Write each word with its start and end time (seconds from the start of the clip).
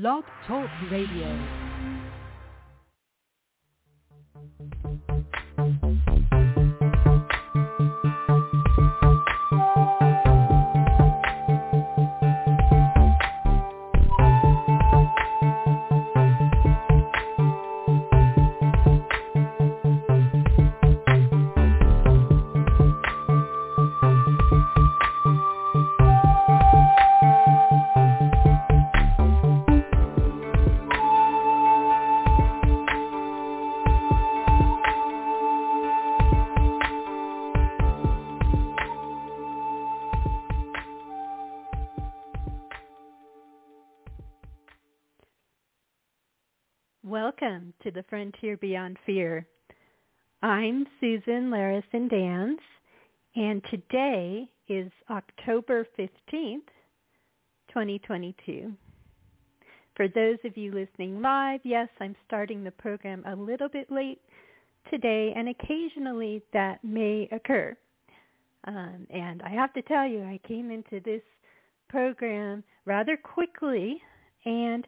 Blog 0.00 0.24
Talk 0.48 0.68
Radio. 0.90 1.63
The 47.94 48.02
Frontier 48.10 48.56
Beyond 48.56 48.98
Fear. 49.06 49.46
I'm 50.42 50.84
Susan 51.00 51.48
Larison 51.48 52.10
Danz, 52.10 52.56
and 53.36 53.62
today 53.70 54.48
is 54.68 54.90
October 55.10 55.86
15th, 55.96 56.66
2022. 57.68 58.72
For 59.94 60.08
those 60.08 60.38
of 60.44 60.56
you 60.56 60.72
listening 60.72 61.22
live, 61.22 61.60
yes, 61.62 61.88
I'm 62.00 62.16
starting 62.26 62.64
the 62.64 62.72
program 62.72 63.22
a 63.28 63.36
little 63.36 63.68
bit 63.68 63.92
late 63.92 64.20
today, 64.90 65.32
and 65.36 65.50
occasionally 65.50 66.42
that 66.52 66.82
may 66.82 67.28
occur. 67.30 67.76
Um, 68.64 69.06
and 69.08 69.40
I 69.42 69.50
have 69.50 69.72
to 69.74 69.82
tell 69.82 70.04
you, 70.04 70.24
I 70.24 70.40
came 70.48 70.72
into 70.72 70.98
this 71.04 71.22
program 71.88 72.64
rather 72.86 73.16
quickly, 73.16 74.02
and 74.44 74.84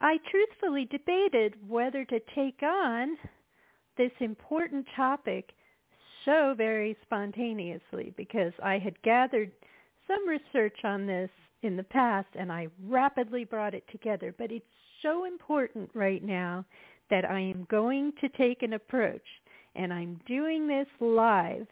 I 0.00 0.18
truthfully 0.30 0.86
debated 0.86 1.54
whether 1.68 2.04
to 2.04 2.20
take 2.34 2.62
on 2.62 3.16
this 3.96 4.12
important 4.20 4.86
topic 4.94 5.52
so 6.24 6.54
very 6.56 6.96
spontaneously 7.02 8.12
because 8.16 8.52
I 8.62 8.78
had 8.78 9.00
gathered 9.02 9.52
some 10.06 10.28
research 10.28 10.78
on 10.84 11.06
this 11.06 11.30
in 11.62 11.76
the 11.76 11.84
past 11.84 12.28
and 12.34 12.52
I 12.52 12.68
rapidly 12.86 13.44
brought 13.44 13.74
it 13.74 13.84
together. 13.90 14.34
But 14.36 14.52
it's 14.52 14.66
so 15.02 15.24
important 15.24 15.90
right 15.94 16.22
now 16.22 16.64
that 17.10 17.24
I 17.24 17.40
am 17.40 17.66
going 17.70 18.12
to 18.20 18.28
take 18.30 18.62
an 18.62 18.74
approach 18.74 19.26
and 19.74 19.92
I'm 19.92 20.20
doing 20.26 20.66
this 20.66 20.88
live 21.00 21.66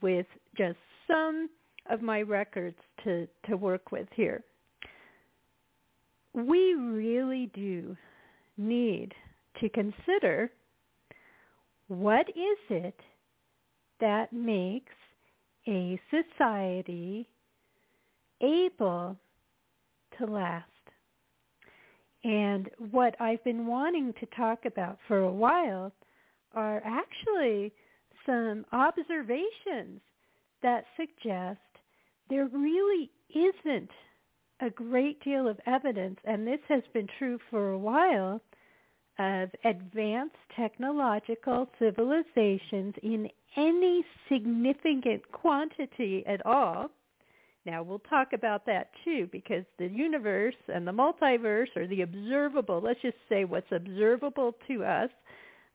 with 0.00 0.26
just 0.56 0.78
some 1.06 1.48
of 1.90 2.02
my 2.02 2.22
records 2.22 2.78
to, 3.04 3.28
to 3.48 3.56
work 3.56 3.92
with 3.92 4.08
here 4.14 4.44
we 6.34 6.74
really 6.74 7.50
do 7.54 7.96
need 8.56 9.12
to 9.60 9.68
consider 9.68 10.50
what 11.88 12.28
is 12.30 12.58
it 12.70 12.98
that 14.00 14.32
makes 14.32 14.92
a 15.66 15.98
society 16.10 17.28
able 18.40 19.16
to 20.18 20.26
last. 20.26 20.66
And 22.24 22.70
what 22.90 23.20
I've 23.20 23.44
been 23.44 23.66
wanting 23.66 24.14
to 24.20 24.26
talk 24.36 24.64
about 24.64 24.98
for 25.06 25.18
a 25.18 25.32
while 25.32 25.92
are 26.54 26.82
actually 26.84 27.72
some 28.24 28.64
observations 28.72 30.00
that 30.62 30.84
suggest 30.96 31.58
there 32.30 32.46
really 32.46 33.10
isn't 33.30 33.90
a 34.60 34.70
great 34.70 35.22
deal 35.22 35.48
of 35.48 35.58
evidence, 35.66 36.18
and 36.24 36.46
this 36.46 36.60
has 36.68 36.82
been 36.92 37.08
true 37.18 37.38
for 37.50 37.70
a 37.70 37.78
while, 37.78 38.40
of 39.18 39.50
advanced 39.64 40.36
technological 40.56 41.68
civilizations 41.78 42.94
in 43.02 43.28
any 43.56 44.04
significant 44.28 45.22
quantity 45.32 46.24
at 46.26 46.44
all. 46.44 46.90
Now 47.64 47.82
we'll 47.82 48.00
talk 48.00 48.32
about 48.32 48.66
that 48.66 48.90
too 49.04 49.28
because 49.32 49.64
the 49.78 49.86
universe 49.86 50.56
and 50.68 50.86
the 50.86 50.92
multiverse 50.92 51.74
or 51.76 51.86
the 51.86 52.02
observable, 52.02 52.80
let's 52.82 53.00
just 53.00 53.16
say 53.28 53.44
what's 53.44 53.70
observable 53.70 54.54
to 54.68 54.84
us 54.84 55.10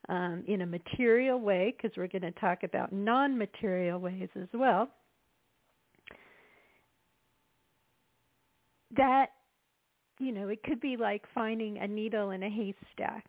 um, 0.08 0.44
in 0.46 0.62
a 0.62 0.66
material 0.66 1.40
way 1.40 1.74
because 1.76 1.96
we're 1.96 2.06
going 2.06 2.22
to 2.22 2.40
talk 2.40 2.62
about 2.62 2.92
non-material 2.92 3.98
ways 3.98 4.28
as 4.36 4.48
well. 4.52 4.88
That 8.96 9.30
you 10.18 10.32
know 10.32 10.48
it 10.48 10.62
could 10.62 10.80
be 10.80 10.96
like 10.96 11.24
finding 11.34 11.78
a 11.78 11.86
needle 11.86 12.30
in 12.30 12.42
a 12.42 12.50
haystack 12.50 13.24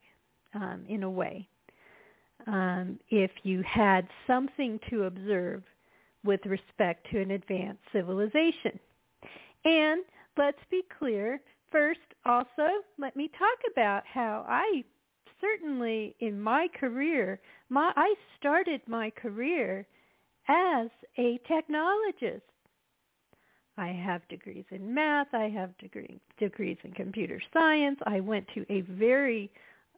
um, 0.54 0.84
in 0.88 1.04
a 1.04 1.10
way. 1.10 1.48
Um, 2.48 3.00
if 3.10 3.32
you 3.44 3.62
had 3.62 4.08
something 4.26 4.80
to 4.90 5.04
observe 5.04 5.64
with 6.24 6.44
respect 6.46 7.08
to 7.12 7.22
an 7.22 7.32
advanced 7.32 7.82
civilization. 7.92 8.80
And 9.64 10.04
let's 10.38 10.58
be 10.70 10.82
clear 10.98 11.42
first 11.72 12.00
also 12.26 12.68
let 12.98 13.16
me 13.16 13.30
talk 13.30 13.72
about 13.72 14.04
how 14.06 14.46
i 14.48 14.84
certainly 15.40 16.16
in 16.20 16.40
my 16.40 16.68
career 16.80 17.40
my 17.70 17.92
i 17.96 18.14
started 18.38 18.82
my 18.88 19.10
career 19.12 19.86
as 20.48 20.88
a 21.18 21.40
technologist 21.50 22.42
I 23.78 23.88
have 23.88 24.28
degrees 24.28 24.66
in 24.72 24.94
math. 24.94 25.28
I 25.34 25.50
have 25.50 25.78
degree, 25.78 26.20
degrees 26.38 26.78
in 26.84 26.92
computer 26.92 27.42
science. 27.54 27.98
I 28.06 28.20
went 28.20 28.46
to 28.54 28.66
a 28.70 28.82
very 28.82 29.52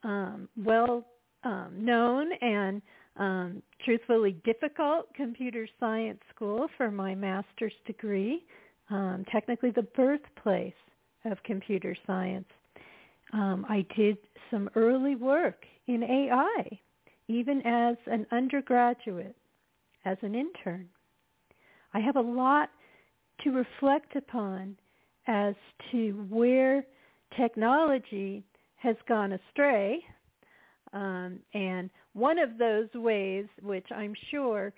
um, 0.03 0.47
well 0.57 1.05
um, 1.43 1.73
known 1.77 2.31
and 2.41 2.81
um, 3.17 3.61
truthfully 3.83 4.37
difficult 4.43 5.13
computer 5.13 5.67
science 5.79 6.19
school 6.33 6.67
for 6.77 6.89
my 6.91 7.13
master's 7.15 7.73
degree, 7.85 8.45
um, 8.89 9.25
technically 9.31 9.71
the 9.71 9.83
birthplace 9.83 10.73
of 11.25 11.37
computer 11.43 11.95
science. 12.07 12.47
Um, 13.33 13.65
I 13.69 13.85
did 13.95 14.17
some 14.51 14.69
early 14.75 15.15
work 15.15 15.65
in 15.87 16.03
AI, 16.03 16.79
even 17.27 17.61
as 17.65 17.97
an 18.07 18.25
undergraduate, 18.31 19.35
as 20.05 20.17
an 20.21 20.35
intern. 20.35 20.87
I 21.93 21.99
have 21.99 22.15
a 22.15 22.21
lot 22.21 22.69
to 23.41 23.51
reflect 23.51 24.15
upon 24.15 24.77
as 25.27 25.55
to 25.91 26.11
where 26.29 26.85
technology 27.37 28.43
has 28.75 28.95
gone 29.07 29.33
astray. 29.33 29.99
Um, 30.93 31.39
and 31.53 31.89
one 32.13 32.37
of 32.37 32.57
those 32.57 32.89
ways, 32.93 33.45
which 33.61 33.87
I'm 33.95 34.13
sure 34.29 34.73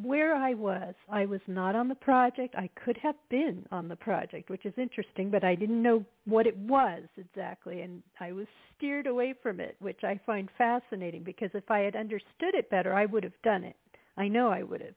where 0.00 0.34
I 0.34 0.52
was, 0.52 0.94
I 1.10 1.24
was 1.24 1.40
not 1.46 1.74
on 1.74 1.88
the 1.88 1.94
project. 1.94 2.54
I 2.54 2.68
could 2.84 2.98
have 2.98 3.14
been 3.30 3.66
on 3.72 3.88
the 3.88 3.96
project, 3.96 4.50
which 4.50 4.66
is 4.66 4.74
interesting, 4.76 5.30
but 5.30 5.42
I 5.42 5.54
didn't 5.54 5.82
know 5.82 6.04
what 6.26 6.46
it 6.46 6.56
was 6.58 7.02
exactly, 7.16 7.80
and 7.80 8.02
I 8.20 8.32
was 8.32 8.46
steered 8.76 9.06
away 9.06 9.34
from 9.42 9.58
it, 9.58 9.74
which 9.80 10.04
I 10.04 10.20
find 10.26 10.50
fascinating 10.58 11.22
because 11.24 11.50
if 11.54 11.70
I 11.70 11.80
had 11.80 11.96
understood 11.96 12.54
it 12.54 12.68
better, 12.68 12.94
I 12.94 13.06
would 13.06 13.24
have 13.24 13.40
done 13.42 13.64
it. 13.64 13.76
I 14.18 14.28
know 14.28 14.50
I 14.50 14.62
would 14.62 14.82
have. 14.82 14.94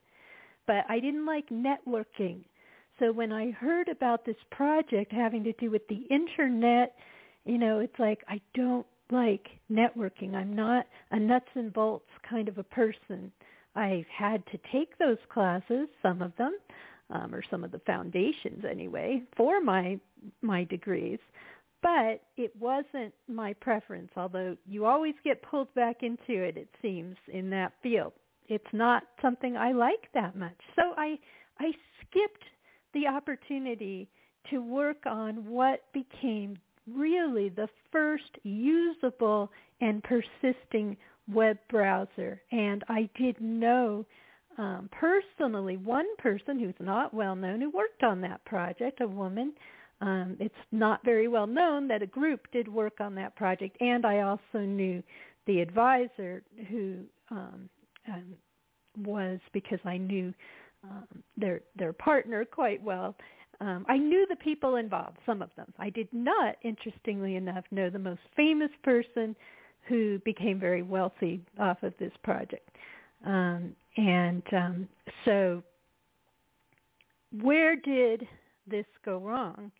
But 0.67 0.83
I 0.89 0.99
didn't 0.99 1.25
like 1.25 1.47
networking 1.49 2.43
so 2.99 3.11
when 3.11 3.31
I 3.31 3.51
heard 3.51 3.87
about 3.87 4.25
this 4.25 4.35
project 4.51 5.11
having 5.11 5.43
to 5.45 5.53
do 5.53 5.71
with 5.71 5.87
the 5.87 6.05
internet, 6.09 6.95
you 7.45 7.57
know, 7.57 7.79
it's 7.79 7.97
like 7.97 8.23
I 8.27 8.41
don't 8.53 8.85
like 9.11 9.47
networking. 9.71 10.35
I'm 10.35 10.55
not 10.55 10.85
a 11.11 11.19
nuts 11.19 11.49
and 11.55 11.73
bolts 11.73 12.09
kind 12.29 12.47
of 12.47 12.57
a 12.57 12.63
person. 12.63 13.31
I've 13.75 14.05
had 14.15 14.45
to 14.47 14.59
take 14.71 14.97
those 14.97 15.17
classes, 15.31 15.87
some 16.01 16.21
of 16.21 16.35
them, 16.37 16.57
um, 17.09 17.33
or 17.33 17.43
some 17.49 17.63
of 17.63 17.71
the 17.71 17.79
foundations 17.79 18.63
anyway, 18.69 19.23
for 19.35 19.61
my 19.61 19.99
my 20.41 20.63
degrees. 20.65 21.19
But 21.81 22.21
it 22.35 22.53
wasn't 22.59 23.13
my 23.27 23.53
preference, 23.53 24.11
although 24.17 24.57
you 24.67 24.85
always 24.85 25.15
get 25.23 25.41
pulled 25.41 25.73
back 25.75 26.03
into 26.03 26.43
it, 26.43 26.57
it 26.57 26.67
seems, 26.81 27.15
in 27.31 27.49
that 27.51 27.71
field. 27.81 28.11
It's 28.49 28.73
not 28.73 29.03
something 29.21 29.55
I 29.55 29.71
like 29.71 30.11
that 30.13 30.35
much. 30.35 30.57
So 30.75 30.93
I 30.97 31.17
I 31.59 31.71
skipped 32.01 32.43
the 32.93 33.07
opportunity 33.07 34.09
to 34.49 34.59
work 34.59 35.05
on 35.05 35.47
what 35.47 35.83
became 35.93 36.57
really 36.87 37.49
the 37.49 37.69
first 37.91 38.37
usable 38.43 39.51
and 39.81 40.03
persisting 40.03 40.97
web 41.31 41.57
browser. 41.69 42.41
And 42.51 42.83
I 42.89 43.09
did 43.15 43.39
know 43.39 44.05
um, 44.57 44.89
personally 44.91 45.77
one 45.77 46.07
person 46.17 46.59
who's 46.59 46.73
not 46.79 47.13
well 47.13 47.35
known 47.35 47.61
who 47.61 47.69
worked 47.69 48.03
on 48.03 48.21
that 48.21 48.43
project, 48.45 49.01
a 49.01 49.07
woman 49.07 49.53
Um, 50.01 50.37
it's 50.39 50.63
not 50.71 51.03
very 51.03 51.27
well 51.27 51.47
known 51.47 51.87
that 51.89 52.01
a 52.01 52.07
group 52.07 52.47
did 52.51 52.67
work 52.67 53.01
on 53.01 53.15
that 53.15 53.35
project, 53.35 53.75
and 53.81 54.05
I 54.05 54.21
also 54.21 54.59
knew 54.65 55.03
the 55.45 55.59
advisor 55.59 56.41
who 56.69 57.03
um, 57.29 57.69
um, 58.07 58.33
was 58.97 59.39
because 59.51 59.79
I 59.83 59.97
knew 59.97 60.33
um, 60.83 61.23
their 61.37 61.61
their 61.75 61.93
partner 61.93 62.45
quite 62.45 62.81
well. 62.81 63.15
Um, 63.61 63.85
I 63.89 63.97
knew 63.97 64.25
the 64.29 64.37
people 64.37 64.77
involved, 64.77 65.17
some 65.25 65.41
of 65.41 65.49
them. 65.57 65.73
I 65.77 65.89
did 65.89 66.07
not, 66.13 66.55
interestingly 66.63 67.35
enough, 67.35 67.65
know 67.71 67.89
the 67.89 67.99
most 67.99 68.21
famous 68.35 68.71
person 68.83 69.35
who 69.87 70.19
became 70.19 70.59
very 70.59 70.81
wealthy 70.81 71.41
off 71.59 71.83
of 71.83 71.93
this 71.99 72.13
project. 72.23 72.69
Um, 73.25 73.75
and 73.97 74.43
um, 74.53 74.87
so 75.25 75.61
where 77.41 77.75
did 77.75 78.25
this 78.65 78.85
go 79.03 79.17
wrong? 79.17 79.71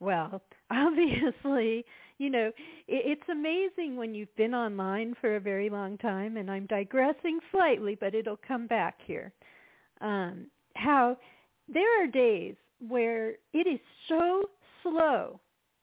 Well, 0.00 0.42
obviously, 0.70 1.86
you 2.18 2.28
know, 2.28 2.48
it, 2.88 3.18
it's 3.18 3.28
amazing 3.30 3.96
when 3.96 4.14
you've 4.14 4.34
been 4.36 4.54
online 4.54 5.14
for 5.20 5.36
a 5.36 5.40
very 5.40 5.70
long 5.70 5.96
time, 5.98 6.36
and 6.36 6.50
I'm 6.50 6.66
digressing 6.66 7.38
slightly, 7.50 7.96
but 7.98 8.14
it'll 8.14 8.38
come 8.46 8.66
back 8.66 8.98
here. 9.06 9.32
Um, 10.02 10.46
how 10.74 11.16
there 11.72 12.02
are 12.02 12.06
days 12.06 12.56
where 12.86 13.36
it 13.52 13.66
is 13.66 13.80
so 14.08 14.42
slow 14.82 15.40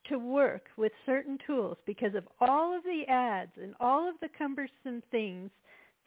to 0.10 0.18
work 0.20 0.66
with 0.78 0.92
certain 1.06 1.38
tools 1.48 1.78
because 1.86 2.16
of 2.16 2.28
all 2.42 2.76
of 2.76 2.84
the 2.84 3.04
ads 3.08 3.52
and 3.62 3.74
all 3.80 4.10
of 4.10 4.16
the 4.22 4.30
cumbersome 4.38 5.02
things 5.12 5.50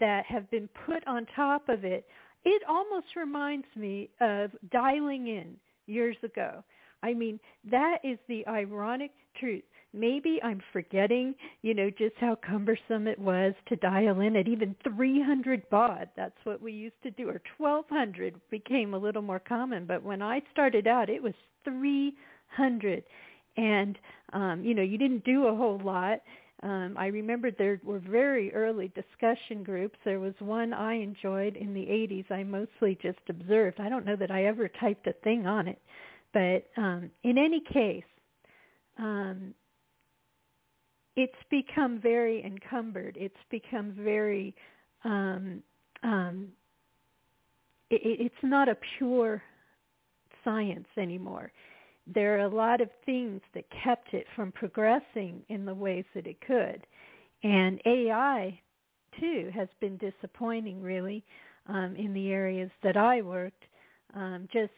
that 0.01 0.27
have 0.27 0.51
been 0.51 0.69
put 0.87 1.07
on 1.07 1.27
top 1.35 1.69
of 1.69 1.85
it. 1.85 2.05
It 2.45 2.63
almost 2.69 3.07
reminds 3.17 3.67
me 3.77 4.11
of 4.21 4.51
dialing 4.71 5.29
in 5.29 5.57
years 5.87 6.17
ago. 6.23 6.65
I 7.03 7.15
mean, 7.15 7.39
that 7.71 7.99
is 8.05 8.19
the 8.29 8.47
ironic 8.47 9.13
truth. 9.39 9.63
Maybe 9.95 10.41
I'm 10.43 10.63
forgetting, 10.73 11.35
you 11.61 11.75
know, 11.75 11.91
just 11.91 12.15
how 12.19 12.35
cumbersome 12.37 13.07
it 13.07 13.19
was 13.19 13.53
to 13.69 13.77
dial 13.77 14.21
in 14.21 14.37
at 14.37 14.49
even 14.49 14.75
300 14.85 15.69
baud. 15.69 16.09
That's 16.17 16.39
what 16.45 16.63
we 16.63 16.73
used 16.73 17.03
to 17.03 17.11
do, 17.11 17.29
or 17.29 17.43
1200 17.59 18.41
became 18.51 18.95
a 18.95 18.99
little 18.99 19.23
more 19.23 19.41
common. 19.41 19.85
But 19.85 20.03
when 20.03 20.23
I 20.23 20.41
started 20.51 20.87
out, 20.87 21.11
it 21.11 21.23
was 21.23 21.35
300 21.65 23.05
and 23.57 23.99
um, 24.33 24.65
you 24.65 24.75
know 24.75 24.83
you 24.83 24.99
didn't 24.99 25.25
do 25.25 25.47
a 25.47 25.55
whole 25.55 25.81
lot. 25.85 26.21
Um, 26.63 26.95
I 26.97 27.07
remember 27.07 27.51
there 27.51 27.81
were 27.83 27.99
very 27.99 28.55
early 28.55 28.93
discussion 28.95 29.65
groups. 29.65 29.99
There 30.05 30.21
was 30.21 30.35
one 30.39 30.73
I 30.73 30.95
enjoyed 30.95 31.57
in 31.57 31.75
the 31.75 31.81
80s. 31.81 32.31
I 32.31 32.45
mostly 32.45 32.97
just 33.03 33.19
observed. 33.29 33.81
I 33.81 33.89
don't 33.89 34.07
know 34.07 34.15
that 34.15 34.31
I 34.31 34.45
ever 34.45 34.69
typed 34.69 35.09
a 35.09 35.13
thing 35.25 35.45
on 35.45 35.67
it, 35.67 35.81
but 36.33 36.67
um, 36.81 37.11
in 37.25 37.37
any 37.37 37.61
case, 37.61 38.05
um, 38.97 39.55
it's 41.17 41.33
become 41.51 42.01
very 42.01 42.45
encumbered. 42.45 43.17
It's 43.21 43.35
become 43.51 43.93
very 43.99 44.55
um, 45.05 45.63
um, 46.03 46.49
it, 47.91 48.01
it's 48.21 48.35
not 48.43 48.69
a 48.69 48.77
pure 48.99 49.43
science 50.45 50.89
anymore 50.97 51.53
there 52.07 52.37
are 52.37 52.45
a 52.45 52.49
lot 52.49 52.81
of 52.81 52.89
things 53.07 53.41
that 53.55 53.65
kept 53.85 54.13
it 54.13 54.27
from 54.35 54.53
progressing 54.53 55.43
in 55.49 55.65
the 55.65 55.75
ways 55.75 56.05
that 56.15 56.27
it 56.27 56.41
could. 56.41 56.87
And 57.43 57.81
AI, 57.87 58.59
too, 59.19 59.51
has 59.55 59.69
been 59.81 59.97
disappointing, 59.99 60.83
really, 60.83 61.25
um, 61.67 61.95
in 61.97 62.13
the 62.13 62.31
areas 62.31 62.71
that 62.83 62.97
I 62.97 63.23
worked. 63.23 63.65
Um, 64.15 64.49
just 64.53 64.73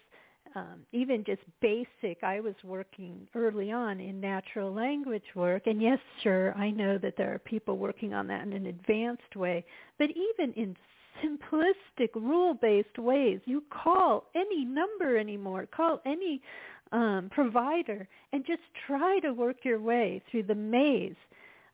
um, 0.55 0.87
even 0.93 1.25
just 1.25 1.43
basic, 1.61 2.23
I 2.23 2.41
was 2.41 2.55
working 2.63 3.27
early 3.35 3.73
on 3.73 4.01
in 4.01 4.21
natural 4.21 4.73
language 4.73 5.25
work. 5.35 5.67
And 5.67 5.83
yes, 5.83 5.99
sure, 6.23 6.55
I 6.55 6.71
know 6.71 6.97
that 6.99 7.17
there 7.17 7.35
are 7.35 7.41
people 7.41 7.77
working 7.77 8.15
on 8.15 8.27
that 8.29 8.43
in 8.43 8.53
an 8.53 8.67
advanced 8.67 9.35
way. 9.35 9.65
But 9.99 10.11
even 10.11 10.53
in 10.55 10.77
simplistic 11.23 12.15
rule-based 12.15 12.99
ways, 12.99 13.41
you 13.47 13.65
call 13.71 14.25
any 14.35 14.65
number 14.65 15.17
anymore, 15.17 15.67
call 15.75 16.01
any 16.07 16.41
um, 16.93 17.29
provider 17.33 18.07
and 18.33 18.47
just 18.47 18.63
try 18.87 19.19
to 19.21 19.33
work 19.33 19.57
your 19.65 19.81
way 19.81 20.23
through 20.31 20.45
the 20.45 20.55
maze 20.55 21.17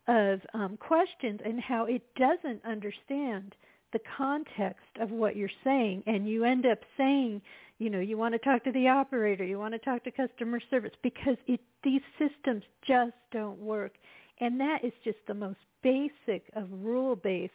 of 0.08 0.40
um, 0.54 0.78
questions 0.78 1.40
and 1.44 1.60
how 1.60 1.84
it 1.84 2.02
doesn't 2.16 2.64
understand 2.64 3.54
the 3.92 4.00
context 4.16 4.88
of 5.00 5.10
what 5.10 5.36
you're 5.36 5.48
saying 5.62 6.02
and 6.06 6.28
you 6.28 6.44
end 6.44 6.64
up 6.64 6.78
saying 6.96 7.42
you 7.80 7.90
know 7.90 7.98
you 7.98 8.16
want 8.16 8.34
to 8.34 8.38
talk 8.38 8.62
to 8.62 8.72
the 8.72 8.86
operator 8.86 9.44
you 9.44 9.58
want 9.58 9.74
to 9.74 9.78
talk 9.80 10.04
to 10.04 10.10
customer 10.12 10.60
service 10.70 10.92
because 11.02 11.36
it 11.48 11.60
these 11.82 12.02
systems 12.18 12.62
just 12.86 13.12
don't 13.32 13.58
work. 13.58 13.92
And 14.40 14.58
that 14.60 14.84
is 14.84 14.92
just 15.04 15.18
the 15.26 15.34
most 15.34 15.58
basic 15.82 16.44
of 16.54 16.68
rule 16.70 17.16
based 17.16 17.52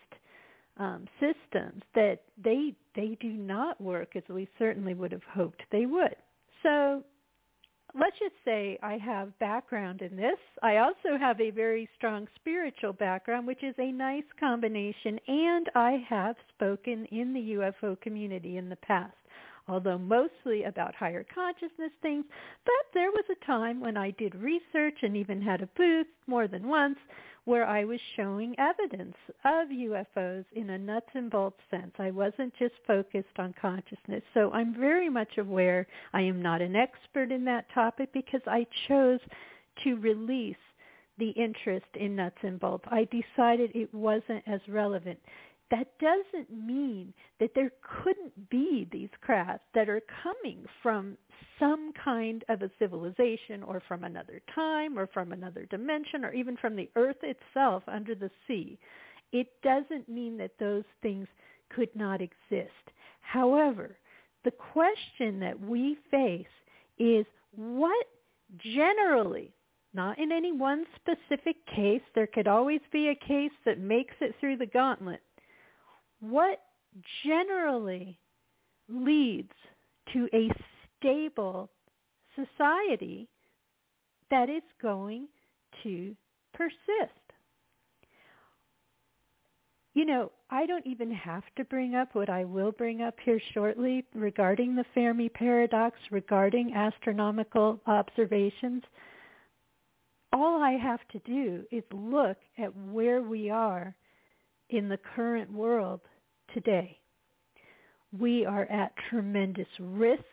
um, 0.77 1.05
systems 1.19 1.83
that 1.93 2.21
they 2.43 2.73
they 2.95 3.17
do 3.19 3.29
not 3.29 3.79
work 3.79 4.15
as 4.15 4.23
we 4.29 4.47
certainly 4.59 4.93
would 4.93 5.11
have 5.11 5.23
hoped 5.33 5.63
they 5.71 5.85
would. 5.85 6.15
So 6.63 7.03
let's 7.97 8.17
just 8.19 8.35
say 8.43 8.77
I 8.83 8.97
have 8.97 9.37
background 9.39 10.01
in 10.01 10.15
this. 10.15 10.37
I 10.61 10.77
also 10.77 11.17
have 11.19 11.39
a 11.39 11.51
very 11.51 11.87
strong 11.97 12.27
spiritual 12.35 12.93
background, 12.93 13.47
which 13.47 13.63
is 13.63 13.75
a 13.77 13.91
nice 13.91 14.25
combination, 14.39 15.19
and 15.27 15.69
I 15.75 16.03
have 16.09 16.35
spoken 16.55 17.05
in 17.05 17.33
the 17.33 17.53
UFO 17.53 17.99
community 18.01 18.57
in 18.57 18.69
the 18.69 18.75
past, 18.77 19.15
although 19.67 19.97
mostly 19.97 20.63
about 20.63 20.95
higher 20.95 21.25
consciousness 21.33 21.91
things. 22.01 22.25
But 22.65 22.73
there 22.93 23.11
was 23.11 23.25
a 23.29 23.45
time 23.45 23.79
when 23.79 23.97
I 23.97 24.11
did 24.11 24.35
research 24.35 24.97
and 25.01 25.15
even 25.17 25.41
had 25.41 25.61
a 25.61 25.69
booth 25.77 26.07
more 26.27 26.47
than 26.47 26.67
once 26.67 26.97
where 27.45 27.65
I 27.65 27.85
was 27.85 27.99
showing 28.15 28.55
evidence 28.57 29.15
of 29.43 29.67
UFOs 29.69 30.45
in 30.53 30.71
a 30.71 30.77
nuts 30.77 31.09
and 31.13 31.29
bolts 31.29 31.59
sense. 31.69 31.93
I 31.99 32.09
wasn't 32.09 32.53
just 32.57 32.73
focused 32.87 33.37
on 33.37 33.53
consciousness. 33.61 34.23
So 34.33 34.51
I'm 34.51 34.73
very 34.73 35.09
much 35.09 35.37
aware 35.37 35.87
I 36.13 36.21
am 36.21 36.41
not 36.41 36.61
an 36.61 36.75
expert 36.75 37.31
in 37.31 37.45
that 37.45 37.67
topic 37.73 38.11
because 38.13 38.41
I 38.47 38.65
chose 38.87 39.19
to 39.83 39.95
release 39.97 40.55
the 41.17 41.29
interest 41.29 41.85
in 41.93 42.15
nuts 42.15 42.37
and 42.41 42.59
bolts. 42.59 42.85
I 42.89 43.05
decided 43.05 43.71
it 43.73 43.93
wasn't 43.93 44.43
as 44.47 44.59
relevant 44.67 45.19
that 45.71 45.87
doesn't 45.99 46.51
mean 46.51 47.13
that 47.39 47.51
there 47.55 47.71
couldn't 48.03 48.49
be 48.49 48.87
these 48.91 49.09
crafts 49.21 49.65
that 49.73 49.89
are 49.89 50.01
coming 50.23 50.65
from 50.83 51.17
some 51.59 51.91
kind 52.03 52.43
of 52.49 52.61
a 52.61 52.69
civilization 52.77 53.63
or 53.63 53.81
from 53.87 54.03
another 54.03 54.41
time 54.53 54.97
or 54.97 55.07
from 55.07 55.31
another 55.31 55.65
dimension 55.65 56.23
or 56.23 56.33
even 56.33 56.55
from 56.57 56.75
the 56.75 56.89
earth 56.95 57.23
itself 57.23 57.83
under 57.87 58.13
the 58.13 58.29
sea. 58.47 58.77
It 59.31 59.47
doesn't 59.63 60.07
mean 60.07 60.37
that 60.37 60.51
those 60.59 60.83
things 61.01 61.27
could 61.75 61.89
not 61.95 62.21
exist. 62.21 62.91
However, 63.21 63.97
the 64.43 64.51
question 64.51 65.39
that 65.39 65.59
we 65.59 65.97
face 66.11 66.45
is 66.99 67.25
what 67.55 68.05
generally, 68.59 69.51
not 69.93 70.19
in 70.19 70.31
any 70.31 70.51
one 70.51 70.85
specific 70.95 71.55
case, 71.65 72.01
there 72.13 72.27
could 72.27 72.47
always 72.47 72.81
be 72.91 73.09
a 73.09 73.27
case 73.27 73.51
that 73.65 73.79
makes 73.79 74.13
it 74.21 74.35
through 74.39 74.57
the 74.57 74.65
gauntlet, 74.67 75.21
what 76.29 76.61
generally 77.25 78.17
leads 78.89 79.51
to 80.13 80.27
a 80.33 80.49
stable 80.97 81.69
society 82.35 83.27
that 84.31 84.49
is 84.49 84.63
going 84.81 85.27
to 85.83 86.15
persist. 86.53 87.11
You 89.93 90.05
know, 90.05 90.31
I 90.49 90.65
don't 90.65 90.85
even 90.85 91.11
have 91.11 91.43
to 91.55 91.63
bring 91.63 91.95
up 91.95 92.15
what 92.15 92.29
I 92.29 92.43
will 92.43 92.73
bring 92.73 93.01
up 93.01 93.15
here 93.23 93.39
shortly 93.53 94.03
regarding 94.13 94.75
the 94.75 94.85
Fermi 94.93 95.29
paradox, 95.29 95.97
regarding 96.11 96.73
astronomical 96.73 97.79
observations. 97.87 98.83
All 100.33 100.61
I 100.61 100.73
have 100.73 100.99
to 101.13 101.19
do 101.19 101.63
is 101.71 101.83
look 101.93 102.37
at 102.57 102.75
where 102.75 103.21
we 103.21 103.49
are 103.49 103.95
in 104.69 104.89
the 104.89 104.99
current 105.15 105.51
world 105.51 106.01
today. 106.55 106.97
We 108.17 108.45
are 108.45 108.63
at 108.71 108.93
tremendous 109.09 109.67
risk. 109.79 110.23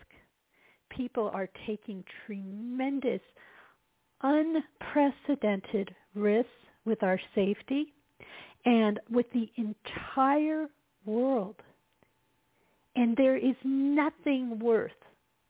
People 0.88 1.30
are 1.34 1.48
taking 1.66 2.04
tremendous, 2.26 3.20
unprecedented 4.22 5.94
risks 6.14 6.48
with 6.84 7.02
our 7.02 7.20
safety 7.34 7.92
and 8.64 9.00
with 9.10 9.26
the 9.34 9.50
entire 9.56 10.68
world. 11.04 11.56
And 12.94 13.16
there 13.16 13.36
is 13.36 13.56
nothing 13.64 14.58
worth 14.60 14.92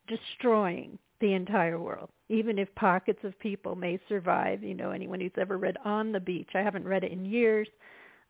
destroying 0.09 0.99
the 1.21 1.35
entire 1.35 1.79
world, 1.79 2.09
even 2.29 2.59
if 2.59 2.75
pockets 2.77 3.21
of 3.25 3.39
people 3.39 3.77
may 3.77 3.99
survive. 4.09 4.63
You 4.63 4.75
know, 4.75 4.91
anyone 4.91 5.21
who's 5.21 5.31
ever 5.37 5.59
read 5.59 5.77
On 5.85 6.13
the 6.13 6.21
Beach, 6.21 6.51
I 6.55 6.61
haven't 6.61 6.87
read 6.87 7.05
it 7.05 7.13
in 7.13 7.25
years, 7.25 7.69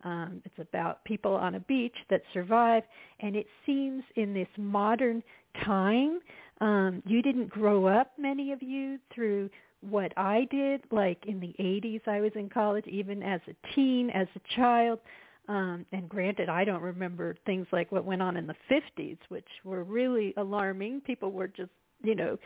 Um, 0.04 0.42
it's 0.44 0.58
about 0.58 1.04
people 1.04 1.34
on 1.34 1.54
a 1.54 1.60
beach 1.60 1.94
that 2.10 2.22
survive, 2.32 2.82
and 3.20 3.36
it 3.36 3.46
seems 3.64 4.02
in 4.16 4.34
this 4.34 4.48
modern 4.56 5.22
time, 5.64 6.20
um, 6.60 7.02
you 7.06 7.22
didn't 7.22 7.48
grow 7.48 7.86
up, 7.86 8.12
many 8.18 8.52
of 8.52 8.62
you, 8.62 8.98
through 9.14 9.50
what 9.80 10.12
I 10.16 10.46
did. 10.50 10.82
Like 10.90 11.24
in 11.26 11.40
the 11.40 11.54
80s, 11.58 12.06
I 12.06 12.20
was 12.20 12.32
in 12.34 12.48
college, 12.48 12.86
even 12.86 13.22
as 13.22 13.40
a 13.48 13.74
teen, 13.74 14.10
as 14.10 14.28
a 14.36 14.54
child. 14.56 15.00
Um, 15.48 15.84
and 15.92 16.08
granted, 16.08 16.48
I 16.48 16.64
don't 16.64 16.82
remember 16.82 17.36
things 17.46 17.66
like 17.72 17.90
what 17.90 18.04
went 18.04 18.22
on 18.22 18.36
in 18.36 18.46
the 18.46 18.54
50s, 18.70 19.18
which 19.28 19.48
were 19.64 19.82
really 19.82 20.32
alarming. 20.36 21.00
People 21.00 21.32
were 21.32 21.48
just, 21.48 21.70
you 22.02 22.14
know, 22.14 22.38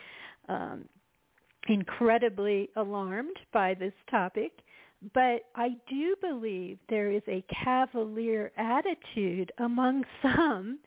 um, 0.48 0.86
incredibly 1.68 2.70
alarmed 2.76 3.36
by 3.52 3.74
this 3.74 3.92
topic. 4.10 4.52
But 5.14 5.42
I 5.54 5.76
do 5.88 6.16
believe 6.20 6.78
there 6.88 7.10
is 7.10 7.22
a 7.28 7.44
cavalier 7.64 8.50
attitude 8.56 9.52
among 9.58 10.04
some 10.22 10.78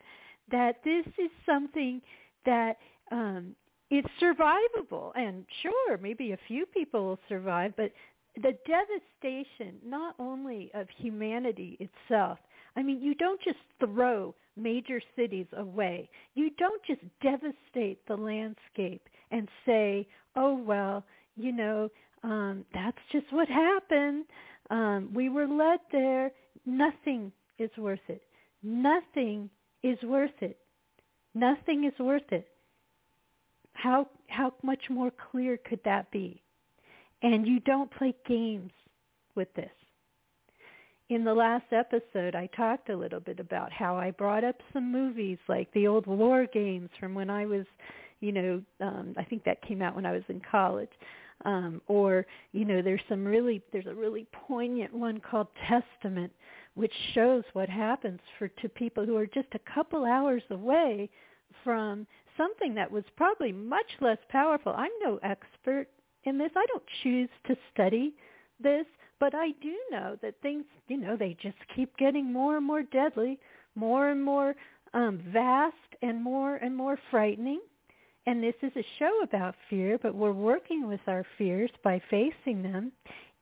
that 0.50 0.76
this 0.84 1.06
is 1.18 1.30
something 1.46 2.02
that 2.44 2.78
um, 3.12 3.54
is 3.90 4.04
survivable. 4.20 5.12
And 5.14 5.44
sure, 5.62 5.98
maybe 5.98 6.32
a 6.32 6.38
few 6.48 6.66
people 6.66 7.04
will 7.04 7.20
survive, 7.28 7.72
but 7.76 7.92
the 8.36 8.56
devastation 8.66 9.76
not 9.84 10.14
only 10.18 10.70
of 10.74 10.86
humanity 10.98 11.76
itself, 11.80 12.38
I 12.76 12.82
mean, 12.82 13.00
you 13.00 13.14
don't 13.14 13.40
just 13.42 13.58
throw 13.80 14.34
major 14.56 15.00
cities 15.16 15.46
away. 15.56 16.08
You 16.34 16.50
don't 16.58 16.82
just 16.84 17.00
devastate 17.22 18.06
the 18.06 18.16
landscape 18.16 19.08
and 19.30 19.48
say, 19.66 20.06
oh, 20.36 20.54
well, 20.54 21.04
you 21.36 21.52
know, 21.52 21.88
um, 22.22 22.64
that's 22.74 22.98
just 23.12 23.26
what 23.32 23.48
happened. 23.48 24.24
Um, 24.70 25.10
we 25.14 25.28
were 25.28 25.46
led 25.46 25.80
there. 25.90 26.30
Nothing 26.66 27.32
is 27.58 27.70
worth 27.78 28.00
it. 28.08 28.22
Nothing 28.62 29.50
is 29.82 29.98
worth 30.02 30.42
it. 30.42 30.58
Nothing 31.34 31.84
is 31.84 31.98
worth 31.98 32.30
it. 32.30 32.48
How 33.72 34.08
how 34.28 34.52
much 34.62 34.82
more 34.90 35.10
clear 35.30 35.56
could 35.56 35.80
that 35.84 36.10
be? 36.10 36.42
And 37.22 37.46
you 37.46 37.60
don't 37.60 37.90
play 37.90 38.14
games 38.26 38.72
with 39.34 39.52
this. 39.54 39.70
In 41.08 41.24
the 41.24 41.34
last 41.34 41.66
episode, 41.72 42.34
I 42.34 42.48
talked 42.56 42.88
a 42.88 42.96
little 42.96 43.20
bit 43.20 43.40
about 43.40 43.72
how 43.72 43.96
I 43.96 44.12
brought 44.12 44.44
up 44.44 44.56
some 44.72 44.92
movies 44.92 45.38
like 45.48 45.72
the 45.72 45.86
old 45.86 46.06
war 46.06 46.46
games 46.52 46.88
from 47.00 47.14
when 47.14 47.28
I 47.30 47.46
was, 47.46 47.66
you 48.20 48.32
know, 48.32 48.62
um, 48.80 49.14
I 49.18 49.24
think 49.24 49.44
that 49.44 49.60
came 49.62 49.82
out 49.82 49.96
when 49.96 50.06
I 50.06 50.12
was 50.12 50.22
in 50.28 50.40
college. 50.48 50.90
Um, 51.44 51.80
or, 51.86 52.26
you 52.52 52.64
know, 52.64 52.82
there's 52.82 53.00
some 53.08 53.24
really, 53.24 53.62
there's 53.72 53.86
a 53.86 53.94
really 53.94 54.26
poignant 54.32 54.92
one 54.92 55.20
called 55.20 55.48
Testament, 55.66 56.32
which 56.74 56.92
shows 57.14 57.44
what 57.54 57.68
happens 57.68 58.20
for 58.38 58.48
to 58.48 58.68
people 58.68 59.06
who 59.06 59.16
are 59.16 59.26
just 59.26 59.48
a 59.54 59.72
couple 59.74 60.04
hours 60.04 60.42
away 60.50 61.08
from 61.64 62.06
something 62.36 62.74
that 62.74 62.90
was 62.90 63.04
probably 63.16 63.52
much 63.52 63.90
less 64.00 64.18
powerful. 64.28 64.74
I'm 64.76 64.90
no 65.02 65.18
expert 65.22 65.88
in 66.24 66.38
this. 66.38 66.50
I 66.56 66.66
don't 66.66 66.82
choose 67.02 67.28
to 67.46 67.56
study 67.72 68.14
this, 68.62 68.86
but 69.18 69.34
I 69.34 69.52
do 69.62 69.76
know 69.90 70.16
that 70.22 70.40
things, 70.42 70.64
you 70.88 70.98
know, 70.98 71.16
they 71.16 71.36
just 71.42 71.56
keep 71.74 71.96
getting 71.96 72.32
more 72.32 72.58
and 72.58 72.66
more 72.66 72.82
deadly, 72.82 73.38
more 73.74 74.10
and 74.10 74.22
more 74.22 74.54
um, 74.92 75.20
vast, 75.32 75.74
and 76.02 76.22
more 76.22 76.56
and 76.56 76.76
more 76.76 76.98
frightening. 77.10 77.60
And 78.26 78.42
this 78.42 78.54
is 78.62 78.72
a 78.76 78.84
show 78.98 79.20
about 79.22 79.54
fear, 79.68 79.98
but 80.02 80.14
we're 80.14 80.32
working 80.32 80.86
with 80.86 81.00
our 81.06 81.24
fears 81.38 81.70
by 81.82 82.00
facing 82.10 82.62
them. 82.62 82.92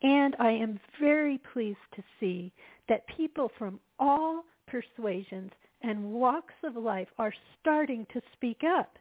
And 0.03 0.37
I 0.39 0.51
am 0.51 0.79
very 1.01 1.41
pleased 1.53 1.79
to 1.97 2.03
see 2.21 2.53
that 2.89 3.07
people 3.17 3.51
from 3.59 3.81
all 3.99 4.45
persuasions 4.69 5.51
and 5.83 6.13
walks 6.13 6.55
of 6.65 6.77
life 6.77 7.09
are 7.19 7.35
starting 7.61 8.07
to 8.13 8.21
speak 8.35 8.63
up, 8.65 8.99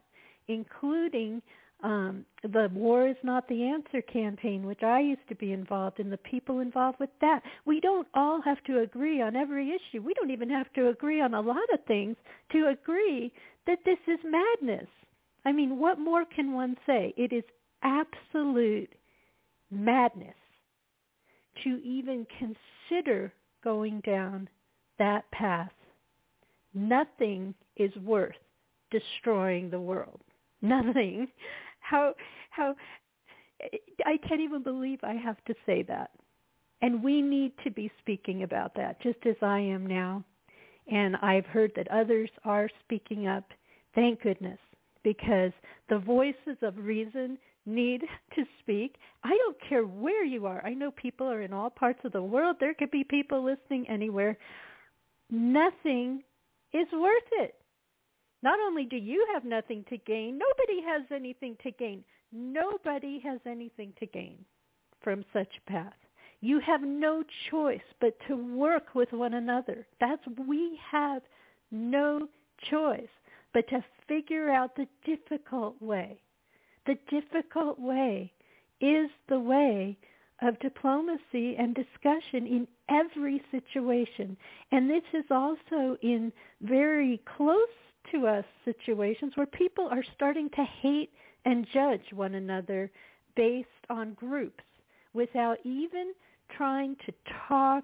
including 0.48 1.42
um, 1.84 2.26
the 2.42 2.70
War 2.74 3.08
is 3.08 3.16
Not 3.24 3.48
the 3.48 3.64
Answer 3.66 4.02
campaign, 4.02 4.66
which 4.66 4.82
I 4.82 5.00
used 5.00 5.28
to 5.30 5.36
be 5.36 5.54
involved 5.54 6.00
in, 6.00 6.10
the 6.10 6.18
people 6.18 6.60
involved 6.60 7.00
with 7.00 7.12
that. 7.22 7.42
We 7.66 7.80
don't 7.80 8.08
all 8.16 8.42
have 8.42 8.64
to 8.64 8.80
agree 8.80 9.22
on 9.22 9.36
every 9.36 9.70
issue. 9.70 10.02
We 10.02 10.16
don't 10.16 10.32
even 10.32 10.50
have 10.50 10.72
to 10.74 10.90
agree 10.90 11.22
on 11.22 11.36
a 11.36 11.42
lot 11.42 11.58
of 11.72 11.86
things 11.86 12.16
to 12.52 12.70
agree 12.70 13.32
that 13.68 13.80
this 13.86 14.00
is 14.08 14.20
madness. 14.24 14.88
I 15.48 15.54
mean, 15.54 15.80
what 15.80 15.98
more 15.98 16.26
can 16.26 16.52
one 16.52 16.76
say? 16.86 17.14
It 17.16 17.32
is 17.32 17.46
absolute 17.82 18.90
madness 19.72 20.36
to 21.64 21.82
even 21.86 22.28
consider 22.38 23.32
going 23.64 24.02
down 24.02 24.50
that 25.00 25.32
path. 25.32 25.72
Nothing 26.74 27.54
is 27.78 27.96
worth 28.04 28.36
destroying 28.92 29.70
the 29.70 29.80
world. 29.80 30.20
Nothing 30.62 31.28
how 31.80 32.14
how 32.50 32.76
I 34.06 34.18
can't 34.28 34.42
even 34.42 34.64
believe 34.64 35.00
I 35.02 35.14
have 35.14 35.42
to 35.46 35.54
say 35.66 35.82
that. 35.84 36.10
And 36.82 37.02
we 37.02 37.22
need 37.22 37.54
to 37.64 37.72
be 37.72 37.90
speaking 38.00 38.44
about 38.44 38.76
that 38.76 39.02
just 39.02 39.26
as 39.26 39.38
I 39.42 39.60
am 39.60 39.86
now. 39.86 40.26
And 40.92 41.16
I've 41.18 41.46
heard 41.46 41.72
that 41.78 41.90
others 41.90 42.30
are 42.44 42.70
speaking 42.84 43.28
up. 43.28 43.46
Thank 43.96 44.24
goodness 44.24 44.60
because 45.08 45.54
the 45.88 46.00
voices 46.00 46.58
of 46.62 46.78
reason 46.78 47.38
need 47.66 48.02
to 48.36 48.44
speak. 48.60 48.96
I 49.24 49.30
don't 49.38 49.56
care 49.70 49.84
where 49.84 50.26
you 50.26 50.46
are. 50.46 50.62
I 50.66 50.74
know 50.74 50.92
people 50.92 51.28
are 51.28 51.44
in 51.44 51.54
all 51.54 51.70
parts 51.70 52.00
of 52.04 52.12
the 52.12 52.22
world. 52.22 52.58
There 52.60 52.74
could 52.74 52.92
be 52.92 53.06
people 53.06 53.42
listening 53.42 53.88
anywhere. 53.88 54.38
Nothing 55.30 56.24
is 56.74 56.88
worth 56.92 57.30
it. 57.40 57.56
Not 58.44 58.60
only 58.60 58.84
do 58.84 58.98
you 58.98 59.26
have 59.34 59.46
nothing 59.46 59.86
to 59.88 59.98
gain, 59.98 60.38
nobody 60.38 60.86
has 60.86 61.04
anything 61.10 61.56
to 61.64 61.72
gain. 61.72 62.04
Nobody 62.34 63.22
has 63.24 63.40
anything 63.46 63.94
to 64.00 64.06
gain 64.08 64.36
from 65.02 65.24
such 65.32 65.48
a 65.58 65.72
path. 65.72 65.94
You 66.42 66.60
have 66.60 66.82
no 66.82 67.24
choice 67.50 67.80
but 68.02 68.18
to 68.28 68.36
work 68.36 68.94
with 68.94 69.14
one 69.14 69.36
another. 69.36 69.88
That's 70.02 70.22
we 70.46 70.78
have 70.92 71.22
no 71.72 72.28
choice 72.70 73.08
but 73.54 73.68
to 73.70 73.84
figure 74.08 74.50
out 74.50 74.76
the 74.76 74.88
difficult 75.06 75.82
way. 75.82 76.20
The 76.86 76.98
difficult 77.10 77.80
way 77.80 78.32
is 78.80 79.10
the 79.28 79.40
way 79.40 79.98
of 80.42 80.60
diplomacy 80.60 81.56
and 81.58 81.76
discussion 81.76 82.46
in 82.46 82.68
every 82.90 83.42
situation. 83.52 84.38
And 84.72 84.90
this 84.90 85.04
is 85.14 85.26
also 85.32 85.98
in 86.02 86.32
very 86.62 87.22
close 87.38 87.58
to 88.12 88.28
us 88.28 88.46
situations 88.64 89.34
where 89.36 89.48
people 89.48 89.88
are 89.90 90.04
starting 90.16 90.50
to 90.52 90.64
hate 90.82 91.12
and 91.46 91.68
judge 91.74 92.14
one 92.14 92.36
another 92.36 92.92
based 93.36 93.68
on 93.90 94.14
groups 94.14 94.64
without 95.14 95.58
even 95.64 96.14
trying 96.56 96.96
to 97.06 97.14
talk 97.48 97.84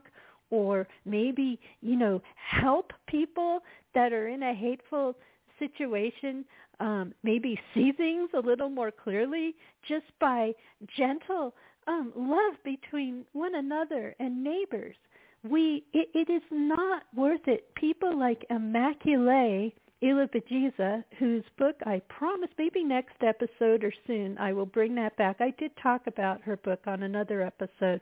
or 0.49 0.87
maybe, 1.05 1.59
you 1.81 1.95
know, 1.95 2.21
help 2.35 2.93
people 3.07 3.59
that 3.95 4.13
are 4.13 4.27
in 4.27 4.43
a 4.43 4.53
hateful 4.53 5.15
situation 5.59 6.45
um, 6.79 7.13
maybe 7.23 7.59
see 7.73 7.91
things 7.91 8.29
a 8.33 8.39
little 8.39 8.69
more 8.69 8.91
clearly 8.91 9.55
just 9.87 10.05
by 10.19 10.53
gentle 10.97 11.53
um, 11.87 12.11
love 12.15 12.55
between 12.63 13.25
one 13.33 13.55
another 13.55 14.15
and 14.19 14.43
neighbors. 14.43 14.95
We 15.43 15.83
it, 15.93 16.09
it 16.13 16.31
is 16.31 16.43
not 16.51 17.03
worth 17.15 17.47
it. 17.47 17.73
People 17.75 18.17
like 18.17 18.45
Immaculée 18.49 19.73
Ilibagiza, 20.01 21.03
whose 21.17 21.43
book 21.57 21.75
I 21.85 22.01
promise 22.09 22.49
maybe 22.57 22.83
next 22.83 23.15
episode 23.21 23.83
or 23.83 23.93
soon 24.07 24.37
I 24.37 24.53
will 24.53 24.65
bring 24.65 24.95
that 24.95 25.15
back. 25.17 25.37
I 25.39 25.53
did 25.57 25.71
talk 25.81 26.07
about 26.07 26.41
her 26.41 26.57
book 26.57 26.81
on 26.87 27.03
another 27.03 27.41
episode. 27.41 28.01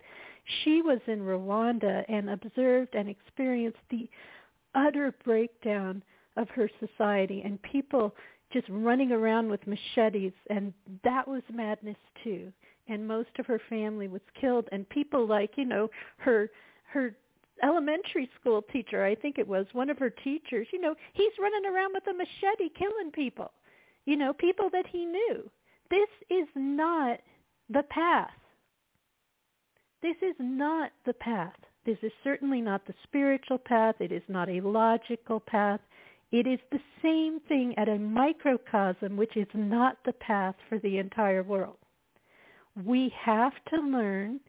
She 0.63 0.81
was 0.81 0.99
in 1.07 1.19
Rwanda 1.19 2.03
and 2.09 2.29
observed 2.29 2.95
and 2.95 3.07
experienced 3.07 3.79
the 3.89 4.09
utter 4.73 5.13
breakdown 5.23 6.03
of 6.37 6.49
her 6.49 6.69
society 6.79 7.41
and 7.43 7.61
people 7.61 8.15
just 8.51 8.67
running 8.69 9.11
around 9.11 9.49
with 9.49 9.65
machetes 9.67 10.33
and 10.49 10.73
that 11.03 11.27
was 11.27 11.41
madness 11.53 11.97
too 12.23 12.51
and 12.87 13.07
most 13.07 13.29
of 13.39 13.45
her 13.45 13.61
family 13.69 14.07
was 14.07 14.21
killed 14.39 14.67
and 14.71 14.87
people 14.89 15.27
like 15.27 15.51
you 15.55 15.65
know 15.65 15.89
her 16.17 16.49
her 16.85 17.15
elementary 17.63 18.29
school 18.39 18.61
teacher, 18.71 19.03
I 19.05 19.15
think 19.15 19.37
it 19.37 19.47
was, 19.47 19.65
one 19.73 19.89
of 19.89 19.97
her 19.99 20.09
teachers, 20.09 20.67
you 20.71 20.81
know, 20.81 20.95
he's 21.13 21.31
running 21.39 21.71
around 21.71 21.93
with 21.93 22.07
a 22.07 22.13
machete 22.13 22.69
killing 22.77 23.11
people, 23.11 23.51
you 24.05 24.15
know, 24.15 24.33
people 24.33 24.69
that 24.71 24.87
he 24.87 25.05
knew. 25.05 25.49
This 25.89 26.09
is 26.29 26.47
not 26.55 27.19
the 27.69 27.83
path. 27.83 28.31
This 30.01 30.15
is 30.21 30.35
not 30.39 30.91
the 31.05 31.13
path. 31.13 31.53
This 31.85 31.97
is 32.01 32.11
certainly 32.23 32.61
not 32.61 32.85
the 32.85 32.93
spiritual 33.03 33.57
path. 33.57 33.95
It 33.99 34.11
is 34.11 34.23
not 34.27 34.49
a 34.49 34.61
logical 34.61 35.39
path. 35.39 35.79
It 36.31 36.47
is 36.47 36.59
the 36.71 36.81
same 37.01 37.39
thing 37.47 37.77
at 37.77 37.89
a 37.89 37.99
microcosm, 37.99 39.17
which 39.17 39.35
is 39.37 39.47
not 39.53 39.97
the 40.05 40.13
path 40.13 40.55
for 40.69 40.79
the 40.79 40.97
entire 40.97 41.43
world. 41.43 41.77
We 42.85 43.13
have 43.19 43.53
to 43.73 43.77
learn 43.81 44.39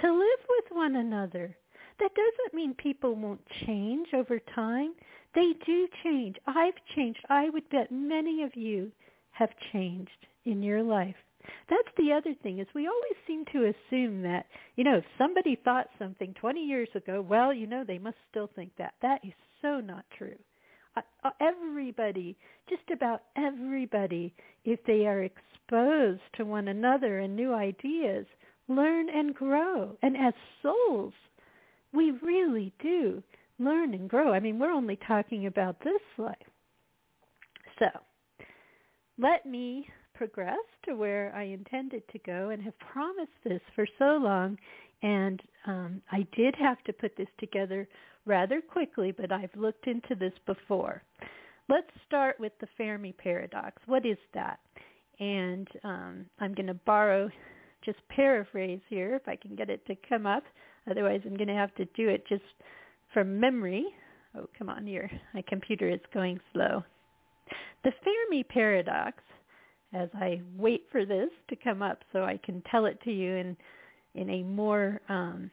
to 0.00 0.12
live 0.12 0.40
with 0.48 0.64
one 0.72 0.96
another 0.96 1.56
That 2.00 2.14
doesn't 2.14 2.54
mean 2.54 2.74
people 2.74 3.14
won't 3.16 3.44
change 3.66 4.08
over 4.14 4.38
time. 4.54 4.94
They 5.34 5.54
do 5.66 5.88
change. 6.04 6.36
I've 6.46 6.74
changed. 6.94 7.20
I 7.28 7.50
would 7.50 7.68
bet 7.70 7.90
many 7.92 8.42
of 8.44 8.54
you 8.56 8.92
have 9.32 9.50
changed 9.72 10.26
in 10.44 10.62
your 10.62 10.82
life. 10.82 11.16
That's 11.68 11.88
the 11.96 12.12
other 12.12 12.34
thing 12.42 12.58
is 12.60 12.66
we 12.74 12.86
always 12.86 13.16
seem 13.26 13.44
to 13.46 13.72
assume 13.74 14.22
that, 14.22 14.46
you 14.76 14.84
know, 14.84 14.98
if 14.98 15.04
somebody 15.16 15.56
thought 15.56 15.88
something 15.98 16.34
20 16.34 16.60
years 16.60 16.88
ago, 16.94 17.20
well, 17.20 17.52
you 17.52 17.66
know, 17.66 17.84
they 17.84 17.98
must 17.98 18.18
still 18.30 18.50
think 18.54 18.72
that. 18.78 18.94
That 19.02 19.24
is 19.24 19.32
so 19.62 19.80
not 19.80 20.04
true. 20.16 20.36
Uh, 20.96 21.30
everybody, 21.40 22.36
just 22.68 22.90
about 22.92 23.22
everybody, 23.36 24.34
if 24.64 24.80
they 24.86 25.06
are 25.06 25.22
exposed 25.22 26.22
to 26.34 26.44
one 26.44 26.68
another 26.68 27.20
and 27.20 27.34
new 27.34 27.54
ideas, 27.54 28.26
learn 28.68 29.08
and 29.08 29.34
grow. 29.34 29.96
And 30.02 30.16
as 30.16 30.34
souls, 30.62 31.14
we 31.92 32.12
really 32.22 32.72
do 32.80 33.22
learn 33.58 33.94
and 33.94 34.08
grow. 34.08 34.32
I 34.32 34.40
mean, 34.40 34.58
we're 34.58 34.72
only 34.72 34.98
talking 35.06 35.46
about 35.46 35.80
this 35.82 36.02
life. 36.16 36.36
So, 37.78 37.86
let 39.18 39.46
me 39.46 39.88
progress 40.14 40.58
to 40.84 40.94
where 40.94 41.32
I 41.34 41.44
intended 41.44 42.02
to 42.10 42.18
go 42.20 42.50
and 42.50 42.62
have 42.62 42.78
promised 42.78 43.30
this 43.44 43.60
for 43.74 43.86
so 43.98 44.18
long. 44.20 44.58
And 45.02 45.40
um, 45.66 46.02
I 46.10 46.26
did 46.36 46.54
have 46.56 46.82
to 46.84 46.92
put 46.92 47.16
this 47.16 47.28
together 47.38 47.88
rather 48.26 48.60
quickly, 48.60 49.12
but 49.12 49.32
I've 49.32 49.54
looked 49.56 49.86
into 49.86 50.14
this 50.14 50.32
before. 50.46 51.02
Let's 51.68 51.90
start 52.06 52.40
with 52.40 52.52
the 52.60 52.68
Fermi 52.76 53.12
paradox. 53.12 53.82
What 53.86 54.06
is 54.06 54.18
that? 54.34 54.58
And 55.20 55.68
um, 55.84 56.26
I'm 56.40 56.54
going 56.54 56.66
to 56.66 56.74
borrow, 56.74 57.28
just 57.84 57.98
paraphrase 58.08 58.80
here 58.88 59.14
if 59.14 59.28
I 59.28 59.36
can 59.36 59.54
get 59.54 59.70
it 59.70 59.84
to 59.86 59.96
come 60.08 60.26
up. 60.26 60.44
Otherwise, 60.90 61.20
I'm 61.24 61.36
going 61.36 61.48
to 61.48 61.54
have 61.54 61.74
to 61.76 61.84
do 61.96 62.08
it 62.08 62.26
just 62.28 62.42
from 63.12 63.38
memory. 63.38 63.84
Oh, 64.36 64.46
come 64.58 64.68
on 64.68 64.86
here. 64.86 65.10
My 65.34 65.42
computer 65.46 65.88
is 65.88 66.00
going 66.12 66.40
slow. 66.52 66.82
The 67.84 67.92
Fermi 68.04 68.44
paradox 68.44 69.22
as 69.94 70.08
I 70.14 70.42
wait 70.56 70.86
for 70.92 71.06
this 71.06 71.30
to 71.48 71.56
come 71.56 71.82
up 71.82 72.02
so 72.12 72.22
I 72.22 72.38
can 72.44 72.62
tell 72.70 72.86
it 72.86 73.00
to 73.04 73.10
you 73.10 73.36
in 73.36 73.56
in 74.18 74.30
a 74.30 74.42
more 74.42 75.00
um, 75.08 75.50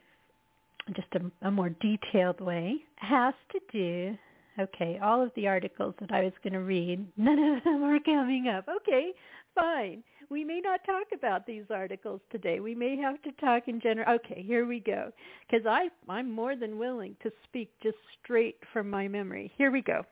just 0.96 1.08
a, 1.16 1.48
a 1.48 1.52
more 1.52 1.70
detailed 1.70 2.40
way 2.42 2.76
has 2.98 3.34
to 3.52 3.60
do 3.72 4.18
okay 4.60 5.00
all 5.04 5.22
of 5.22 5.32
the 5.36 5.48
articles 5.48 5.94
that 6.00 6.12
I 6.12 6.24
was 6.24 6.34
going 6.44 6.54
to 6.54 6.60
read 6.60 7.06
none 7.18 7.40
of 7.40 7.64
them 7.64 7.84
are 7.84 8.00
coming 8.00 8.48
up. 8.48 8.66
Okay 8.68 9.12
fine. 9.54 10.04
We 10.30 10.44
may 10.44 10.60
not 10.60 10.82
talk 10.86 11.08
about 11.14 11.46
these 11.46 11.64
articles 11.70 12.20
today. 12.30 12.60
We 12.60 12.76
may 12.76 12.98
have 12.98 13.22
to 13.22 13.32
talk 13.34 13.68
in 13.68 13.80
general. 13.80 14.16
Okay 14.16 14.44
here 14.46 14.66
we 14.66 14.80
go. 14.80 15.12
Because 15.50 15.66
I 15.66 15.90
I'm 16.10 16.32
more 16.32 16.56
than 16.56 16.78
willing 16.78 17.16
to 17.24 17.32
speak 17.44 17.72
just 17.82 17.98
straight 18.24 18.58
from 18.74 18.90
my 18.90 19.08
memory. 19.08 19.52
Here 19.58 19.72
we 19.72 19.82
go. 19.82 20.04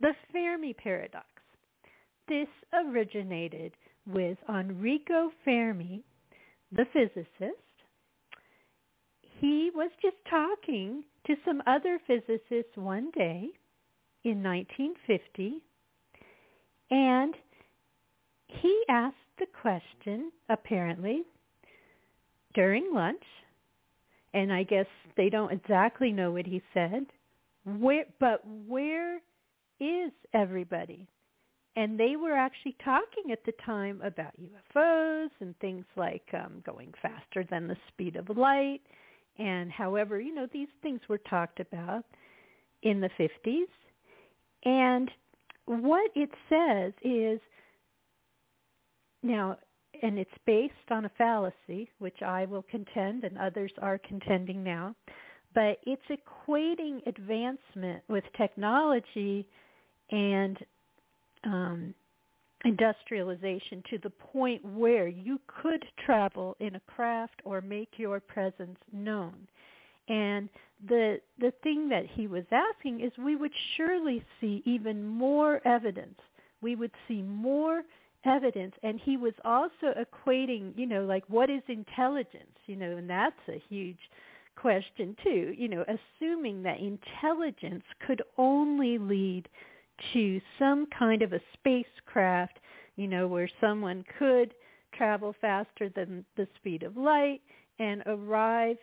The 0.00 0.12
Fermi 0.32 0.74
paradox. 0.74 1.26
This 2.28 2.48
originated 2.72 3.72
with 4.06 4.38
Enrico 4.48 5.30
Fermi, 5.44 6.02
the 6.72 6.84
physicist. 6.92 7.67
He 9.40 9.70
was 9.74 9.90
just 10.02 10.16
talking 10.28 11.04
to 11.26 11.36
some 11.44 11.62
other 11.66 12.00
physicists 12.06 12.76
one 12.76 13.10
day 13.12 13.48
in 14.24 14.42
1950, 14.42 15.62
and 16.90 17.34
he 18.48 18.82
asked 18.88 19.16
the 19.38 19.46
question, 19.60 20.32
apparently, 20.48 21.22
during 22.54 22.92
lunch, 22.92 23.22
and 24.34 24.52
I 24.52 24.64
guess 24.64 24.86
they 25.16 25.28
don't 25.28 25.52
exactly 25.52 26.10
know 26.10 26.32
what 26.32 26.46
he 26.46 26.62
said, 26.74 27.06
where, 27.64 28.06
but 28.18 28.42
where 28.66 29.20
is 29.80 30.12
everybody? 30.32 31.06
and 31.78 31.98
they 32.00 32.16
were 32.16 32.32
actually 32.32 32.74
talking 32.84 33.30
at 33.30 33.44
the 33.46 33.52
time 33.64 34.00
about 34.02 34.32
UFOs 34.40 35.28
and 35.38 35.56
things 35.60 35.84
like 35.94 36.24
um, 36.34 36.60
going 36.66 36.92
faster 37.00 37.46
than 37.48 37.68
the 37.68 37.76
speed 37.86 38.16
of 38.16 38.36
light. 38.36 38.80
And 39.38 39.70
however, 39.70 40.20
you 40.20 40.34
know, 40.34 40.46
these 40.52 40.68
things 40.82 41.00
were 41.08 41.18
talked 41.18 41.60
about 41.60 42.04
in 42.82 43.00
the 43.00 43.10
50s. 43.18 43.66
And 44.64 45.10
what 45.66 46.10
it 46.14 46.30
says 46.48 46.92
is, 47.02 47.40
now, 49.22 49.58
and 50.02 50.18
it's 50.18 50.30
based 50.46 50.74
on 50.90 51.04
a 51.04 51.10
fallacy, 51.18 51.90
which 51.98 52.22
I 52.22 52.44
will 52.46 52.64
contend 52.70 53.24
and 53.24 53.38
others 53.38 53.72
are 53.80 53.98
contending 53.98 54.62
now, 54.62 54.94
but 55.54 55.78
it's 55.86 56.02
equating 56.10 57.06
advancement 57.06 58.02
with 58.08 58.24
technology 58.36 59.46
and 60.10 60.58
um, 61.44 61.94
industrialization 62.64 63.82
to 63.90 63.98
the 63.98 64.10
point 64.10 64.64
where 64.64 65.08
you 65.08 65.40
could 65.62 65.84
travel 66.04 66.56
in 66.60 66.74
a 66.74 66.80
craft 66.80 67.40
or 67.44 67.60
make 67.60 67.90
your 67.96 68.20
presence 68.20 68.78
known. 68.92 69.46
And 70.08 70.48
the 70.86 71.20
the 71.38 71.52
thing 71.62 71.88
that 71.90 72.06
he 72.06 72.26
was 72.26 72.44
asking 72.50 73.00
is 73.00 73.12
we 73.18 73.36
would 73.36 73.52
surely 73.76 74.24
see 74.40 74.62
even 74.64 75.06
more 75.06 75.60
evidence. 75.66 76.18
We 76.60 76.74
would 76.76 76.92
see 77.06 77.22
more 77.22 77.82
evidence 78.24 78.74
and 78.82 79.00
he 79.00 79.16
was 79.16 79.34
also 79.44 79.94
equating, 79.96 80.76
you 80.76 80.86
know, 80.86 81.04
like 81.04 81.24
what 81.28 81.50
is 81.50 81.62
intelligence, 81.68 82.56
you 82.66 82.76
know, 82.76 82.96
and 82.96 83.08
that's 83.08 83.36
a 83.48 83.62
huge 83.68 83.98
question 84.56 85.16
too, 85.22 85.54
you 85.56 85.68
know, 85.68 85.84
assuming 85.86 86.62
that 86.62 86.78
intelligence 86.80 87.84
could 88.06 88.22
only 88.36 88.98
lead 88.98 89.48
to 90.12 90.40
some 90.58 90.86
kind 90.96 91.22
of 91.22 91.32
a 91.32 91.40
spacecraft, 91.54 92.58
you 92.96 93.06
know, 93.08 93.26
where 93.26 93.48
someone 93.60 94.04
could 94.18 94.54
travel 94.94 95.34
faster 95.40 95.88
than 95.94 96.24
the 96.36 96.46
speed 96.56 96.82
of 96.82 96.96
light 96.96 97.40
and 97.78 98.02
arrive 98.06 98.76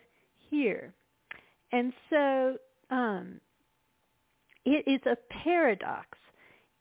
here. 0.50 0.94
And 1.72 1.94
so 2.10 2.58
um, 2.90 3.40
it 4.66 4.88
is 4.88 5.02
a 5.06 5.18
paradox. 5.44 6.08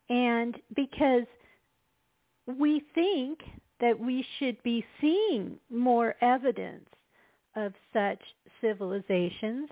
And 0.09 0.57
because 0.77 1.25
we 2.47 2.83
think 2.94 3.40
that 3.81 3.99
we 3.99 4.25
should 4.38 4.62
be 4.62 4.85
seeing 5.01 5.59
more 5.70 6.14
evidence 6.20 6.88
of 7.57 7.73
such 7.92 8.20
civilizations 8.61 9.68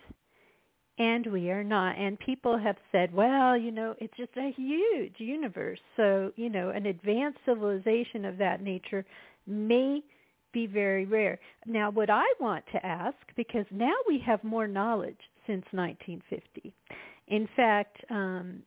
and 1.02 1.26
we 1.26 1.50
are 1.50 1.64
not. 1.64 1.98
And 1.98 2.16
people 2.20 2.56
have 2.56 2.76
said, 2.92 3.12
well, 3.12 3.56
you 3.56 3.72
know, 3.72 3.96
it's 3.98 4.16
just 4.16 4.30
a 4.36 4.52
huge 4.56 5.16
universe. 5.18 5.80
So, 5.96 6.30
you 6.36 6.48
know, 6.48 6.70
an 6.70 6.86
advanced 6.86 7.38
civilization 7.44 8.24
of 8.24 8.38
that 8.38 8.62
nature 8.62 9.04
may 9.44 10.00
be 10.52 10.66
very 10.68 11.04
rare. 11.06 11.40
Now, 11.66 11.90
what 11.90 12.08
I 12.08 12.22
want 12.38 12.64
to 12.72 12.86
ask, 12.86 13.16
because 13.36 13.66
now 13.72 13.94
we 14.06 14.22
have 14.24 14.44
more 14.44 14.68
knowledge 14.68 15.18
since 15.44 15.64
1950. 15.72 16.72
In 17.28 17.48
fact, 17.56 17.96
um, 18.08 18.62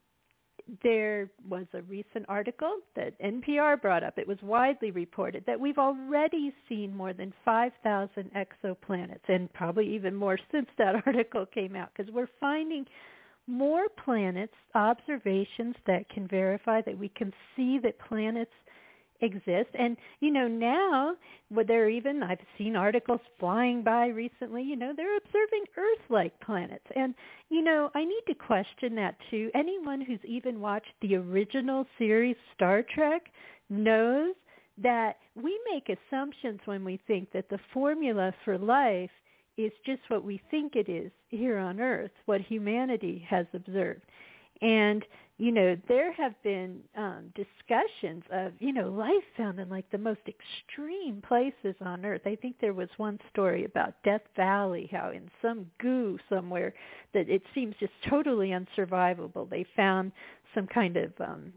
there 0.84 1.30
was 1.48 1.66
a 1.74 1.82
recent 1.84 2.26
article 2.28 2.80
that 2.96 3.20
NPR 3.22 3.82
brought 3.82 4.04
up. 4.04 4.18
It 4.18 4.28
was 4.28 4.38
widely 4.42 4.92
reported 4.92 5.44
that 5.46 5.60
we've 5.60 5.78
already 5.78 6.54
seen 6.68 6.96
more 6.96 7.14
than 7.14 7.34
5,000 7.44 8.32
exoplanets 8.34 9.28
and 9.28 9.52
probably 9.54 9.94
even 9.94 10.16
more 10.16 10.40
since 10.52 10.68
that 10.78 10.96
article 11.06 11.46
came 11.46 11.76
out 11.76 11.90
because 11.96 12.12
we're 12.12 12.30
finding 12.40 12.86
more 13.48 13.88
planets, 14.04 14.54
observations 14.74 15.76
that 15.86 16.10
can 16.10 16.28
verify 16.28 16.82
that 16.82 16.98
we 16.98 17.10
can 17.10 17.32
see 17.56 17.78
that 17.84 18.00
planets 18.00 18.52
exist. 19.22 19.70
And, 19.78 19.98
you 20.20 20.32
know, 20.32 20.48
now, 20.48 21.16
well, 21.50 21.66
there 21.66 21.90
even, 21.90 22.24
I've 22.24 22.40
seen 22.58 22.76
articles 22.76 23.22
flying 23.40 23.84
by 23.84 24.08
recently, 24.08 24.64
you 24.64 24.76
know, 24.76 24.94
they're 24.96 25.18
observing 25.18 25.66
Earth-like 25.78 26.40
planets. 26.42 26.86
And, 26.96 27.16
you 27.50 27.62
know, 27.62 27.90
I 27.96 28.04
need 28.04 28.22
to 28.28 28.36
question 28.36 28.96
that 28.96 29.16
too. 29.30 29.50
Anyone 29.56 30.02
who's 30.02 30.20
even 30.24 30.60
watched 30.60 30.94
the 31.02 31.16
original 31.16 31.86
series 31.98 32.36
Star 32.54 32.84
Trek 32.94 33.24
knows 33.70 34.36
that 34.82 35.18
we 35.36 35.58
make 35.72 35.90
assumptions 35.90 36.60
when 36.66 36.84
we 36.84 37.00
think 37.08 37.32
that 37.32 37.50
the 37.50 37.60
formula 37.74 38.34
for 38.44 38.58
life 38.58 39.12
is 39.58 39.72
just 39.86 40.02
what 40.10 40.24
we 40.26 40.42
think 40.52 40.76
it 40.76 40.90
is 40.90 41.12
here 41.30 41.58
on 41.58 41.80
Earth, 41.80 42.12
what 42.26 42.42
humanity 42.42 43.26
has 43.30 43.46
observed. 43.54 44.02
And 44.62 45.04
you 45.38 45.52
know, 45.52 45.76
there 45.90 46.14
have 46.14 46.34
been 46.44 46.80
um, 46.96 47.34
discussions 47.36 48.24
of, 48.32 48.54
you 48.60 48.72
know, 48.72 48.90
life 48.90 49.24
found 49.36 49.60
in 49.60 49.68
like 49.70 49.90
the 49.92 49.98
most 49.98 50.22
extreme 50.28 51.22
places 51.28 51.76
on 51.82 52.06
Earth. 52.06 52.22
I 52.26 52.36
think 52.36 52.56
there 52.62 52.74
was 52.74 52.88
one 52.98 53.20
story 53.32 53.66
about 53.66 53.96
Death 54.06 54.22
Valley, 54.38 54.90
how 54.92 55.12
in 55.12 55.30
some 55.42 55.66
goo 55.82 56.18
somewhere 56.30 56.74
that 57.14 57.30
it 57.30 57.42
seems 57.54 57.76
just 57.82 57.92
totally 58.10 58.50
unsurvivable. 58.50 59.50
They 59.50 59.66
found 59.76 60.14
some 60.54 60.68
kind 60.68 60.96
of 60.96 61.12
um, 61.20 61.52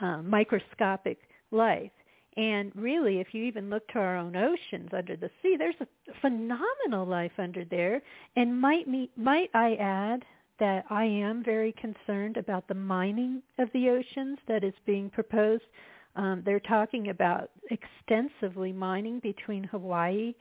uh, 0.00 0.18
microscopic 0.18 1.18
life. 1.50 1.90
And 2.36 2.72
really, 2.74 3.20
if 3.20 3.28
you 3.32 3.44
even 3.44 3.70
look 3.70 3.86
to 3.88 3.98
our 3.98 4.16
own 4.16 4.36
oceans 4.36 4.90
under 4.96 5.16
the 5.16 5.30
sea, 5.42 5.56
there's 5.58 5.74
a 5.80 5.86
phenomenal 6.20 7.06
life 7.06 7.32
under 7.38 7.64
there. 7.64 8.02
And 8.36 8.58
might 8.60 8.88
me, 8.88 9.10
might 9.16 9.50
I 9.54 9.74
add 9.76 10.24
that 10.58 10.84
I 10.90 11.04
am 11.04 11.42
very 11.42 11.72
concerned 11.72 12.36
about 12.36 12.68
the 12.68 12.74
mining 12.74 13.42
of 13.58 13.68
the 13.72 13.88
oceans 13.90 14.38
that 14.48 14.64
is 14.64 14.74
being 14.86 15.10
proposed. 15.10 15.64
Um, 16.14 16.42
they're 16.44 16.60
talking 16.60 17.08
about 17.08 17.50
extensively 17.70 18.72
mining 18.72 19.20
between 19.20 19.64
Hawaii 19.64 20.34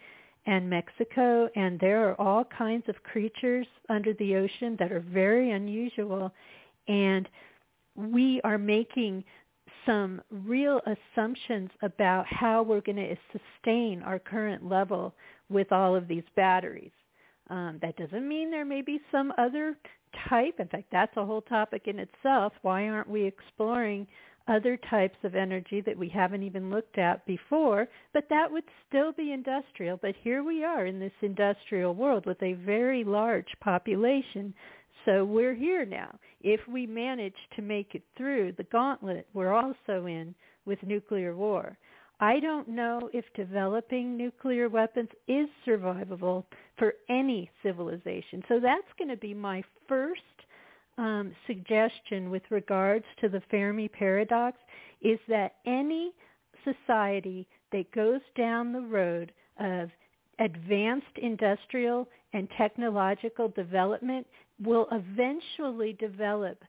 and 0.46 0.70
Mexico, 0.70 1.50
and 1.56 1.80
there 1.80 2.10
are 2.10 2.20
all 2.20 2.44
kinds 2.46 2.88
of 2.90 3.04
creatures 3.04 3.68
under 3.90 4.14
the 4.16 4.36
ocean 4.36 4.76
that 4.80 4.92
are 4.92 5.00
very 5.00 5.52
unusual. 5.52 6.32
And 6.88 7.30
we 7.96 8.42
are 8.44 8.58
making 8.58 9.24
some 9.86 10.22
real 10.30 10.82
assumptions 10.86 11.70
about 11.82 12.26
how 12.28 12.64
we're 12.64 12.82
going 12.82 12.98
to 12.98 13.16
sustain 13.32 14.02
our 14.04 14.20
current 14.20 14.68
level 14.68 15.14
with 15.50 15.72
all 15.72 15.96
of 15.96 16.08
these 16.08 16.24
batteries. 16.36 16.92
Um, 17.52 17.80
that 17.82 17.98
doesn't 17.98 18.28
mean 18.28 18.50
there 18.50 18.66
may 18.66 18.82
be 18.82 19.00
some 19.12 19.34
other 19.38 19.78
type. 20.30 20.56
In 20.60 20.70
fact, 20.70 20.86
that's 20.92 21.16
a 21.18 21.26
whole 21.26 21.42
topic 21.42 21.84
in 21.86 22.00
itself. 22.00 22.54
Why 22.62 22.88
aren't 22.88 23.10
we 23.10 23.26
exploring 23.26 24.08
other 24.48 24.78
types 24.90 25.18
of 25.24 25.36
energy 25.36 25.82
that 25.82 25.98
we 25.98 26.10
haven't 26.10 26.44
even 26.44 26.72
looked 26.72 26.98
at 26.98 27.26
before? 27.26 27.90
But 28.14 28.28
that 28.30 28.50
would 28.50 28.64
still 28.88 29.12
be 29.12 29.34
industrial. 29.34 30.00
But 30.02 30.16
here 30.24 30.44
we 30.44 30.64
are 30.64 30.86
in 30.86 31.00
this 31.00 31.12
industrial 31.22 31.94
world 31.94 32.26
with 32.26 32.42
a 32.42 32.54
very 32.54 33.04
large 33.04 33.50
population 33.60 34.54
so 35.06 35.26
we're 35.26 35.56
here 35.56 35.86
now. 35.86 36.20
If 36.42 36.60
we 36.68 36.86
manage 36.86 37.36
to 37.56 37.62
make 37.62 37.96
it 37.96 38.04
through 38.18 38.54
the 38.58 38.64
gauntlet 38.66 39.28
we're 39.34 39.54
also 39.54 40.06
in 40.06 40.36
with 40.66 40.84
nuclear 40.84 41.36
war. 41.36 41.78
I 42.24 42.40
don't 42.40 42.68
know 42.68 43.10
if 43.14 43.26
developing 43.36 44.16
nuclear 44.16 44.70
weapons 44.70 45.10
is 45.28 45.48
survivable 45.68 46.44
for 46.78 46.94
any 47.10 47.50
civilization. 47.64 48.44
So 48.48 48.60
that's 48.60 48.88
going 49.00 49.10
to 49.10 49.18
be 49.18 49.34
my 49.34 49.64
first 49.90 50.22
um, 51.00 51.34
suggestion 51.48 52.30
with 52.30 52.44
regards 52.52 53.06
to 53.22 53.30
the 53.30 53.42
Fermi 53.50 53.88
paradox 53.88 54.58
is 55.02 55.18
that 55.30 55.56
any 55.66 56.12
society 56.64 57.48
that 57.72 57.92
goes 57.92 58.22
down 58.38 58.72
the 58.72 58.82
road 58.82 59.32
of 59.60 59.90
advanced 60.38 61.18
industrial 61.20 62.08
and 62.34 62.48
technological 62.56 63.48
development 63.50 64.28
will 64.64 64.88
eventually 64.92 65.94
develop 65.94 66.64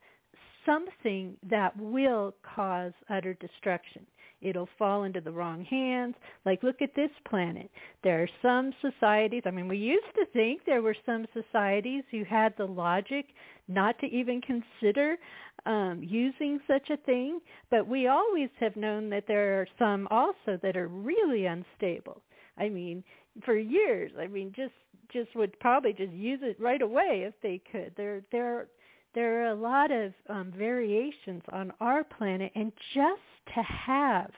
something 0.64 1.36
that 1.50 1.76
will 1.78 2.34
cause 2.54 2.92
utter 3.10 3.34
destruction. 3.34 4.06
It'll 4.42 4.68
fall 4.78 5.04
into 5.04 5.20
the 5.20 5.30
wrong 5.30 5.64
hands. 5.64 6.14
Like, 6.44 6.62
look 6.62 6.82
at 6.82 6.94
this 6.94 7.10
planet. 7.28 7.70
There 8.02 8.22
are 8.22 8.28
some 8.42 8.72
societies, 8.82 9.42
I 9.46 9.50
mean, 9.50 9.68
we 9.68 9.78
used 9.78 10.14
to 10.16 10.26
think 10.32 10.62
there 10.66 10.82
were 10.82 10.96
some 11.06 11.26
societies 11.32 12.04
who 12.10 12.24
had 12.24 12.54
the 12.58 12.66
logic 12.66 13.26
not 13.68 13.98
to 14.00 14.06
even 14.06 14.40
consider 14.40 15.16
um, 15.64 16.00
using 16.02 16.60
such 16.66 16.90
a 16.90 16.96
thing, 16.98 17.40
but 17.70 17.86
we 17.86 18.08
always 18.08 18.50
have 18.58 18.74
known 18.76 19.08
that 19.10 19.24
there 19.28 19.60
are 19.60 19.66
some 19.78 20.08
also 20.10 20.58
that 20.62 20.76
are 20.76 20.88
really 20.88 21.46
unstable. 21.46 22.20
I 22.58 22.68
mean, 22.68 23.04
for 23.44 23.56
years, 23.56 24.12
I 24.18 24.26
mean, 24.26 24.52
just 24.54 24.74
just 25.12 25.34
would 25.36 25.58
probably 25.60 25.92
just 25.92 26.12
use 26.12 26.40
it 26.42 26.58
right 26.58 26.80
away 26.80 27.24
if 27.26 27.34
they 27.42 27.60
could. 27.70 27.92
There 27.96 28.22
there 28.32 28.66
there 29.14 29.42
are 29.42 29.50
a 29.50 29.54
lot 29.54 29.90
of 29.90 30.12
um, 30.28 30.52
variations 30.56 31.42
on 31.50 31.72
our 31.80 32.04
planet, 32.04 32.50
and 32.54 32.72
just 32.94 33.20
to 33.54 33.62
have 33.62 34.30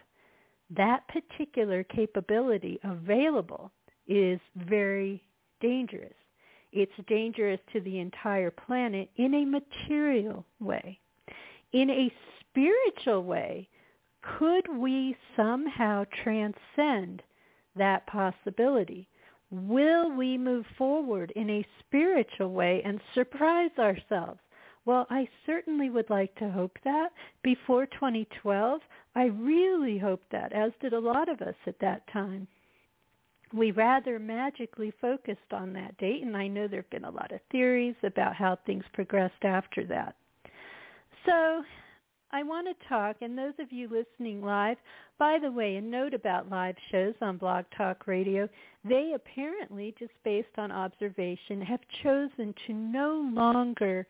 that 0.70 1.06
particular 1.08 1.84
capability 1.84 2.78
available 2.82 3.70
is 4.06 4.40
very 4.56 5.22
dangerous. 5.60 6.14
It's 6.72 6.92
dangerous 7.06 7.60
to 7.72 7.80
the 7.80 8.00
entire 8.00 8.50
planet 8.50 9.08
in 9.16 9.34
a 9.34 9.44
material 9.44 10.44
way. 10.60 10.98
In 11.72 11.90
a 11.90 12.12
spiritual 12.40 13.22
way, 13.22 13.68
could 14.38 14.66
we 14.76 15.16
somehow 15.36 16.04
transcend 16.22 17.22
that 17.76 18.06
possibility? 18.06 19.06
Will 19.50 20.10
we 20.10 20.36
move 20.36 20.64
forward 20.76 21.32
in 21.36 21.48
a 21.50 21.66
spiritual 21.80 22.50
way 22.50 22.82
and 22.84 23.00
surprise 23.14 23.70
ourselves? 23.78 24.40
Well, 24.86 25.06
I 25.08 25.28
certainly 25.46 25.88
would 25.88 26.10
like 26.10 26.34
to 26.36 26.50
hope 26.50 26.78
that 26.84 27.10
before 27.42 27.86
2012. 27.86 28.80
I 29.14 29.24
really 29.24 29.98
hope 29.98 30.22
that, 30.30 30.52
as 30.52 30.72
did 30.80 30.92
a 30.92 30.98
lot 30.98 31.28
of 31.28 31.40
us 31.40 31.54
at 31.66 31.78
that 31.80 32.06
time. 32.12 32.46
We 33.52 33.70
rather 33.70 34.18
magically 34.18 34.92
focused 35.00 35.52
on 35.52 35.72
that 35.74 35.96
date, 35.98 36.22
and 36.22 36.36
I 36.36 36.48
know 36.48 36.66
there 36.66 36.82
have 36.82 36.90
been 36.90 37.04
a 37.04 37.10
lot 37.10 37.32
of 37.32 37.40
theories 37.50 37.94
about 38.02 38.34
how 38.34 38.58
things 38.66 38.84
progressed 38.92 39.44
after 39.44 39.84
that. 39.86 40.16
So 41.24 41.62
I 42.32 42.42
want 42.42 42.66
to 42.66 42.88
talk, 42.88 43.16
and 43.22 43.38
those 43.38 43.54
of 43.60 43.70
you 43.70 43.88
listening 43.88 44.42
live, 44.42 44.76
by 45.18 45.38
the 45.40 45.52
way, 45.52 45.76
a 45.76 45.80
note 45.80 46.14
about 46.14 46.50
live 46.50 46.74
shows 46.90 47.14
on 47.20 47.36
Blog 47.36 47.64
Talk 47.76 48.08
Radio, 48.08 48.48
they 48.84 49.12
apparently, 49.14 49.94
just 49.98 50.12
based 50.24 50.58
on 50.58 50.72
observation, 50.72 51.62
have 51.62 51.80
chosen 52.02 52.52
to 52.66 52.72
no 52.72 53.30
longer 53.32 54.04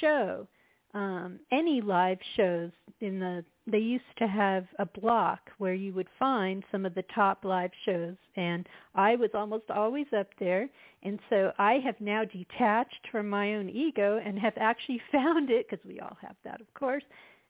show 0.00 0.46
um, 0.94 1.40
any 1.50 1.80
live 1.80 2.18
shows 2.36 2.70
in 3.00 3.18
the 3.18 3.44
they 3.66 3.78
used 3.78 4.04
to 4.18 4.26
have 4.26 4.66
a 4.78 4.86
block 4.86 5.38
where 5.58 5.72
you 5.72 5.92
would 5.94 6.08
find 6.18 6.64
some 6.72 6.84
of 6.84 6.94
the 6.94 7.04
top 7.14 7.44
live 7.44 7.70
shows 7.84 8.16
and 8.36 8.68
I 8.94 9.14
was 9.16 9.30
almost 9.34 9.70
always 9.70 10.06
up 10.16 10.26
there 10.38 10.68
and 11.02 11.18
so 11.30 11.52
I 11.58 11.74
have 11.84 12.00
now 12.00 12.24
detached 12.24 13.08
from 13.10 13.28
my 13.28 13.54
own 13.54 13.70
ego 13.70 14.20
and 14.24 14.38
have 14.38 14.54
actually 14.56 15.00
found 15.12 15.50
it 15.50 15.66
because 15.68 15.84
we 15.86 16.00
all 16.00 16.16
have 16.20 16.36
that 16.44 16.60
of 16.60 16.72
course 16.74 17.04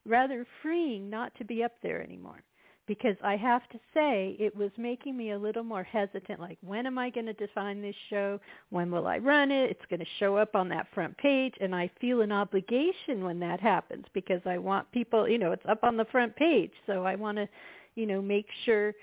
rather 0.07 0.47
freeing 0.63 1.09
not 1.09 1.35
to 1.37 1.45
be 1.45 1.65
up 1.65 1.73
there 1.83 2.03
anymore 2.03 2.43
because 2.87 3.17
I 3.23 3.37
have 3.37 3.69
to 3.71 3.79
say 3.95 4.37
it 4.39 4.55
was 4.57 4.71
making 4.77 5.17
me 5.17 5.31
a 5.31 5.39
little 5.39 5.63
more 5.63 5.83
hesitant 5.83 6.41
like 6.41 6.59
when 6.63 6.87
am 6.87 6.99
I 6.99 7.11
going 7.11 7.27
to 7.27 7.33
define 7.33 7.81
this 7.81 7.95
show? 8.11 8.41
When 8.71 8.91
will 8.91 9.07
I 9.07 9.19
run 9.19 9.51
it? 9.51 9.71
It's 9.71 9.87
going 9.89 10.01
to 10.01 10.07
show 10.19 10.37
up 10.37 10.55
on 10.55 10.69
that 10.71 10.89
front 10.95 11.17
page 11.19 11.55
and 11.61 11.75
I 11.75 11.91
feel 12.01 12.23
an 12.23 12.33
obligation 12.33 13.25
when 13.25 13.39
that 13.41 13.61
happens 13.61 14.05
because 14.13 14.41
I 14.47 14.59
want 14.59 14.91
people 14.93 15.29
you 15.29 15.39
know 15.39 15.53
it's 15.53 15.67
up 15.69 15.85
on 15.85 15.97
the 15.97 16.07
front 16.07 16.35
page. 16.37 16.73
So 16.87 17.05
I 17.05 17.15
want 17.15 17.39
to 17.39 17.49
you 17.95 18.07
know 18.07 18.21
make 18.21 18.47
sure 18.65 18.95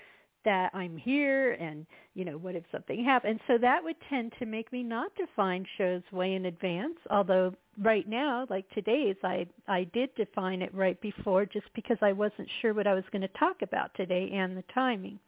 that 0.44 0.70
I'm 0.74 0.96
here 0.96 1.52
and, 1.52 1.86
you 2.14 2.24
know, 2.24 2.38
what 2.38 2.54
if 2.54 2.64
something 2.72 3.04
happens? 3.04 3.40
So 3.46 3.58
that 3.58 3.82
would 3.82 3.96
tend 4.08 4.32
to 4.38 4.46
make 4.46 4.72
me 4.72 4.82
not 4.82 5.14
define 5.16 5.66
shows 5.76 6.02
way 6.12 6.34
in 6.34 6.46
advance, 6.46 6.96
although 7.10 7.54
right 7.82 8.08
now, 8.08 8.46
like 8.50 8.68
today's, 8.70 9.16
I, 9.22 9.46
I 9.68 9.84
did 9.92 10.14
define 10.14 10.62
it 10.62 10.74
right 10.74 11.00
before 11.00 11.46
just 11.46 11.66
because 11.74 11.98
I 12.00 12.12
wasn't 12.12 12.48
sure 12.60 12.74
what 12.74 12.86
I 12.86 12.94
was 12.94 13.04
going 13.12 13.22
to 13.22 13.28
talk 13.38 13.62
about 13.62 13.94
today 13.94 14.30
and 14.32 14.56
the 14.56 14.64
timing. 14.72 15.18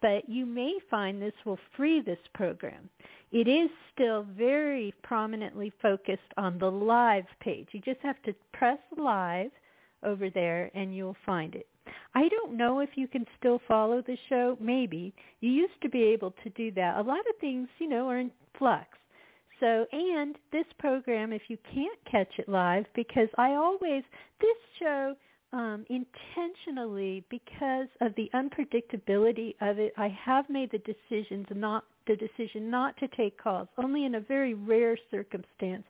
But 0.00 0.28
you 0.28 0.44
may 0.46 0.78
find 0.90 1.22
this 1.22 1.32
will 1.44 1.58
free 1.76 2.00
this 2.00 2.18
program. 2.34 2.90
It 3.30 3.48
is 3.48 3.70
still 3.94 4.26
very 4.36 4.92
prominently 5.02 5.72
focused 5.80 6.20
on 6.36 6.58
the 6.58 6.70
live 6.70 7.24
page. 7.40 7.68
You 7.72 7.80
just 7.80 8.00
have 8.00 8.20
to 8.22 8.34
press 8.52 8.78
live 8.96 9.50
over 10.02 10.28
there 10.28 10.70
and 10.74 10.94
you'll 10.94 11.16
find 11.24 11.54
it. 11.54 11.66
I 12.14 12.28
don't 12.28 12.56
know 12.56 12.80
if 12.80 12.90
you 12.94 13.08
can 13.08 13.24
still 13.38 13.60
follow 13.66 14.02
the 14.02 14.16
show. 14.28 14.56
Maybe. 14.60 15.14
You 15.40 15.50
used 15.50 15.80
to 15.82 15.88
be 15.88 16.02
able 16.04 16.34
to 16.42 16.50
do 16.50 16.70
that. 16.72 16.98
A 16.98 17.02
lot 17.02 17.20
of 17.20 17.36
things, 17.40 17.68
you 17.78 17.88
know, 17.88 18.08
are 18.08 18.18
in 18.18 18.30
flux. 18.58 18.86
So, 19.60 19.86
and 19.92 20.36
this 20.50 20.64
program, 20.78 21.32
if 21.32 21.42
you 21.48 21.56
can't 21.72 21.98
catch 22.10 22.38
it 22.38 22.48
live, 22.48 22.84
because 22.94 23.28
I 23.38 23.52
always, 23.52 24.02
this 24.40 24.56
show, 24.80 25.14
um, 25.52 25.84
intentionally, 25.88 27.24
because 27.30 27.86
of 28.00 28.12
the 28.16 28.28
unpredictability 28.34 29.54
of 29.60 29.78
it, 29.78 29.92
I 29.96 30.08
have 30.24 30.48
made 30.50 30.72
the 30.72 30.78
decisions 30.78 31.46
not, 31.54 31.84
the 32.06 32.16
decision 32.16 32.70
not 32.70 32.96
to 32.98 33.08
take 33.08 33.40
calls. 33.40 33.68
Only 33.78 34.04
in 34.04 34.16
a 34.16 34.20
very 34.20 34.54
rare 34.54 34.96
circumstance 35.10 35.84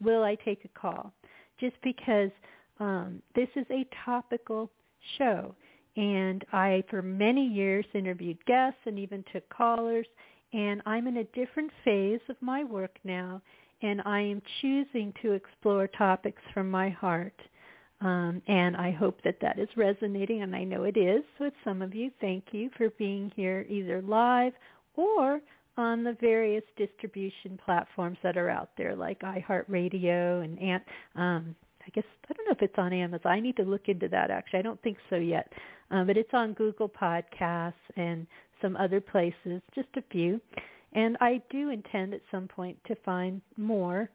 will 0.00 0.22
I 0.22 0.36
take 0.36 0.64
a 0.64 0.80
call. 0.80 1.12
Just 1.58 1.76
because 1.82 2.30
um, 2.78 3.22
this 3.34 3.48
is 3.56 3.66
a 3.70 3.86
topical 4.04 4.70
show. 5.18 5.54
And 5.96 6.44
I, 6.52 6.84
for 6.90 7.00
many 7.02 7.46
years, 7.46 7.86
interviewed 7.94 8.44
guests 8.46 8.80
and 8.84 8.98
even 8.98 9.24
took 9.32 9.48
callers. 9.48 10.06
And 10.52 10.82
I'm 10.86 11.06
in 11.06 11.18
a 11.18 11.24
different 11.24 11.70
phase 11.84 12.20
of 12.28 12.36
my 12.40 12.64
work 12.64 12.98
now, 13.04 13.42
and 13.82 14.00
I 14.04 14.20
am 14.20 14.42
choosing 14.60 15.12
to 15.22 15.32
explore 15.32 15.86
topics 15.86 16.42
from 16.54 16.70
my 16.70 16.88
heart. 16.90 17.40
Um, 18.00 18.42
and 18.46 18.76
I 18.76 18.90
hope 18.90 19.22
that 19.24 19.40
that 19.40 19.58
is 19.58 19.68
resonating, 19.74 20.42
and 20.42 20.54
I 20.54 20.64
know 20.64 20.84
it 20.84 20.98
is 20.98 21.22
with 21.40 21.54
some 21.64 21.80
of 21.80 21.94
you. 21.94 22.10
Thank 22.20 22.44
you 22.52 22.70
for 22.76 22.90
being 22.90 23.32
here 23.34 23.64
either 23.68 24.02
live 24.02 24.52
or 24.94 25.40
on 25.78 26.04
the 26.04 26.16
various 26.20 26.64
distribution 26.76 27.58
platforms 27.64 28.18
that 28.22 28.36
are 28.36 28.50
out 28.50 28.70
there, 28.76 28.94
like 28.94 29.20
iHeartRadio 29.20 30.44
and 30.44 30.80
um, 31.14 31.54
I 31.86 31.90
guess 31.90 32.04
I 32.28 32.32
don't 32.32 32.46
know 32.46 32.52
if 32.52 32.62
it's 32.62 32.78
on 32.78 32.92
Amazon. 32.92 33.32
I 33.32 33.40
need 33.40 33.56
to 33.56 33.62
look 33.62 33.88
into 33.88 34.08
that 34.08 34.30
actually. 34.30 34.58
I 34.58 34.62
don't 34.62 34.82
think 34.82 34.98
so 35.08 35.16
yet, 35.16 35.52
um, 35.90 36.06
but 36.06 36.16
it's 36.16 36.32
on 36.32 36.52
Google 36.54 36.88
Podcasts 36.88 37.74
and 37.96 38.26
some 38.60 38.76
other 38.76 39.00
places, 39.00 39.62
just 39.74 39.88
a 39.96 40.02
few. 40.10 40.40
And 40.92 41.16
I 41.20 41.42
do 41.50 41.70
intend 41.70 42.14
at 42.14 42.22
some 42.30 42.48
point 42.48 42.78
to 42.86 42.96
find 43.04 43.40
more, 43.56 44.08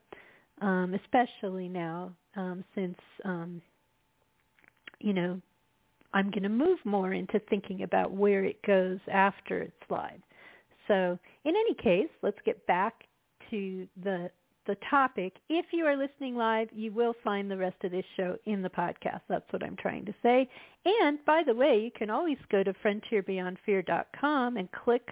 um, 0.61 0.95
especially 1.05 1.67
now 1.67 2.11
um, 2.35 2.63
since 2.75 2.97
um, 3.23 3.61
you 4.99 5.13
know 5.13 5.41
I'm 6.13 6.29
going 6.29 6.43
to 6.43 6.49
move 6.49 6.79
more 6.83 7.13
into 7.13 7.39
thinking 7.49 7.83
about 7.83 8.11
where 8.11 8.43
it 8.43 8.61
goes 8.63 8.99
after 9.11 9.61
it's 9.61 9.89
live. 9.89 10.19
So 10.87 11.17
in 11.45 11.55
any 11.55 11.73
case, 11.75 12.09
let's 12.21 12.39
get 12.45 12.65
back 12.67 13.05
to 13.49 13.87
the 14.03 14.29
the 14.67 14.77
topic. 14.89 15.33
If 15.49 15.67
you 15.71 15.85
are 15.85 15.97
listening 15.97 16.35
live, 16.35 16.69
you 16.71 16.91
will 16.91 17.13
find 17.23 17.49
the 17.49 17.57
rest 17.57 17.83
of 17.83 17.91
this 17.91 18.05
show 18.15 18.37
in 18.45 18.61
the 18.61 18.69
podcast. 18.69 19.21
That's 19.27 19.51
what 19.51 19.63
I'm 19.63 19.75
trying 19.75 20.05
to 20.05 20.13
say. 20.21 20.49
And 20.85 21.23
by 21.25 21.41
the 21.45 21.53
way, 21.53 21.81
you 21.83 21.91
can 21.91 22.09
always 22.09 22.37
go 22.51 22.63
to 22.63 22.73
frontierbeyondfear.com 22.73 24.57
and 24.57 24.71
click 24.71 25.09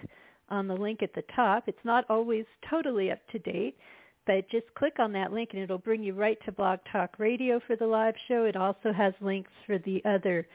on 0.48 0.66
the 0.66 0.74
link 0.74 1.02
at 1.02 1.14
the 1.14 1.24
top. 1.34 1.64
It's 1.66 1.84
not 1.84 2.04
always 2.08 2.44
totally 2.68 3.10
up 3.10 3.20
to 3.32 3.38
date, 3.38 3.76
but 4.26 4.48
just 4.50 4.66
click 4.74 4.98
on 4.98 5.12
that 5.12 5.32
link 5.32 5.50
and 5.52 5.62
it'll 5.62 5.78
bring 5.78 6.02
you 6.02 6.14
right 6.14 6.38
to 6.44 6.52
Blog 6.52 6.80
Talk 6.90 7.18
Radio 7.18 7.60
for 7.66 7.76
the 7.76 7.86
live 7.86 8.14
show. 8.28 8.44
It 8.44 8.56
also 8.56 8.92
has 8.92 9.14
links 9.20 9.50
for 9.66 9.78
the 9.78 10.02
other 10.04 10.46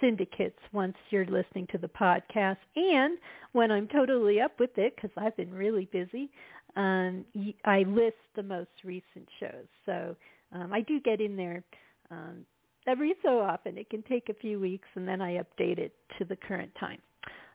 syndicates 0.00 0.58
once 0.72 0.96
you're 1.10 1.26
listening 1.26 1.66
to 1.70 1.78
the 1.78 1.88
podcast. 1.88 2.56
And 2.76 3.18
when 3.52 3.70
I'm 3.70 3.88
totally 3.88 4.40
up 4.40 4.58
with 4.58 4.76
it, 4.78 4.94
because 4.96 5.10
I've 5.16 5.36
been 5.36 5.52
really 5.52 5.88
busy, 5.92 6.30
um, 6.76 7.24
I 7.64 7.84
list 7.86 8.16
the 8.36 8.42
most 8.42 8.70
recent 8.84 9.28
shows. 9.38 9.66
So 9.86 10.16
um, 10.52 10.72
I 10.72 10.80
do 10.82 11.00
get 11.00 11.20
in 11.20 11.36
there 11.36 11.62
um, 12.10 12.44
every 12.86 13.14
so 13.22 13.40
often. 13.40 13.78
It 13.78 13.90
can 13.90 14.02
take 14.02 14.28
a 14.28 14.34
few 14.34 14.60
weeks, 14.60 14.88
and 14.94 15.06
then 15.06 15.20
I 15.20 15.34
update 15.34 15.78
it 15.78 15.94
to 16.18 16.24
the 16.24 16.36
current 16.36 16.70
time. 16.78 16.98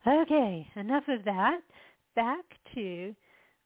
Okay, 0.08 0.68
enough 0.76 1.04
of 1.08 1.24
that. 1.26 1.60
Back 2.16 2.46
to 2.76 3.16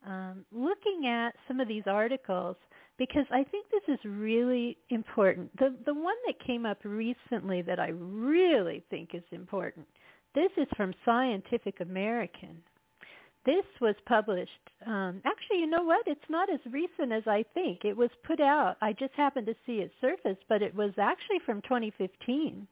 um, 0.06 0.44
looking 0.52 1.06
at 1.06 1.34
some 1.46 1.60
of 1.60 1.68
these 1.68 1.84
articles 1.86 2.56
because 2.98 3.26
I 3.30 3.44
think 3.44 3.66
this 3.70 3.94
is 3.94 3.98
really 4.04 4.76
important. 4.88 5.56
The 5.58 5.76
the 5.86 5.94
one 5.94 6.16
that 6.26 6.44
came 6.44 6.66
up 6.66 6.78
recently 6.84 7.62
that 7.62 7.78
I 7.78 7.88
really 7.88 8.82
think 8.90 9.14
is 9.14 9.22
important. 9.32 9.86
This 10.34 10.50
is 10.56 10.66
from 10.76 10.94
Scientific 11.04 11.80
American. 11.80 12.62
This 13.46 13.64
was 13.80 13.94
published. 14.06 14.50
Um, 14.86 15.22
actually, 15.24 15.60
you 15.60 15.66
know 15.66 15.82
what? 15.82 16.06
It's 16.06 16.20
not 16.28 16.52
as 16.52 16.60
recent 16.70 17.12
as 17.12 17.22
I 17.26 17.44
think. 17.54 17.84
It 17.84 17.96
was 17.96 18.10
put 18.24 18.40
out. 18.40 18.76
I 18.82 18.92
just 18.92 19.14
happened 19.14 19.46
to 19.46 19.54
see 19.64 19.76
it 19.76 19.90
surface, 20.00 20.36
but 20.48 20.62
it 20.62 20.74
was 20.74 20.92
actually 20.98 21.38
from 21.46 21.62
2015. 21.62 22.66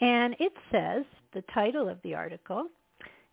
And 0.00 0.36
it 0.38 0.52
says 0.70 1.04
the 1.32 1.42
title 1.52 1.88
of 1.88 1.98
the 2.02 2.14
article 2.14 2.66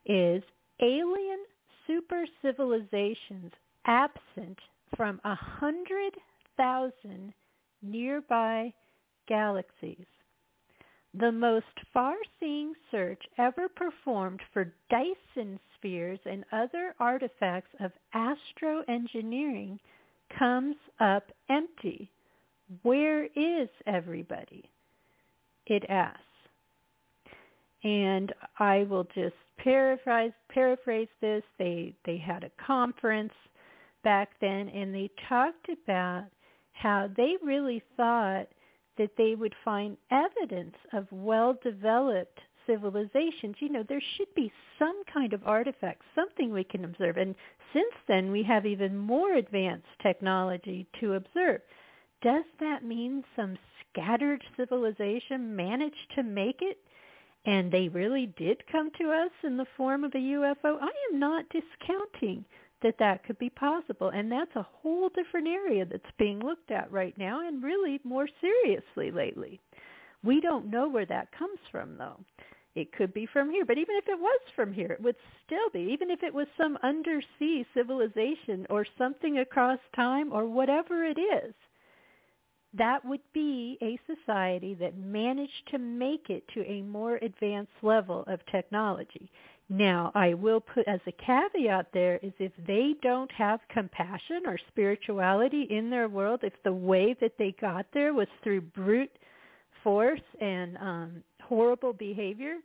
is 0.06 0.44
Alien 0.82 1.40
Super 1.86 2.26
Civilizations 2.42 3.52
Absent 3.86 4.60
from 4.96 5.20
a 5.24 5.36
hundred 5.36 6.14
thousand 6.58 7.34
nearby 7.82 8.74
galaxies. 9.28 10.06
The 11.14 11.32
most 11.32 11.66
far-seeing 11.92 12.74
search 12.92 13.22
ever 13.38 13.68
performed 13.68 14.42
for 14.54 14.74
Dyson 14.90 15.60
spheres 15.76 16.20
and 16.26 16.46
other 16.52 16.94
artifacts 17.00 17.74
of 17.80 17.92
astroengineering 18.14 19.80
comes 20.38 20.76
up 21.00 21.32
empty. 21.50 22.12
Where 22.84 23.26
is 23.26 23.70
everybody? 23.88 24.70
It 25.66 25.84
asks. 25.90 26.22
And 27.84 28.32
I 28.60 28.84
will 28.84 29.06
just 29.16 29.36
paraphrase 29.58 30.34
paraphrase 30.50 31.08
this. 31.22 31.44
They 31.58 31.96
they 32.06 32.18
had 32.18 32.44
a 32.44 32.52
conference 32.64 33.34
back 34.04 34.30
then 34.42 34.70
and 34.70 34.94
they 34.94 35.10
talked 35.28 35.70
about 35.70 36.26
how 36.74 37.10
they 37.16 37.36
really 37.42 37.82
thought 37.98 38.48
that 39.00 39.18
they 39.18 39.34
would 39.34 39.56
find 39.66 39.98
evidence 40.12 40.76
of 40.94 41.08
well-developed 41.12 42.40
civilizations. 42.68 43.56
You 43.60 43.70
know, 43.70 43.84
there 43.88 44.04
should 44.18 44.34
be 44.36 44.52
some 44.78 45.02
kind 45.12 45.34
of 45.34 45.42
artifact, 45.46 46.04
something 46.14 46.52
we 46.52 46.64
can 46.64 46.86
observe. 46.86 47.18
And 47.18 47.34
since 47.74 47.94
then, 48.08 48.32
we 48.32 48.44
have 48.44 48.68
even 48.68 48.96
more 48.96 49.34
advanced 49.34 49.88
technology 50.04 50.86
to 51.00 51.14
observe. 51.14 51.62
Does 52.22 52.44
that 52.60 52.84
mean 52.84 53.24
some 53.36 53.58
scattered 53.90 54.44
civilization 54.56 55.56
managed 55.56 56.14
to 56.16 56.24
make 56.24 56.60
it 56.62 56.78
and 57.46 57.72
they 57.72 57.88
really 57.88 58.34
did 58.38 58.62
come 58.72 58.92
to 59.00 59.12
us 59.12 59.32
in 59.44 59.56
the 59.56 59.66
form 59.78 60.04
of 60.04 60.14
a 60.14 60.18
UFO? 60.18 60.78
I 60.82 60.92
am 61.12 61.20
not 61.20 61.46
discounting 61.50 62.44
that 62.82 62.98
that 63.00 63.24
could 63.24 63.38
be 63.40 63.50
possible. 63.50 64.10
And 64.10 64.32
that's 64.32 64.56
a 64.56 64.68
whole 64.82 65.10
different 65.10 65.48
area 65.48 65.86
that's 65.86 66.04
being 66.18 66.40
looked 66.40 66.72
at 66.72 66.92
right 66.92 67.18
now 67.18 67.48
and 67.48 67.64
really 67.64 68.00
more 68.04 68.28
seriously 68.42 69.12
lately. 69.12 69.60
We 70.24 70.42
don't 70.42 70.70
know 70.70 70.90
where 70.90 71.06
that 71.06 71.32
comes 71.32 71.60
from 71.72 71.98
though. 71.98 72.20
It 72.76 72.92
could 72.94 73.14
be 73.14 73.26
from 73.26 73.50
here, 73.50 73.66
but 73.66 73.78
even 73.78 73.96
if 73.96 74.08
it 74.08 74.20
was 74.20 74.40
from 74.56 74.72
here, 74.72 74.92
it 74.92 75.02
would 75.02 75.16
still 75.46 75.70
be, 75.74 75.92
even 75.92 76.12
if 76.12 76.22
it 76.24 76.34
was 76.34 76.48
some 76.56 76.78
undersea 76.84 77.66
civilization 77.74 78.68
or 78.70 78.86
something 78.98 79.40
across 79.40 79.80
time 79.96 80.32
or 80.32 80.46
whatever 80.46 81.04
it 81.04 81.20
is, 81.20 81.54
that 82.74 83.04
would 83.04 83.24
be 83.34 83.78
a 83.82 84.00
society 84.06 84.76
that 84.76 84.98
managed 84.98 85.68
to 85.72 85.80
make 85.80 86.30
it 86.30 86.48
to 86.54 86.64
a 86.66 86.84
more 86.84 87.16
advanced 87.18 87.72
level 87.82 88.24
of 88.28 88.40
technology. 88.52 89.32
Now, 89.70 90.12
I 90.16 90.34
will 90.34 90.60
put 90.60 90.88
as 90.88 91.00
a 91.06 91.12
caveat 91.12 91.88
there 91.94 92.18
is 92.24 92.34
if 92.40 92.52
they 92.66 92.96
don't 93.04 93.32
have 93.32 93.60
compassion 93.70 94.42
or 94.48 94.58
spirituality 94.68 95.68
in 95.70 95.92
their 95.92 96.10
world, 96.10 96.40
if 96.42 96.54
the 96.64 96.74
way 96.74 97.16
that 97.22 97.34
they 97.38 97.56
got 97.62 97.86
there 97.94 98.16
was 98.16 98.28
through 98.44 98.62
brute 98.62 99.12
force 99.84 100.22
and 100.42 100.76
um, 100.78 101.24
horrible 101.44 101.94
behavior, 101.94 102.56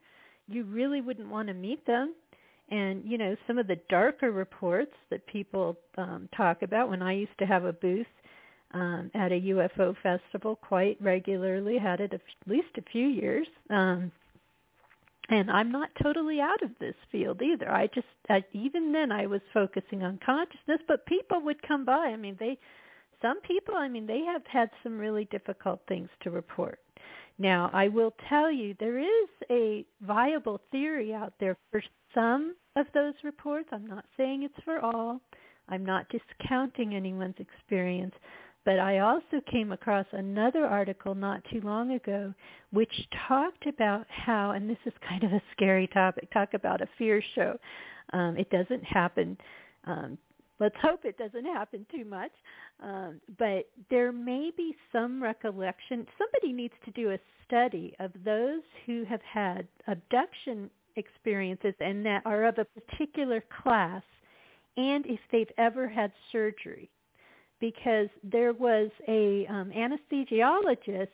you 0.49 0.65
really 0.65 1.03
wouldn't 1.03 1.29
want 1.29 1.49
to 1.49 1.55
meet 1.55 1.87
them. 1.87 2.15
And, 2.71 3.05
you 3.05 3.19
know, 3.19 3.37
some 3.47 3.59
of 3.59 3.67
the 3.67 3.79
darker 3.91 4.31
reports 4.31 4.93
that 5.11 5.27
people 5.27 5.77
um, 5.99 6.31
talk 6.35 6.63
about 6.63 6.89
when 6.89 7.03
I 7.03 7.13
used 7.13 7.39
to 7.39 7.47
have 7.47 7.65
a 7.65 7.73
booth 7.75 8.07
um, 8.73 9.11
at 9.15 9.31
a 9.31 9.41
UFO 9.41 9.95
festival 10.03 10.57
quite 10.57 10.97
regularly, 11.03 11.77
had 11.77 12.01
it 12.01 12.15
at 12.15 12.21
least 12.47 12.69
a 12.79 12.83
few 12.91 13.07
years. 13.07 13.47
Um, 13.69 14.11
and 15.31 15.51
I'm 15.51 15.73
not 15.73 15.91
totally 16.03 16.41
out 16.41 16.63
of 16.63 16.71
this 16.81 16.95
field 17.11 17.41
either. 17.43 17.71
I 17.71 17.87
just 17.89 18.07
I, 18.29 18.45
even 18.53 18.93
then 18.93 19.11
I 19.11 19.27
was 19.27 19.41
focusing 19.53 20.03
on 20.03 20.21
consciousness, 20.25 20.81
but 20.87 21.07
people 21.07 21.41
would 21.43 21.63
come 21.67 21.85
by. 21.85 22.09
I 22.09 22.17
mean, 22.17 22.37
they 22.39 22.59
some 23.23 23.41
people, 23.41 23.75
I 23.75 23.89
mean, 23.89 24.07
they 24.07 24.21
have 24.21 24.43
had 24.47 24.71
some 24.83 24.99
really 24.99 25.27
difficult 25.31 25.81
things 25.89 26.11
to 26.23 26.31
report. 26.31 26.79
Now, 27.39 27.71
I 27.73 27.89
will 27.89 28.13
tell 28.29 28.53
you 28.53 28.75
there 28.79 28.99
is 28.99 29.29
a 29.51 29.87
viable 30.03 30.61
theory 30.71 31.15
out 31.15 31.33
there 31.41 31.57
for 31.71 31.83
some 32.15 32.55
of 32.77 32.87
those 32.93 33.15
reports. 33.25 33.69
I'm 33.73 33.87
not 33.87 34.05
saying 34.17 34.43
it's 34.43 34.65
for 34.65 34.79
all. 34.81 35.21
I'm 35.69 35.85
not 35.85 36.07
discounting 36.11 36.95
anyone's 36.95 37.35
experience, 37.39 38.15
but 38.65 38.79
I 38.79 39.01
also 39.01 39.41
came 39.51 39.73
across 39.73 40.07
another 40.13 40.65
article 40.65 41.15
not 41.15 41.43
too 41.51 41.61
long 41.61 41.93
ago 41.93 42.33
which 42.73 42.93
talked 43.29 43.67
about 43.67 44.05
how, 44.09 44.51
and 44.51 44.69
this 44.69 44.79
is 44.85 44.93
kind 45.09 45.23
of 45.23 45.33
a 45.33 45.43
scary 45.53 45.87
topic, 45.89 46.31
talk 46.33 46.55
about 46.55 46.81
a 46.81 46.89
fear 46.99 47.23
show. 47.35 47.57
Um, 48.13 48.37
it 48.37 48.51
doesn't 48.51 48.85
happen. 48.85 49.37
Um, 49.85 50.19
let's 50.61 50.77
hope 50.83 51.05
it 51.05 51.17
doesn't 51.17 51.45
happen 51.45 51.87
too 51.95 52.05
much. 52.05 52.33
Um, 52.83 53.21
but 53.39 53.69
there 53.91 54.13
may 54.13 54.51
be 54.57 54.75
some 54.93 55.23
recollection. 55.23 56.07
Somebody 56.19 56.53
needs 56.53 56.75
to 56.85 56.91
do 56.91 57.13
a 57.13 57.19
study 57.47 57.95
of 58.01 58.11
those 58.25 58.63
who 58.87 59.05
have 59.05 59.23
had 59.23 59.69
abduction 59.87 60.69
experiences 60.97 61.75
and 61.81 62.05
that 62.07 62.23
are 62.25 62.45
of 62.45 62.59
a 62.59 62.65
particular 62.65 63.43
class 63.63 64.03
and 64.77 65.07
if 65.07 65.21
they've 65.31 65.51
ever 65.59 65.89
had 65.89 66.13
surgery 66.33 66.89
because 67.61 68.09
there 68.23 68.53
was 68.53 68.91
a 69.09 69.47
um, 69.47 69.71
anesthesiologist 69.71 71.09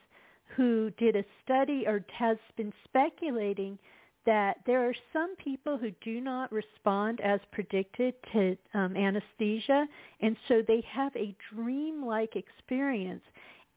who 0.56 0.90
did 0.98 1.16
a 1.16 1.24
study 1.44 1.84
or 1.86 2.04
has 2.12 2.36
been 2.56 2.72
speculating 2.84 3.78
that 4.26 4.58
there 4.66 4.86
are 4.86 4.94
some 5.12 5.34
people 5.36 5.78
who 5.78 5.90
do 6.02 6.20
not 6.20 6.52
respond 6.52 7.20
as 7.20 7.40
predicted 7.52 8.14
to 8.32 8.56
um, 8.74 8.96
anesthesia, 8.96 9.86
and 10.20 10.36
so 10.46 10.62
they 10.66 10.84
have 10.90 11.14
a 11.16 11.34
dream-like 11.54 12.36
experience, 12.36 13.22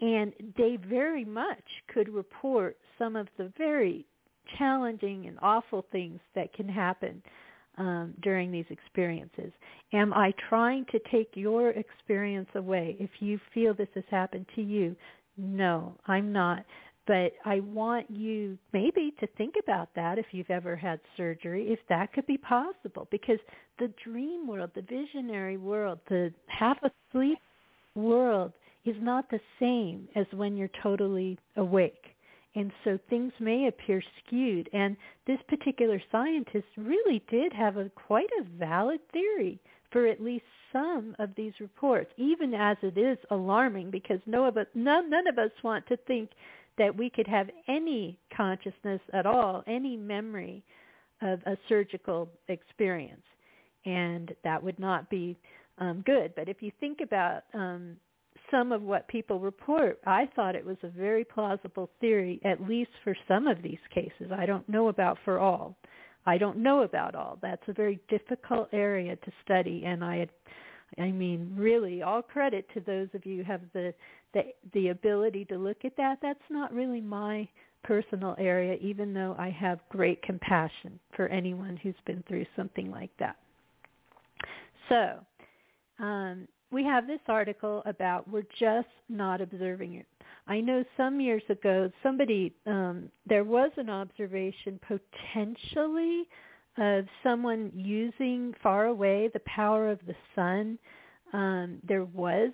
and 0.02 0.34
they 0.58 0.78
very 0.88 1.24
much 1.24 1.64
could 1.88 2.10
report 2.10 2.78
some 2.98 3.16
of 3.16 3.28
the 3.38 3.52
very 3.58 4.06
challenging 4.58 5.28
and 5.28 5.40
awful 5.42 5.86
things 5.92 6.20
that 6.36 6.52
can 6.54 6.68
happen 6.68 7.22
um, 7.78 8.14
during 8.22 8.52
these 8.52 8.66
experiences? 8.70 9.52
Am 9.94 10.14
I 10.14 10.34
trying 10.50 10.86
to 10.92 11.00
take 11.12 11.30
your 11.36 11.70
experience 11.70 12.50
away? 12.56 12.96
If 13.00 13.10
you 13.20 13.40
feel 13.54 13.74
this 13.74 13.88
has 13.96 14.04
happened 14.10 14.46
to 14.56 14.62
you, 14.62 14.96
No, 15.38 15.96
I'm 16.08 16.32
not. 16.32 16.66
But 17.06 17.34
I 17.44 17.60
want 17.60 18.10
you 18.10 18.58
maybe 18.72 19.14
to 19.20 19.28
think 19.38 19.56
about 19.62 19.90
that 19.96 20.18
if 20.18 20.28
you've 20.32 20.50
ever 20.50 20.76
had 20.76 21.02
surgery, 21.18 21.68
if 21.68 21.80
that 21.90 22.14
could 22.14 22.26
be 22.28 22.38
possible. 22.38 23.08
Because 23.12 23.40
the 23.78 23.92
dream 24.04 24.48
world, 24.48 24.72
the 24.74 24.84
visionary 24.84 25.58
world, 25.58 26.00
the 26.08 26.34
half 26.48 26.78
asleep 26.84 27.40
world 27.96 28.54
is 28.86 28.96
not 29.02 29.30
the 29.30 29.40
same 29.60 30.08
as 30.16 30.26
when 30.34 30.56
you're 30.56 30.70
totally 30.82 31.38
awake. 31.58 32.13
And 32.56 32.72
so 32.84 33.00
things 33.10 33.34
may 33.40 33.68
appear 33.68 34.02
skewed. 34.20 34.70
And 34.74 34.96
this 35.26 35.40
particular 35.48 36.02
scientist 36.12 36.68
really 36.78 37.24
did 37.30 37.52
have 37.54 37.78
a 37.78 37.90
quite 37.90 38.30
a 38.40 38.44
valid 38.44 39.00
theory 39.12 39.60
for 39.92 40.08
at 40.08 40.22
least 40.22 40.46
some 40.72 41.16
of 41.20 41.30
these 41.36 41.54
reports, 41.60 42.12
even 42.18 42.54
as 42.54 42.78
it 42.82 42.98
is 42.98 43.18
alarming 43.32 43.92
because 43.92 44.20
no 44.26 44.46
of 44.46 44.58
us, 44.58 44.68
none, 44.74 45.10
none 45.10 45.28
of 45.28 45.38
us 45.38 45.52
want 45.64 45.86
to 45.88 45.98
think 45.98 46.32
that 46.78 46.96
we 46.96 47.10
could 47.10 47.28
have 47.28 47.50
any 47.68 48.18
consciousness 48.36 49.02
at 49.14 49.26
all, 49.26 49.64
any 49.68 49.96
memory 49.96 50.64
of 51.22 51.40
a 51.46 51.56
surgical 51.70 52.28
experience. 52.48 53.22
And 53.86 54.34
that 54.44 54.62
would 54.62 54.80
not 54.80 55.10
be 55.10 55.38
um, 55.78 56.04
good. 56.06 56.34
But 56.36 56.50
if 56.50 56.62
you 56.62 56.72
think 56.80 57.00
about 57.02 57.44
um, 57.54 57.98
some 58.54 58.72
of 58.72 58.84
what 58.84 59.08
people 59.08 59.40
report, 59.40 60.00
I 60.06 60.30
thought 60.36 60.56
it 60.56 60.66
was 60.66 60.78
a 60.84 60.88
very 60.88 61.26
plausible 61.26 61.90
theory, 62.00 62.40
at 62.46 62.62
least 62.62 62.92
for 63.04 63.16
some 63.28 63.48
of 63.48 63.64
these 63.64 63.80
cases. 63.94 64.32
I 64.32 64.46
don't 64.46 64.68
know 64.70 64.90
about 64.90 65.18
for 65.26 65.40
all. 65.40 65.76
I 66.28 66.38
don't 66.38 66.58
know 66.60 66.84
about 66.84 67.16
all. 67.16 67.40
That's 67.42 67.64
a 67.68 67.74
very 67.74 68.00
difficult 68.10 68.70
area 68.72 69.16
to 69.16 69.32
study, 69.44 69.84
and 69.86 70.04
I, 70.04 70.28
I 71.00 71.12
mean, 71.12 71.54
really, 71.58 72.04
all 72.04 72.22
credit 72.22 72.68
to 72.76 72.80
those 72.82 73.08
of 73.16 73.26
you 73.26 73.38
who 73.38 73.44
have 73.44 73.62
the 73.74 73.94
the 74.34 74.42
the 74.74 74.90
ability 74.90 75.46
to 75.46 75.58
look 75.58 75.84
at 75.84 75.98
that. 75.98 76.20
That's 76.22 76.40
not 76.50 76.74
really 76.74 77.02
my 77.02 77.48
personal 77.84 78.36
area, 78.38 78.78
even 78.82 79.14
though 79.14 79.36
I 79.38 79.50
have 79.50 79.80
great 79.90 80.22
compassion 80.22 81.00
for 81.16 81.28
anyone 81.28 81.76
who's 81.82 81.96
been 82.06 82.24
through 82.28 82.46
something 82.56 82.90
like 82.90 83.12
that. 83.20 83.36
So, 84.90 85.20
um, 86.04 86.48
we 86.74 86.84
have 86.84 87.08
this 87.08 87.20
article 87.28 87.84
about 87.86 88.30
we're 88.30 88.44
just 88.60 88.88
not 89.08 89.40
observing 89.40 89.96
it. 89.96 90.08
I 90.48 90.60
know 90.60 90.84
some 90.98 91.22
years 91.22 91.44
ago 91.50 91.92
somebody 92.02 92.54
um, 92.66 93.10
there 93.26 93.44
was 93.44 93.72
an 93.78 93.90
observation 93.90 94.80
potentially 94.88 96.28
of 96.78 97.06
someone 97.22 97.72
using 97.76 98.54
far 98.64 98.88
away 98.88 99.30
the 99.34 99.42
power 99.42 99.90
of 99.90 100.00
the 100.08 100.16
sun. 100.36 100.80
Um, 101.32 101.78
there 101.88 102.06
was 102.06 102.52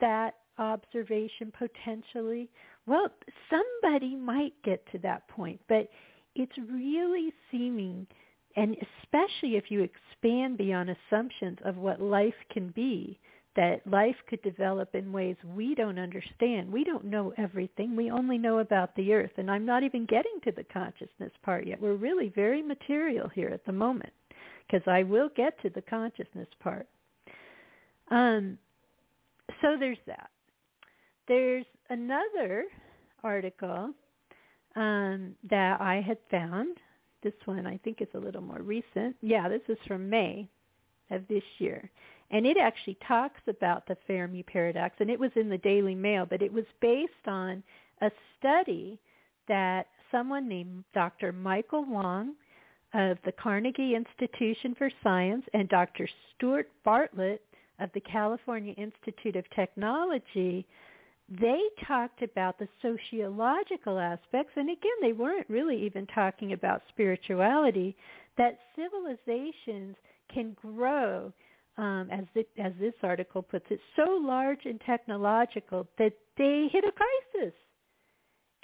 that 0.00 0.34
observation 0.58 1.52
potentially. 1.58 2.48
Well, 2.86 3.08
somebody 3.50 4.14
might 4.14 4.54
get 4.64 4.84
to 4.92 4.98
that 4.98 5.26
point, 5.28 5.60
but 5.68 5.88
it's 6.34 6.56
really 6.70 7.32
seeming, 7.50 8.06
and 8.54 8.76
especially 9.02 9.56
if 9.56 9.70
you 9.70 9.82
expand 9.82 10.58
beyond 10.58 10.90
assumptions 10.90 11.58
of 11.64 11.76
what 11.76 12.00
life 12.00 12.34
can 12.52 12.68
be, 12.68 13.18
that 13.56 13.86
life 13.86 14.16
could 14.28 14.42
develop 14.42 14.94
in 14.94 15.12
ways 15.12 15.36
we 15.54 15.74
don't 15.74 15.98
understand. 15.98 16.70
We 16.70 16.84
don't 16.84 17.06
know 17.06 17.32
everything. 17.36 17.96
We 17.96 18.10
only 18.10 18.38
know 18.38 18.58
about 18.58 18.94
the 18.94 19.12
earth. 19.12 19.32
And 19.38 19.50
I'm 19.50 19.66
not 19.66 19.82
even 19.82 20.06
getting 20.06 20.38
to 20.44 20.52
the 20.52 20.64
consciousness 20.64 21.32
part 21.42 21.66
yet. 21.66 21.80
We're 21.80 21.94
really 21.94 22.32
very 22.34 22.62
material 22.62 23.28
here 23.28 23.48
at 23.48 23.64
the 23.64 23.72
moment 23.72 24.12
because 24.66 24.86
I 24.86 25.02
will 25.02 25.30
get 25.36 25.60
to 25.62 25.70
the 25.70 25.82
consciousness 25.82 26.48
part. 26.60 26.86
Um, 28.10 28.58
so 29.62 29.76
there's 29.78 29.98
that. 30.06 30.30
There's 31.28 31.66
another 31.88 32.64
article 33.24 33.92
um, 34.76 35.34
that 35.50 35.80
I 35.80 36.02
had 36.06 36.18
found. 36.30 36.76
This 37.22 37.32
one 37.46 37.66
I 37.66 37.78
think 37.78 38.00
is 38.00 38.08
a 38.14 38.18
little 38.18 38.42
more 38.42 38.60
recent. 38.60 39.16
Yeah, 39.22 39.48
this 39.48 39.62
is 39.68 39.78
from 39.88 40.08
May 40.08 40.48
of 41.10 41.26
this 41.28 41.42
year. 41.58 41.90
And 42.30 42.46
it 42.46 42.56
actually 42.56 42.98
talks 43.06 43.40
about 43.46 43.86
the 43.86 43.96
Fermi 44.06 44.42
paradox, 44.42 44.96
and 44.98 45.10
it 45.10 45.18
was 45.18 45.30
in 45.36 45.48
the 45.48 45.58
Daily 45.58 45.94
Mail, 45.94 46.26
but 46.28 46.42
it 46.42 46.52
was 46.52 46.64
based 46.80 47.12
on 47.26 47.62
a 48.00 48.10
study 48.38 48.98
that 49.48 49.86
someone 50.10 50.48
named 50.48 50.84
Dr. 50.92 51.32
Michael 51.32 51.84
Wong 51.84 52.34
of 52.94 53.18
the 53.24 53.32
Carnegie 53.32 53.94
Institution 53.94 54.74
for 54.76 54.90
Science 55.02 55.44
and 55.52 55.68
Dr. 55.68 56.08
Stuart 56.34 56.68
Bartlett 56.84 57.42
of 57.78 57.90
the 57.94 58.00
California 58.00 58.74
Institute 58.76 59.36
of 59.36 59.44
Technology, 59.54 60.66
they 61.28 61.60
talked 61.86 62.22
about 62.22 62.58
the 62.58 62.68
sociological 62.80 63.98
aspects, 63.98 64.52
and 64.56 64.70
again, 64.70 64.92
they 65.02 65.12
weren't 65.12 65.48
really 65.48 65.84
even 65.84 66.06
talking 66.06 66.52
about 66.52 66.82
spirituality, 66.88 67.96
that 68.38 68.58
civilizations 68.76 69.96
can 70.32 70.56
grow 70.60 71.32
um, 71.78 72.08
as, 72.10 72.24
as 72.58 72.72
this 72.80 72.94
article 73.02 73.42
puts 73.42 73.66
it, 73.70 73.80
so 73.96 74.18
large 74.20 74.64
and 74.64 74.80
technological 74.86 75.86
that 75.98 76.12
they 76.38 76.68
hit 76.72 76.84
a 76.84 76.92
crisis. 76.92 77.54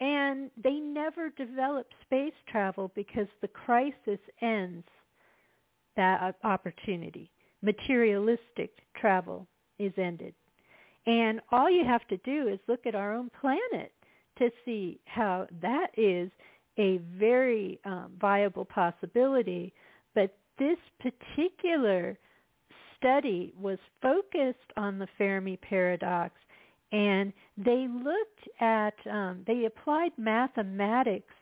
And 0.00 0.50
they 0.62 0.74
never 0.74 1.30
develop 1.30 1.86
space 2.04 2.32
travel 2.50 2.90
because 2.94 3.28
the 3.40 3.48
crisis 3.48 4.18
ends 4.40 4.86
that 5.96 6.34
opportunity. 6.42 7.30
Materialistic 7.62 8.70
travel 8.96 9.46
is 9.78 9.92
ended. 9.96 10.34
And 11.06 11.40
all 11.50 11.70
you 11.70 11.84
have 11.84 12.06
to 12.08 12.16
do 12.18 12.48
is 12.48 12.58
look 12.68 12.86
at 12.86 12.94
our 12.94 13.14
own 13.14 13.30
planet 13.40 13.92
to 14.38 14.50
see 14.64 15.00
how 15.04 15.46
that 15.60 15.88
is 15.96 16.30
a 16.78 16.98
very 17.18 17.78
um, 17.84 18.12
viable 18.20 18.64
possibility. 18.64 19.72
But 20.14 20.34
this 20.58 20.78
particular 21.00 22.18
study 23.02 23.52
was 23.60 23.78
focused 24.00 24.58
on 24.76 24.98
the 24.98 25.08
Fermi 25.18 25.56
paradox 25.56 26.34
and 26.92 27.32
they 27.56 27.88
looked 27.88 28.48
at, 28.60 28.94
um, 29.10 29.42
they 29.46 29.64
applied 29.64 30.12
mathematics 30.18 31.32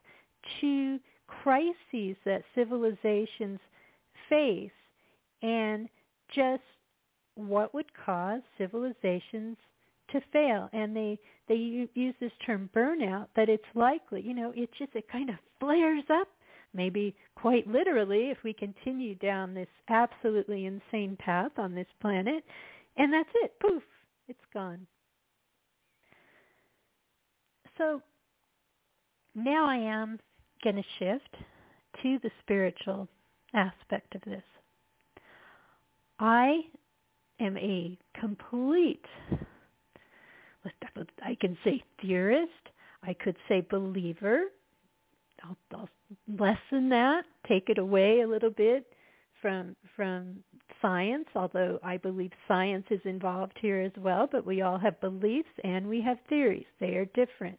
to 0.60 0.98
crises 1.26 2.16
that 2.24 2.42
civilizations 2.54 3.58
face 4.28 4.70
and 5.42 5.88
just 6.34 6.62
what 7.34 7.74
would 7.74 7.86
cause 8.04 8.40
civilizations 8.58 9.56
to 10.12 10.20
fail. 10.32 10.68
And 10.72 10.94
they 10.96 11.18
they 11.48 11.88
use 11.94 12.14
this 12.20 12.32
term 12.46 12.70
burnout 12.74 13.26
that 13.34 13.48
it's 13.48 13.64
likely 13.74 14.22
you 14.22 14.34
know 14.34 14.52
it 14.54 14.70
just 14.78 14.94
it 14.94 15.08
kind 15.10 15.30
of 15.30 15.36
flares 15.58 16.04
up 16.10 16.28
maybe 16.74 17.14
quite 17.34 17.66
literally 17.66 18.30
if 18.30 18.38
we 18.44 18.52
continue 18.52 19.14
down 19.16 19.54
this 19.54 19.68
absolutely 19.88 20.66
insane 20.66 21.16
path 21.18 21.52
on 21.58 21.74
this 21.74 21.86
planet. 22.00 22.44
And 22.96 23.12
that's 23.12 23.28
it. 23.42 23.52
Poof. 23.60 23.82
It's 24.28 24.38
gone. 24.54 24.86
So 27.78 28.02
now 29.34 29.66
I 29.66 29.76
am 29.76 30.18
going 30.62 30.76
to 30.76 30.82
shift 30.98 31.36
to 32.02 32.18
the 32.22 32.30
spiritual 32.42 33.08
aspect 33.54 34.14
of 34.14 34.20
this. 34.22 34.42
I 36.18 36.60
am 37.40 37.56
a 37.56 37.98
complete, 38.20 39.04
I 41.22 41.34
can 41.40 41.56
say 41.64 41.82
theorist, 42.02 42.50
I 43.02 43.14
could 43.14 43.36
say 43.48 43.66
believer, 43.70 44.42
I'll, 45.44 45.56
I'll 45.74 45.88
lessen 46.38 46.88
that, 46.90 47.22
take 47.46 47.68
it 47.68 47.78
away 47.78 48.20
a 48.20 48.28
little 48.28 48.50
bit 48.50 48.86
from 49.40 49.76
from 49.96 50.36
science, 50.82 51.26
although 51.34 51.78
I 51.82 51.96
believe 51.96 52.30
science 52.46 52.86
is 52.90 53.00
involved 53.04 53.58
here 53.60 53.80
as 53.80 53.92
well, 53.98 54.28
but 54.30 54.46
we 54.46 54.62
all 54.62 54.78
have 54.78 55.00
beliefs 55.00 55.48
and 55.64 55.88
we 55.88 56.00
have 56.02 56.18
theories. 56.28 56.66
They 56.78 56.94
are 56.96 57.06
different. 57.06 57.58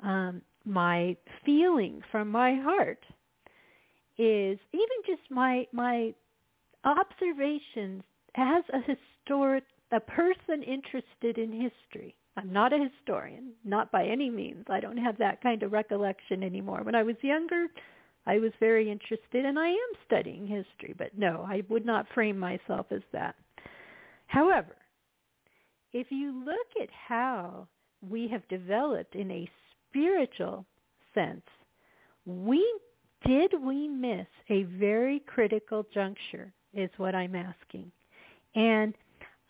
Um, 0.00 0.42
my 0.64 1.16
feeling 1.44 2.00
from 2.10 2.28
my 2.28 2.54
heart 2.54 3.04
is 4.18 4.58
even 4.72 4.98
just 5.06 5.30
my 5.30 5.66
my 5.72 6.14
observations 6.84 8.02
as 8.36 8.62
a 8.72 8.80
historic 8.80 9.64
a 9.92 10.00
person 10.00 10.62
interested 10.62 11.36
in 11.36 11.52
history 11.52 12.14
I'm 12.36 12.52
not 12.52 12.72
a 12.72 12.88
historian, 12.88 13.52
not 13.64 13.90
by 13.90 14.06
any 14.06 14.30
means. 14.30 14.64
I 14.68 14.80
don't 14.80 14.96
have 14.96 15.18
that 15.18 15.42
kind 15.42 15.62
of 15.62 15.72
recollection 15.72 16.42
anymore. 16.42 16.82
When 16.82 16.94
I 16.94 17.02
was 17.02 17.16
younger, 17.22 17.66
I 18.26 18.38
was 18.38 18.52
very 18.60 18.90
interested 18.90 19.44
and 19.44 19.58
I 19.58 19.68
am 19.68 19.76
studying 20.06 20.46
history, 20.46 20.94
but 20.96 21.16
no, 21.16 21.44
I 21.48 21.62
would 21.68 21.84
not 21.84 22.06
frame 22.14 22.38
myself 22.38 22.86
as 22.90 23.02
that. 23.12 23.34
However, 24.26 24.76
if 25.92 26.06
you 26.10 26.44
look 26.44 26.82
at 26.82 26.88
how 26.90 27.66
we 28.08 28.28
have 28.28 28.46
developed 28.48 29.16
in 29.16 29.30
a 29.30 29.50
spiritual 29.88 30.64
sense, 31.14 31.42
we 32.24 32.64
did 33.26 33.52
we 33.60 33.88
miss 33.88 34.26
a 34.48 34.62
very 34.62 35.20
critical 35.26 35.84
juncture 35.92 36.52
is 36.72 36.90
what 36.96 37.14
I'm 37.14 37.34
asking. 37.34 37.90
And 38.54 38.94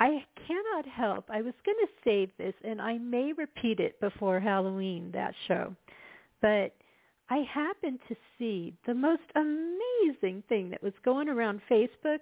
I 0.00 0.24
cannot 0.46 0.86
help. 0.86 1.26
I 1.28 1.42
was 1.42 1.52
going 1.64 1.76
to 1.82 1.92
save 2.02 2.30
this, 2.38 2.54
and 2.64 2.80
I 2.80 2.96
may 2.96 3.34
repeat 3.34 3.80
it 3.80 4.00
before 4.00 4.40
Halloween, 4.40 5.10
that 5.12 5.34
show. 5.46 5.76
But 6.40 6.74
I 7.28 7.44
happened 7.52 8.00
to 8.08 8.16
see 8.38 8.72
the 8.86 8.94
most 8.94 9.22
amazing 9.36 10.42
thing 10.48 10.70
that 10.70 10.82
was 10.82 10.94
going 11.04 11.28
around 11.28 11.60
Facebook, 11.70 12.20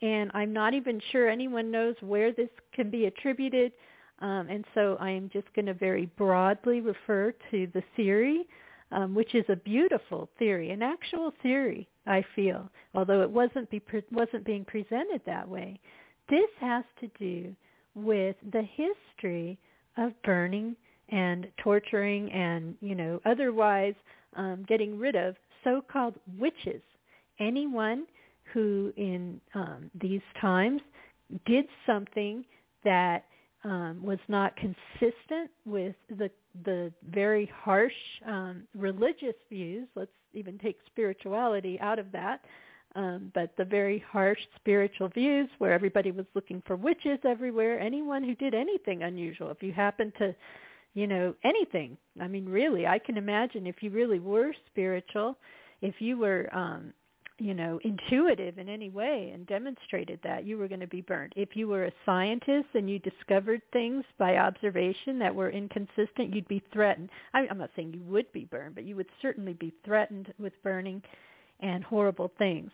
and 0.00 0.30
I'm 0.32 0.54
not 0.54 0.72
even 0.72 1.02
sure 1.12 1.28
anyone 1.28 1.70
knows 1.70 1.96
where 2.00 2.32
this 2.32 2.48
can 2.72 2.90
be 2.90 3.04
attributed. 3.04 3.72
Um, 4.20 4.48
and 4.48 4.64
so 4.74 4.96
I 4.98 5.10
am 5.10 5.28
just 5.30 5.52
going 5.54 5.66
to 5.66 5.74
very 5.74 6.06
broadly 6.16 6.80
refer 6.80 7.34
to 7.50 7.68
the 7.74 7.82
theory, 7.94 8.48
um, 8.90 9.14
which 9.14 9.34
is 9.34 9.44
a 9.50 9.56
beautiful 9.56 10.30
theory, 10.38 10.70
an 10.70 10.82
actual 10.82 11.32
theory, 11.42 11.86
I 12.06 12.24
feel, 12.34 12.70
although 12.94 13.20
it 13.20 13.30
wasn't, 13.30 13.70
be 13.70 13.82
wasn't 14.10 14.46
being 14.46 14.64
presented 14.64 15.20
that 15.26 15.46
way. 15.46 15.78
This 16.28 16.50
has 16.60 16.84
to 17.00 17.08
do 17.18 17.54
with 17.94 18.36
the 18.52 18.62
history 18.62 19.58
of 19.96 20.12
burning 20.22 20.76
and 21.08 21.48
torturing 21.62 22.30
and, 22.32 22.76
you 22.80 22.94
know, 22.94 23.20
otherwise 23.24 23.94
um, 24.36 24.64
getting 24.68 24.98
rid 24.98 25.16
of 25.16 25.36
so-called 25.64 26.14
witches. 26.38 26.82
Anyone 27.40 28.06
who 28.52 28.92
in 28.96 29.40
um, 29.54 29.90
these 30.00 30.20
times 30.40 30.80
did 31.46 31.66
something 31.86 32.44
that 32.84 33.24
um, 33.64 34.00
was 34.02 34.18
not 34.28 34.54
consistent 34.56 35.50
with 35.64 35.94
the 36.10 36.30
the 36.64 36.92
very 37.10 37.50
harsh 37.62 37.92
um, 38.26 38.62
religious 38.76 39.34
views. 39.50 39.86
Let's 39.94 40.10
even 40.32 40.58
take 40.58 40.76
spirituality 40.86 41.78
out 41.80 41.98
of 41.98 42.10
that. 42.12 42.40
Um, 42.98 43.30
but 43.32 43.52
the 43.56 43.64
very 43.64 44.04
harsh 44.10 44.40
spiritual 44.56 45.08
views 45.08 45.48
where 45.58 45.72
everybody 45.72 46.10
was 46.10 46.26
looking 46.34 46.60
for 46.66 46.74
witches 46.74 47.20
everywhere, 47.24 47.78
anyone 47.78 48.24
who 48.24 48.34
did 48.34 48.54
anything 48.54 49.04
unusual, 49.04 49.50
if 49.50 49.62
you 49.62 49.72
happened 49.72 50.12
to, 50.18 50.34
you 50.94 51.06
know, 51.06 51.32
anything. 51.44 51.96
I 52.20 52.26
mean, 52.26 52.46
really, 52.46 52.88
I 52.88 52.98
can 52.98 53.16
imagine 53.16 53.68
if 53.68 53.84
you 53.84 53.90
really 53.90 54.18
were 54.18 54.52
spiritual, 54.66 55.38
if 55.80 56.00
you 56.00 56.18
were 56.18 56.48
um, 56.52 56.92
you 57.38 57.54
know, 57.54 57.78
intuitive 57.84 58.58
in 58.58 58.68
any 58.68 58.90
way 58.90 59.30
and 59.32 59.46
demonstrated 59.46 60.18
that, 60.24 60.44
you 60.44 60.58
were 60.58 60.66
going 60.66 60.80
to 60.80 60.88
be 60.88 61.00
burned. 61.00 61.32
If 61.36 61.50
you 61.54 61.68
were 61.68 61.84
a 61.84 61.92
scientist 62.04 62.66
and 62.74 62.90
you 62.90 62.98
discovered 62.98 63.62
things 63.72 64.04
by 64.18 64.38
observation 64.38 65.20
that 65.20 65.32
were 65.32 65.50
inconsistent, 65.50 66.34
you'd 66.34 66.48
be 66.48 66.64
threatened. 66.72 67.10
I, 67.32 67.46
I'm 67.48 67.58
not 67.58 67.70
saying 67.76 67.94
you 67.94 68.02
would 68.10 68.32
be 68.32 68.46
burned, 68.46 68.74
but 68.74 68.82
you 68.82 68.96
would 68.96 69.06
certainly 69.22 69.52
be 69.52 69.72
threatened 69.84 70.34
with 70.40 70.52
burning 70.64 71.00
and 71.60 71.82
horrible 71.84 72.32
things. 72.38 72.70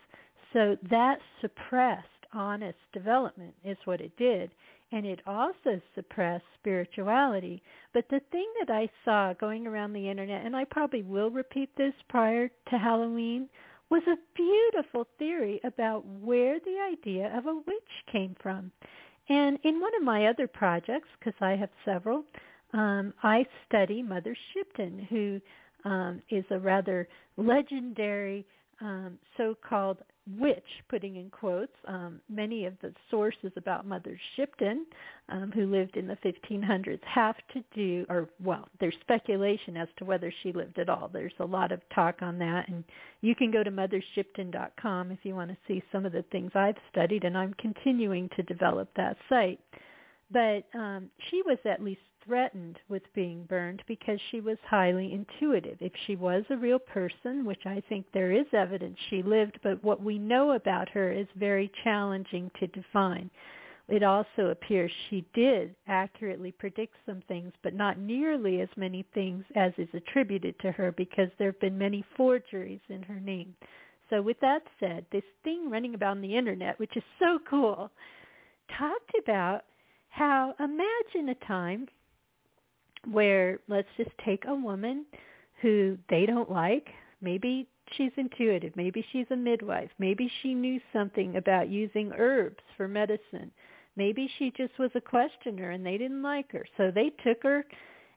So 0.53 0.77
that 0.89 1.19
suppressed 1.41 2.07
honest 2.33 2.77
development 2.93 3.53
is 3.63 3.77
what 3.85 4.01
it 4.01 4.15
did. 4.17 4.51
And 4.91 5.05
it 5.05 5.21
also 5.25 5.81
suppressed 5.95 6.45
spirituality. 6.59 7.61
But 7.93 8.05
the 8.09 8.21
thing 8.31 8.47
that 8.59 8.71
I 8.73 8.89
saw 9.03 9.33
going 9.33 9.67
around 9.67 9.93
the 9.93 10.09
internet, 10.09 10.45
and 10.45 10.55
I 10.55 10.63
probably 10.65 11.01
will 11.01 11.31
repeat 11.31 11.69
this 11.75 11.93
prior 12.07 12.49
to 12.69 12.77
Halloween, 12.77 13.49
was 13.89 14.03
a 14.07 14.17
beautiful 14.35 15.07
theory 15.17 15.59
about 15.63 16.05
where 16.05 16.59
the 16.59 16.77
idea 16.91 17.35
of 17.35 17.45
a 17.45 17.55
witch 17.55 18.11
came 18.11 18.35
from. 18.41 18.71
And 19.27 19.57
in 19.63 19.81
one 19.81 19.95
of 19.95 20.03
my 20.03 20.27
other 20.27 20.47
projects, 20.47 21.09
because 21.19 21.39
I 21.41 21.55
have 21.55 21.69
several, 21.83 22.23
um, 22.73 23.13
I 23.23 23.45
study 23.67 24.03
Mother 24.03 24.35
Shipton, 24.53 25.07
who 25.09 25.41
um, 25.89 26.21
is 26.29 26.45
a 26.51 26.59
rather 26.59 27.07
legendary 27.37 28.45
um, 28.81 29.17
so-called 29.37 29.97
witch, 30.39 30.63
putting 30.89 31.17
in 31.17 31.29
quotes, 31.29 31.71
um, 31.87 32.19
many 32.29 32.65
of 32.65 32.73
the 32.81 32.91
sources 33.11 33.51
about 33.57 33.85
Mother 33.85 34.19
Shipton, 34.35 34.85
um, 35.29 35.51
who 35.53 35.67
lived 35.67 35.97
in 35.97 36.07
the 36.07 36.17
1500s, 36.17 36.99
have 37.03 37.35
to 37.53 37.63
do, 37.75 38.05
or 38.09 38.27
well, 38.43 38.67
there's 38.79 38.95
speculation 39.01 39.77
as 39.77 39.87
to 39.97 40.05
whether 40.05 40.33
she 40.41 40.51
lived 40.51 40.79
at 40.79 40.89
all. 40.89 41.09
There's 41.11 41.33
a 41.39 41.45
lot 41.45 41.71
of 41.71 41.81
talk 41.93 42.21
on 42.21 42.39
that, 42.39 42.67
and 42.67 42.83
you 43.21 43.35
can 43.35 43.51
go 43.51 43.63
to 43.63 43.71
mothershipton.com 43.71 45.11
if 45.11 45.19
you 45.23 45.35
want 45.35 45.51
to 45.51 45.57
see 45.67 45.83
some 45.91 46.05
of 46.05 46.11
the 46.11 46.25
things 46.31 46.51
I've 46.55 46.75
studied, 46.91 47.23
and 47.23 47.37
I'm 47.37 47.53
continuing 47.59 48.29
to 48.35 48.43
develop 48.43 48.89
that 48.95 49.17
site. 49.29 49.59
But 50.35 50.65
um, 50.77 51.09
she 51.29 51.41
was 51.43 51.59
at 51.63 51.81
least 51.81 52.01
threatened 52.25 52.77
with 52.89 53.03
being 53.13 53.45
burned 53.45 53.81
because 53.87 54.19
she 54.31 54.41
was 54.41 54.57
highly 54.67 55.13
intuitive. 55.13 55.77
If 55.79 55.93
she 56.05 56.17
was 56.17 56.43
a 56.49 56.57
real 56.57 56.77
person, 56.77 57.45
which 57.45 57.65
I 57.65 57.81
think 57.87 58.05
there 58.11 58.33
is 58.33 58.45
evidence 58.51 58.97
she 59.09 59.23
lived, 59.23 59.57
but 59.63 59.81
what 59.81 60.03
we 60.03 60.19
know 60.19 60.51
about 60.51 60.89
her 60.89 61.09
is 61.09 61.27
very 61.37 61.71
challenging 61.85 62.51
to 62.59 62.67
define. 62.67 63.29
It 63.87 64.03
also 64.03 64.47
appears 64.47 64.91
she 65.09 65.25
did 65.33 65.73
accurately 65.87 66.51
predict 66.51 66.95
some 67.05 67.23
things, 67.29 67.53
but 67.63 67.73
not 67.73 67.97
nearly 67.97 68.59
as 68.59 68.69
many 68.75 69.05
things 69.13 69.45
as 69.55 69.71
is 69.77 69.87
attributed 69.93 70.59
to 70.59 70.71
her 70.73 70.91
because 70.91 71.29
there 71.39 71.51
have 71.51 71.61
been 71.61 71.77
many 71.77 72.03
forgeries 72.17 72.81
in 72.89 73.01
her 73.03 73.21
name. 73.21 73.55
So 74.09 74.21
with 74.21 74.41
that 74.41 74.63
said, 74.81 75.05
this 75.13 75.23
thing 75.45 75.69
running 75.69 75.95
about 75.95 76.17
on 76.17 76.21
the 76.21 76.35
internet, 76.35 76.77
which 76.77 76.97
is 76.97 77.03
so 77.19 77.39
cool, 77.49 77.89
talked 78.77 79.11
about 79.23 79.61
how 80.15 80.55
imagine 80.59 81.29
a 81.29 81.45
time 81.45 81.87
where 83.11 83.59
let's 83.67 83.87
just 83.97 84.11
take 84.23 84.45
a 84.47 84.55
woman 84.55 85.05
who 85.61 85.97
they 86.09 86.25
don't 86.25 86.49
like. 86.49 86.87
Maybe 87.21 87.67
she's 87.91 88.11
intuitive. 88.15 88.73
Maybe 88.77 89.05
she's 89.11 89.25
a 89.31 89.35
midwife. 89.35 89.89
Maybe 89.99 90.31
she 90.41 90.53
knew 90.53 90.79
something 90.93 91.35
about 91.35 91.67
using 91.67 92.13
herbs 92.17 92.63
for 92.77 92.87
medicine. 92.87 93.51
Maybe 93.97 94.29
she 94.37 94.53
just 94.55 94.77
was 94.79 94.91
a 94.95 95.01
questioner 95.01 95.71
and 95.71 95.85
they 95.85 95.97
didn't 95.97 96.21
like 96.23 96.49
her. 96.53 96.65
So 96.77 96.91
they 96.91 97.11
took 97.23 97.43
her 97.43 97.65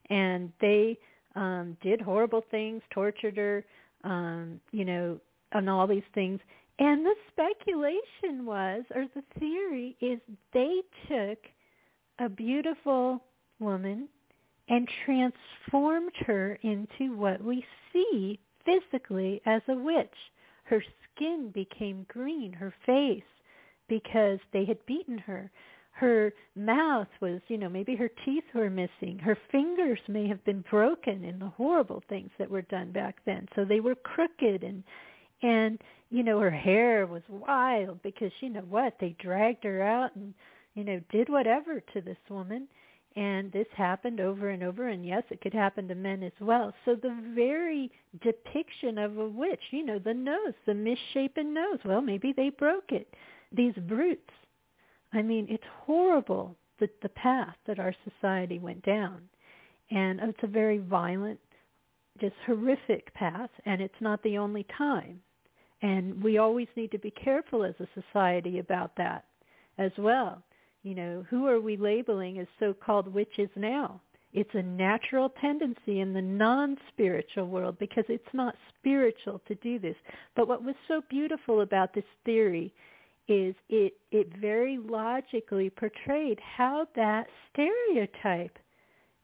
and 0.09 0.53
they 0.61 0.99
um, 1.35 1.77
did 1.83 2.01
horrible 2.01 2.45
things, 2.49 2.81
tortured 2.91 3.37
her, 3.37 3.65
um, 4.05 4.61
you 4.71 4.85
know, 4.85 5.19
and 5.51 5.69
all 5.69 5.89
these 5.89 6.03
things. 6.15 6.41
And 6.79 7.05
the 7.05 7.15
speculation 7.33 8.47
was, 8.47 8.85
or 8.95 9.07
the 9.17 9.25
theory 9.41 9.97
is 10.01 10.21
they 10.53 10.83
took 11.09 11.39
a 12.19 12.29
beautiful 12.29 13.23
woman 13.61 14.09
and 14.69 14.89
transformed 15.05 16.13
her 16.27 16.59
into 16.63 17.17
what 17.17 17.43
we 17.43 17.65
see 17.93 18.39
physically 18.65 19.41
as 19.47 19.63
a 19.69 19.75
witch. 19.75 20.15
Her 20.65 20.83
skin 21.15 21.51
became 21.55 22.07
green, 22.09 22.53
her 22.53 22.75
face, 22.85 23.23
because 23.89 24.39
they 24.53 24.65
had 24.65 24.85
beaten 24.87 25.19
her. 25.19 25.51
Her 25.93 26.33
mouth 26.55 27.09
was, 27.21 27.41
you 27.49 27.59
know, 27.59 27.69
maybe 27.69 27.97
her 27.97 28.11
teeth 28.25 28.45
were 28.55 28.71
missing. 28.71 29.19
Her 29.19 29.37
fingers 29.51 29.99
may 30.07 30.29
have 30.29 30.45
been 30.45 30.65
broken 30.71 31.25
in 31.25 31.39
the 31.39 31.49
horrible 31.49 32.03
things 32.09 32.31
that 32.39 32.51
were 32.51 32.63
done 32.63 32.93
back 32.93 33.17
then. 33.25 33.49
So 33.57 33.65
they 33.65 33.81
were 33.81 33.97
crooked 33.97 34.63
and 34.63 34.85
and 35.43 35.81
you 36.11 36.25
know 36.25 36.41
her 36.41 36.51
hair 36.51 37.07
was 37.07 37.23
wild 37.29 38.03
because 38.03 38.33
you 38.41 38.51
know 38.51 38.65
what 38.69 38.95
they 39.01 39.15
dragged 39.21 39.63
her 39.65 39.83
out 39.83 40.15
and 40.17 40.35
you 40.79 40.85
know 40.85 41.01
did 41.11 41.29
whatever 41.29 41.81
to 41.93 42.01
this 42.01 42.19
woman 42.31 42.69
and 43.19 43.51
this 43.51 43.67
happened 43.77 44.21
over 44.21 44.51
and 44.51 44.63
over, 44.63 44.89
and 44.89 45.05
yes, 45.05 45.25
it 45.31 45.41
could 45.41 45.55
happen 45.55 45.89
to 45.89 45.95
men 45.97 46.23
as 46.23 46.33
well. 46.41 46.73
So 46.85 46.95
the 46.95 47.17
very 47.35 47.91
depiction 48.23 48.97
of 48.97 49.19
a 49.19 49.29
witch, 49.29 49.61
you 49.73 49.85
know, 49.85 49.99
the 49.99 50.15
nose, 50.15 50.55
the 50.67 50.75
misshapen 50.75 51.53
nose, 51.53 51.79
well, 51.85 52.01
maybe 52.01 52.33
they 52.33 52.51
broke 52.51 52.93
it. 52.93 53.13
These 53.51 53.75
brutes. 53.89 54.31
I 55.13 55.23
mean, 55.23 55.49
it's 55.51 55.65
horrible, 55.85 56.55
the, 56.79 56.89
the 57.03 57.09
path 57.09 57.57
that 57.67 57.81
our 57.81 57.95
society 58.09 58.61
went 58.61 58.85
down. 58.85 59.23
And 59.91 60.21
oh, 60.21 60.29
it's 60.29 60.43
a 60.45 60.47
very 60.47 60.79
violent, 60.79 61.41
just 62.21 62.37
horrific 62.47 63.13
path, 63.15 63.51
and 63.65 63.81
it's 63.81 64.01
not 64.01 64.23
the 64.23 64.39
only 64.39 64.65
time. 64.77 65.21
And 65.83 66.23
we 66.23 66.39
always 66.39 66.69
need 66.77 66.93
to 66.93 66.99
be 66.99 67.11
careful 67.11 67.65
as 67.65 67.75
a 67.81 68.01
society 68.01 68.61
about 68.61 68.93
that 68.97 69.25
as 69.79 69.93
well 69.99 70.43
you 70.83 70.95
know, 70.95 71.25
who 71.29 71.47
are 71.47 71.61
we 71.61 71.77
labeling 71.77 72.39
as 72.39 72.47
so-called 72.59 73.13
witches 73.13 73.51
now? 73.57 74.01
It's 74.33 74.55
a 74.55 74.63
natural 74.63 75.31
tendency 75.41 76.01
in 76.01 76.13
the 76.13 76.23
non-spiritual 76.23 77.47
world 77.47 77.79
because 77.79 78.05
it's 78.09 78.35
not 78.35 78.55
spiritual 78.79 79.41
to 79.49 79.55
do 79.57 79.79
this. 79.79 79.97
But 80.37 80.49
what 80.49 80.63
was 80.63 80.75
so 80.87 81.03
beautiful 81.09 81.63
about 81.63 81.95
this 81.95 82.05
theory 82.25 82.73
is 83.27 83.55
it, 83.69 83.95
it 84.11 84.37
very 84.39 84.79
logically 84.79 85.71
portrayed 85.71 86.39
how 86.41 86.87
that 86.95 87.27
stereotype 87.53 88.59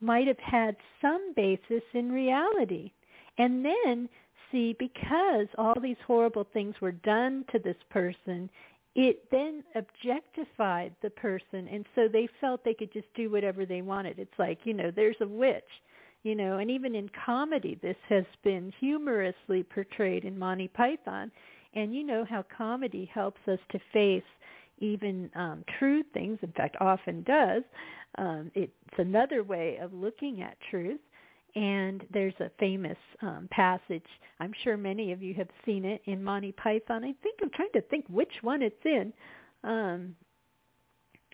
might 0.00 0.26
have 0.26 0.38
had 0.38 0.76
some 1.00 1.32
basis 1.34 1.82
in 1.92 2.10
reality. 2.10 2.92
And 3.38 3.64
then 3.64 4.08
see, 4.50 4.76
because 4.78 5.48
all 5.58 5.74
these 5.80 5.96
horrible 6.06 6.46
things 6.52 6.74
were 6.80 6.92
done 6.92 7.44
to 7.52 7.58
this 7.58 7.76
person, 7.90 8.48
it 8.94 9.24
then 9.30 9.64
objectified 9.74 10.94
the 11.02 11.10
person 11.10 11.68
and 11.68 11.84
so 11.94 12.08
they 12.08 12.28
felt 12.40 12.64
they 12.64 12.74
could 12.74 12.92
just 12.92 13.12
do 13.14 13.30
whatever 13.30 13.66
they 13.66 13.82
wanted. 13.82 14.18
It's 14.18 14.38
like, 14.38 14.58
you 14.64 14.74
know, 14.74 14.90
there's 14.94 15.16
a 15.20 15.26
witch, 15.26 15.64
you 16.22 16.34
know, 16.34 16.58
and 16.58 16.70
even 16.70 16.94
in 16.94 17.10
comedy 17.24 17.78
this 17.82 17.96
has 18.08 18.24
been 18.44 18.72
humorously 18.78 19.62
portrayed 19.64 20.24
in 20.24 20.38
Monty 20.38 20.68
Python. 20.68 21.30
And 21.74 21.92
you 21.94 22.04
know 22.04 22.24
how 22.28 22.44
comedy 22.56 23.10
helps 23.12 23.40
us 23.48 23.58
to 23.72 23.80
face, 23.92 24.22
even 24.78 25.28
um, 25.34 25.64
true 25.78 26.04
things. 26.12 26.38
In 26.42 26.52
fact, 26.52 26.76
often 26.80 27.24
does. 27.24 27.64
Um, 28.16 28.52
it's 28.54 28.72
another 28.96 29.42
way 29.42 29.78
of 29.82 29.92
looking 29.92 30.40
at 30.40 30.56
truth. 30.70 31.00
And 31.56 32.04
there's 32.12 32.34
a 32.40 32.50
famous 32.58 32.96
um, 33.22 33.48
passage. 33.50 34.06
I'm 34.40 34.52
sure 34.64 34.76
many 34.76 35.12
of 35.12 35.22
you 35.22 35.34
have 35.34 35.48
seen 35.64 35.84
it 35.84 36.02
in 36.06 36.22
Monty 36.22 36.52
Python. 36.52 37.04
I 37.04 37.14
think 37.22 37.38
I'm 37.42 37.50
trying 37.50 37.72
to 37.74 37.82
think 37.82 38.04
which 38.08 38.32
one 38.42 38.60
it's 38.60 38.74
in. 38.84 39.12
Um, 39.62 40.16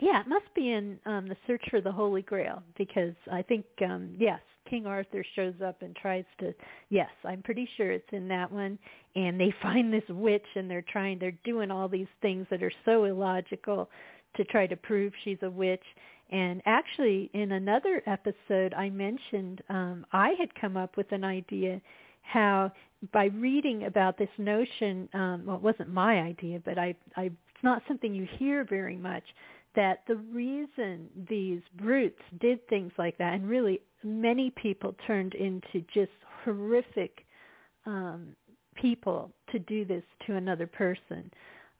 yeah, 0.01 0.21
it 0.21 0.27
must 0.27 0.53
be 0.55 0.73
in 0.73 0.99
um, 1.05 1.29
the 1.29 1.37
Search 1.47 1.63
for 1.71 1.81
the 1.81 1.93
Holy 1.93 2.23
Grail 2.23 2.63
because 2.77 3.15
I 3.31 3.43
think 3.43 3.67
um, 3.85 4.15
yes, 4.19 4.41
King 4.69 4.87
Arthur 4.87 5.25
shows 5.37 5.55
up 5.65 5.83
and 5.83 5.95
tries 5.95 6.25
to. 6.41 6.55
Yes, 6.89 7.11
I'm 7.25 7.43
pretty 7.43 7.69
sure 7.77 7.91
it's 7.91 8.09
in 8.13 8.27
that 8.29 8.51
one. 8.51 8.79
And 9.15 9.39
they 9.39 9.53
find 9.63 9.93
this 9.93 10.09
witch, 10.09 10.47
and 10.55 10.71
they're 10.71 10.85
trying. 10.91 11.19
They're 11.19 11.37
doing 11.45 11.71
all 11.71 11.89
these 11.89 12.09
things 12.23 12.47
that 12.51 12.63
are 12.63 12.73
so 12.85 13.05
illogical 13.05 13.91
to 14.37 14.45
try 14.45 14.67
to 14.67 14.77
prove 14.77 15.13
she's 15.25 15.39
a 15.43 15.51
witch. 15.51 15.85
And 16.31 16.63
actually, 16.65 17.29
in 17.35 17.53
another 17.53 18.03
episode, 18.07 18.73
I 18.75 18.89
mentioned 18.89 19.63
um, 19.69 20.07
I 20.13 20.31
had 20.39 20.55
come 20.55 20.77
up 20.77 20.97
with 20.97 21.11
an 21.13 21.25
idea 21.25 21.81
how 22.23 22.71
by 23.13 23.27
reading 23.27 23.85
about 23.85 24.19
this 24.19 24.29
notion, 24.39 25.09
um, 25.15 25.45
well, 25.47 25.57
it 25.57 25.63
wasn't 25.63 25.93
my 25.93 26.21
idea, 26.21 26.61
but 26.65 26.79
I, 26.79 26.95
I, 27.17 27.25
it's 27.25 27.65
not 27.65 27.83
something 27.89 28.15
you 28.15 28.29
hear 28.39 28.65
very 28.65 28.97
much, 28.97 29.25
that 29.75 30.03
the 30.07 30.17
reason 30.17 31.09
these 31.29 31.63
brutes 31.77 32.21
did 32.41 32.67
things 32.69 32.93
like 32.99 33.17
that, 33.19 33.35
and 33.35 33.49
really 33.49 33.81
many 34.05 34.51
people 34.51 34.95
turned 35.07 35.35
into 35.35 35.85
just 35.93 36.11
horrific 36.45 37.25
um, 37.87 38.35
people 38.75 39.31
to 39.53 39.59
do 39.59 39.85
this 39.85 40.03
to 40.27 40.37
another 40.37 40.67
person, 40.67 41.31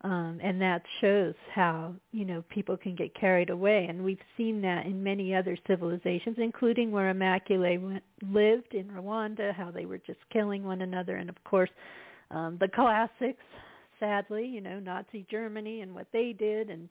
um, 0.03 0.41
and 0.43 0.61
that 0.63 0.83
shows 1.01 1.35
how 1.55 1.95
you 2.13 2.25
know 2.25 2.43
people 2.49 2.77
can 2.77 2.95
get 2.95 3.15
carried 3.15 3.51
away, 3.51 3.87
and 3.89 4.03
we've 4.03 4.19
seen 4.37 4.63
that 4.63 4.87
in 4.87 5.03
many 5.03 5.35
other 5.35 5.59
civilizations, 5.67 6.37
including 6.39 6.91
where 6.91 7.13
Immaculée 7.13 7.81
went, 7.81 8.03
lived 8.23 8.73
in 8.73 8.89
Rwanda, 8.89 9.55
how 9.55 9.71
they 9.71 9.85
were 9.85 9.99
just 9.99 10.21
killing 10.33 10.65
one 10.65 10.81
another, 10.81 11.17
and 11.17 11.29
of 11.29 11.37
course 11.45 11.71
um, 12.31 12.57
the 12.61 12.69
classics, 12.69 13.43
sadly, 13.99 14.47
you 14.47 14.63
know 14.63 14.79
Nazi 14.79 15.27
Germany 15.31 15.83
and 15.83 15.95
what 15.95 16.07
they 16.15 16.35
did, 16.39 16.71
and 16.71 16.89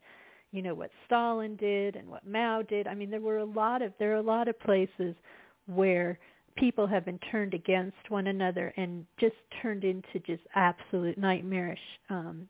you 0.52 0.62
know 0.62 0.76
what 0.76 0.92
Stalin 1.08 1.56
did 1.56 1.96
and 1.96 2.08
what 2.08 2.28
Mao 2.28 2.62
did. 2.62 2.86
I 2.86 2.94
mean, 2.94 3.10
there 3.10 3.22
were 3.22 3.40
a 3.40 3.46
lot 3.46 3.82
of 3.82 3.92
there 3.98 4.12
are 4.12 4.18
a 4.18 4.22
lot 4.22 4.48
of 4.48 4.60
places 4.60 5.16
where 5.66 6.20
people 6.58 6.86
have 6.86 7.06
been 7.06 7.20
turned 7.32 7.56
against 7.56 7.98
one 8.10 8.28
another 8.28 8.72
and 8.78 9.06
just 9.20 9.36
turned 9.64 9.84
into 9.84 10.20
just 10.28 10.44
absolute 10.56 11.18
nightmarish 11.18 11.80
um, 12.10 12.48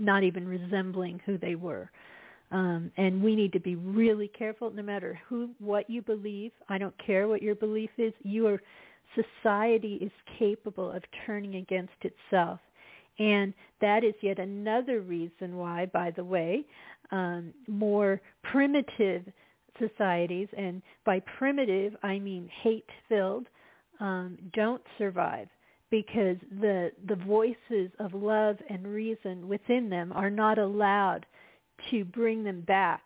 not 0.00 0.24
even 0.24 0.48
resembling 0.48 1.20
who 1.24 1.38
they 1.38 1.54
were. 1.54 1.90
Um, 2.50 2.90
and 2.96 3.22
we 3.22 3.36
need 3.36 3.52
to 3.52 3.60
be 3.60 3.76
really 3.76 4.28
careful 4.28 4.70
no 4.70 4.82
matter 4.82 5.20
who 5.28 5.50
what 5.60 5.88
you 5.88 6.02
believe. 6.02 6.50
I 6.68 6.78
don't 6.78 6.94
care 7.04 7.28
what 7.28 7.42
your 7.42 7.54
belief 7.54 7.90
is. 7.96 8.12
Your 8.24 8.60
society 9.14 9.98
is 10.02 10.10
capable 10.38 10.90
of 10.90 11.02
turning 11.26 11.56
against 11.56 11.92
itself. 12.02 12.58
And 13.18 13.52
that 13.80 14.02
is 14.02 14.14
yet 14.22 14.38
another 14.38 15.00
reason 15.00 15.56
why, 15.56 15.86
by 15.86 16.10
the 16.10 16.24
way, 16.24 16.64
um, 17.12 17.52
more 17.68 18.20
primitive 18.42 19.22
societies, 19.78 20.48
and 20.56 20.82
by 21.04 21.20
primitive 21.38 21.94
I 22.02 22.18
mean 22.18 22.48
hate-filled, 22.62 23.46
um, 24.00 24.38
don't 24.54 24.82
survive 24.98 25.48
because 25.90 26.36
the 26.60 26.92
the 27.08 27.16
voices 27.16 27.90
of 27.98 28.14
love 28.14 28.56
and 28.68 28.86
reason 28.86 29.48
within 29.48 29.90
them 29.90 30.12
are 30.12 30.30
not 30.30 30.58
allowed 30.58 31.26
to 31.90 32.04
bring 32.04 32.44
them 32.44 32.60
back 32.62 33.02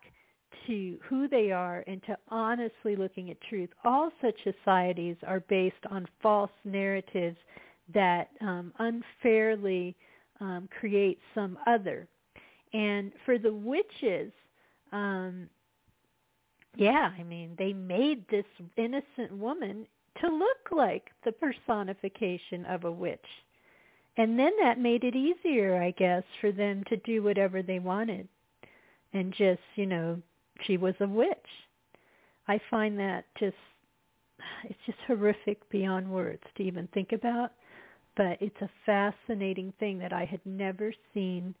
to 0.67 0.97
who 1.07 1.27
they 1.27 1.51
are 1.51 1.83
and 1.87 2.01
to 2.03 2.17
honestly 2.29 2.95
looking 2.95 3.29
at 3.31 3.41
truth. 3.41 3.69
All 3.83 4.11
such 4.21 4.35
societies 4.43 5.15
are 5.25 5.41
based 5.41 5.75
on 5.89 6.07
false 6.21 6.51
narratives 6.63 7.37
that 7.93 8.29
um, 8.41 8.73
unfairly 8.79 9.95
um, 10.39 10.67
create 10.79 11.19
some 11.33 11.57
other. 11.67 12.07
And 12.73 13.11
for 13.25 13.37
the 13.37 13.53
witches, 13.53 14.31
um, 14.91 15.47
yeah, 16.75 17.11
I 17.17 17.23
mean, 17.23 17.55
they 17.57 17.73
made 17.73 18.27
this 18.29 18.45
innocent 18.75 19.31
woman 19.31 19.87
to 20.21 20.27
look 20.27 20.71
like 20.71 21.09
the 21.23 21.31
personification 21.31 22.65
of 22.65 22.85
a 22.85 22.91
witch. 22.91 23.19
And 24.17 24.39
then 24.39 24.51
that 24.61 24.79
made 24.79 25.03
it 25.03 25.15
easier, 25.15 25.81
I 25.81 25.91
guess, 25.91 26.23
for 26.39 26.51
them 26.51 26.83
to 26.89 26.97
do 26.97 27.21
whatever 27.21 27.61
they 27.61 27.79
wanted. 27.79 28.27
And 29.13 29.33
just, 29.33 29.61
you 29.75 29.85
know, 29.85 30.21
she 30.63 30.77
was 30.77 30.95
a 31.01 31.07
witch. 31.07 31.37
I 32.47 32.59
find 32.69 32.97
that 32.99 33.25
just, 33.39 33.55
it's 34.63 34.79
just 34.85 34.97
horrific 35.07 35.69
beyond 35.69 36.09
words 36.09 36.43
to 36.55 36.63
even 36.63 36.87
think 36.93 37.11
about. 37.11 37.51
But 38.15 38.37
it's 38.41 38.61
a 38.61 38.69
fascinating 38.85 39.73
thing 39.79 39.99
that 39.99 40.13
I 40.13 40.23
had 40.23 40.39
never 40.45 40.93
seen 41.13 41.53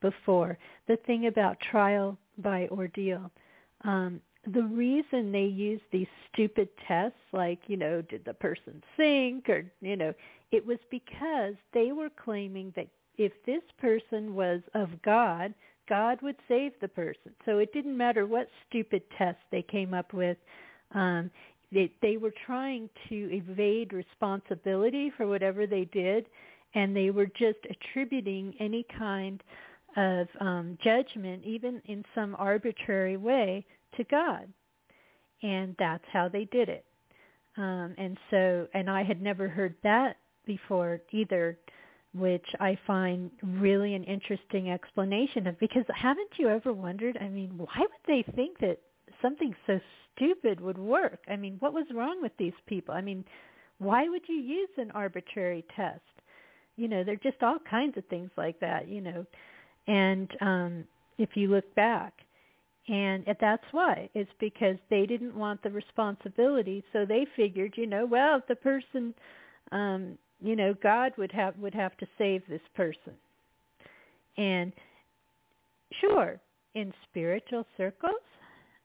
before. 0.00 0.58
The 0.88 0.96
thing 1.06 1.26
about 1.26 1.60
trial 1.60 2.18
by 2.38 2.66
ordeal. 2.68 3.30
Um, 3.84 4.20
the 4.46 4.62
reason 4.62 5.32
they 5.32 5.44
use 5.44 5.80
these 5.92 6.06
stupid 6.32 6.68
tests 6.86 7.18
like, 7.32 7.60
you 7.66 7.76
know, 7.76 8.00
did 8.02 8.24
the 8.24 8.34
person 8.34 8.82
sink 8.96 9.48
or, 9.48 9.64
you 9.80 9.96
know, 9.96 10.14
it 10.50 10.64
was 10.64 10.78
because 10.90 11.54
they 11.74 11.92
were 11.92 12.10
claiming 12.22 12.72
that 12.74 12.88
if 13.18 13.32
this 13.44 13.62
person 13.78 14.34
was 14.34 14.60
of 14.74 14.88
God, 15.02 15.52
God 15.88 16.22
would 16.22 16.36
save 16.48 16.72
the 16.80 16.88
person. 16.88 17.32
So 17.44 17.58
it 17.58 17.72
didn't 17.72 17.96
matter 17.96 18.26
what 18.26 18.48
stupid 18.68 19.02
test 19.18 19.38
they 19.50 19.62
came 19.62 19.92
up 19.92 20.14
with. 20.14 20.38
Um, 20.94 21.30
they, 21.72 21.92
they 22.00 22.16
were 22.16 22.32
trying 22.46 22.88
to 23.08 23.14
evade 23.14 23.92
responsibility 23.92 25.12
for 25.16 25.26
whatever 25.26 25.66
they 25.66 25.84
did, 25.84 26.26
and 26.74 26.96
they 26.96 27.10
were 27.10 27.26
just 27.26 27.58
attributing 27.68 28.54
any 28.58 28.86
kind 28.98 29.42
of 29.96 30.28
um, 30.40 30.78
judgment, 30.82 31.44
even 31.44 31.82
in 31.86 32.04
some 32.14 32.34
arbitrary 32.38 33.16
way, 33.16 33.64
to 33.96 34.04
God. 34.04 34.48
And 35.42 35.74
that's 35.78 36.04
how 36.12 36.28
they 36.28 36.44
did 36.46 36.68
it. 36.68 36.84
Um, 37.56 37.94
and 37.98 38.16
so, 38.30 38.66
and 38.74 38.88
I 38.88 39.02
had 39.02 39.20
never 39.20 39.48
heard 39.48 39.74
that 39.82 40.16
before 40.46 41.00
either, 41.12 41.58
which 42.14 42.46
I 42.58 42.78
find 42.86 43.30
really 43.42 43.94
an 43.94 44.04
interesting 44.04 44.70
explanation 44.70 45.46
of, 45.46 45.58
because 45.58 45.84
haven't 45.94 46.30
you 46.38 46.48
ever 46.48 46.72
wondered, 46.72 47.18
I 47.20 47.28
mean, 47.28 47.52
why 47.56 47.78
would 47.78 47.88
they 48.06 48.24
think 48.34 48.58
that 48.58 48.78
something 49.22 49.54
so 49.66 49.80
stupid 50.14 50.60
would 50.60 50.78
work? 50.78 51.20
I 51.28 51.36
mean, 51.36 51.56
what 51.60 51.72
was 51.72 51.86
wrong 51.94 52.20
with 52.20 52.32
these 52.38 52.52
people? 52.66 52.94
I 52.94 53.00
mean, 53.00 53.24
why 53.78 54.08
would 54.08 54.22
you 54.28 54.36
use 54.36 54.70
an 54.76 54.90
arbitrary 54.92 55.64
test? 55.74 56.00
You 56.76 56.88
know, 56.88 57.04
there 57.04 57.14
are 57.14 57.30
just 57.30 57.42
all 57.42 57.58
kinds 57.68 57.96
of 57.96 58.04
things 58.06 58.30
like 58.36 58.58
that, 58.60 58.88
you 58.88 59.00
know. 59.00 59.26
And 59.86 60.30
um, 60.40 60.84
if 61.18 61.30
you 61.34 61.48
look 61.48 61.74
back, 61.74 62.12
and 62.88 63.24
that's 63.40 63.64
why. 63.72 64.08
It's 64.14 64.30
because 64.40 64.76
they 64.88 65.06
didn't 65.06 65.34
want 65.34 65.62
the 65.62 65.70
responsibility, 65.70 66.82
so 66.92 67.04
they 67.04 67.26
figured, 67.36 67.74
you 67.76 67.86
know, 67.86 68.06
well, 68.06 68.38
if 68.38 68.46
the 68.46 68.56
person, 68.56 69.14
um, 69.70 70.18
you 70.40 70.56
know, 70.56 70.74
God 70.82 71.12
would 71.18 71.32
have 71.32 71.56
would 71.58 71.74
have 71.74 71.96
to 71.98 72.06
save 72.18 72.42
this 72.48 72.62
person. 72.74 73.12
And 74.36 74.72
sure, 76.00 76.40
in 76.74 76.92
spiritual 77.10 77.66
circles, 77.76 78.14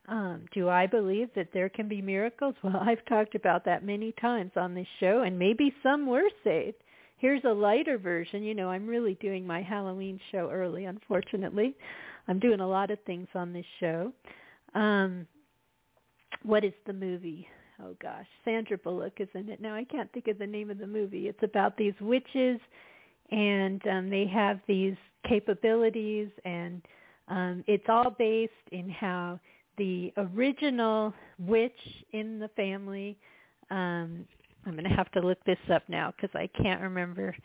um, 0.08 0.46
do 0.54 0.70
I 0.70 0.86
believe 0.86 1.30
that 1.36 1.50
there 1.54 1.70
can 1.70 1.88
be 1.88 2.02
miracles? 2.02 2.56
Well, 2.64 2.82
I've 2.82 3.06
talked 3.06 3.36
about 3.36 3.66
that 3.66 3.84
many 3.84 4.12
times 4.20 4.52
on 4.56 4.74
this 4.74 4.88
show, 5.00 5.22
and 5.22 5.40
maybe 5.40 5.74
some 5.82 6.06
were 6.06 6.30
saved. 6.44 6.78
Here's 7.18 7.44
a 7.46 7.54
lighter 7.54 7.98
version. 7.98 8.44
You 8.44 8.54
know, 8.54 8.70
I'm 8.70 8.88
really 8.88 9.16
doing 9.22 9.48
my 9.48 9.62
Halloween 9.62 10.20
show 10.32 10.50
early, 10.52 10.86
unfortunately. 10.86 11.76
I'm 12.28 12.40
doing 12.40 12.60
a 12.60 12.68
lot 12.68 12.92
of 12.92 13.00
things 13.06 13.28
on 13.36 13.54
this 13.54 13.66
show. 13.80 14.12
Um, 14.74 15.28
what 16.44 16.64
is 16.64 16.74
the 16.86 16.94
movie? 16.94 17.48
Oh 17.82 17.96
gosh, 18.02 18.28
Sandra 18.44 18.78
Bullock 18.78 19.14
is 19.20 19.28
in 19.34 19.50
it 19.50 19.62
now. 19.62 19.76
I 19.76 19.84
can't 19.84 20.12
think 20.14 20.28
of 20.28 20.38
the 20.38 20.48
name 20.48 20.70
of 20.70 20.78
the 20.78 20.88
movie. 20.88 21.28
It's 21.28 21.44
about 21.44 21.78
these 21.78 21.94
witches, 22.00 22.60
and 23.32 23.82
um, 23.88 24.10
they 24.10 24.26
have 24.28 24.60
these 24.68 24.96
capabilities, 25.28 26.30
and 26.46 26.82
um, 27.28 27.64
it's 27.68 27.86
all 27.90 28.12
based 28.12 28.54
in 28.72 28.90
how 28.90 29.40
the 29.78 30.14
original 30.18 31.14
witch 31.40 31.72
in 32.14 32.40
the 32.40 32.48
family. 32.50 33.18
Um, 33.72 34.26
I'm 34.66 34.72
going 34.72 34.90
to 34.90 34.96
have 34.96 35.12
to 35.12 35.20
look 35.20 35.44
this 35.46 35.58
up 35.72 35.84
now 35.90 36.14
because 36.16 36.34
I 36.34 36.48
can't 36.62 36.82
remember 36.82 37.36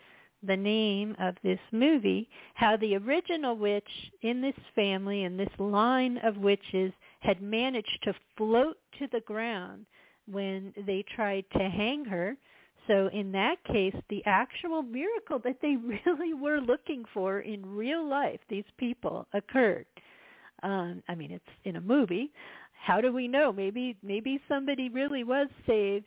the 0.43 0.57
name 0.57 1.14
of 1.20 1.36
this 1.43 1.61
movie, 1.72 2.28
how 2.55 2.76
the 2.76 2.97
original 2.97 3.57
witch 3.57 4.12
in 4.22 4.41
this 4.41 4.55
family 4.74 5.24
and 5.24 5.38
this 5.38 5.51
line 5.59 6.18
of 6.24 6.36
witches 6.38 6.93
had 7.20 7.43
managed 7.43 7.99
to 8.05 8.14
float 8.36 8.76
to 8.99 9.07
the 9.12 9.20
ground 9.20 9.86
when 10.30 10.72
they 10.86 11.05
tried 11.14 11.45
to 11.53 11.68
hang 11.68 12.05
her 12.05 12.36
So 12.88 13.09
in 13.12 13.32
that 13.32 13.57
case, 13.64 13.95
the 14.09 14.22
actual 14.26 14.82
miracle 14.82 15.38
that 15.45 15.59
they 15.62 15.76
really 16.07 16.34
were 16.34 16.61
looking 16.61 17.05
for 17.12 17.41
in 17.41 17.64
real 17.64 18.09
life, 18.09 18.41
these 18.49 18.64
people 18.78 19.26
occurred. 19.34 19.86
Um, 20.62 21.03
I 21.09 21.14
mean, 21.14 21.30
it's 21.30 21.45
in 21.64 21.76
a 21.76 21.80
movie. 21.80 22.32
How 22.86 23.01
do 23.01 23.12
we 23.12 23.28
know? 23.28 23.53
Maybe 23.53 23.97
maybe 24.03 24.41
somebody 24.49 24.88
really 24.88 25.24
was 25.24 25.49
saved 25.66 26.07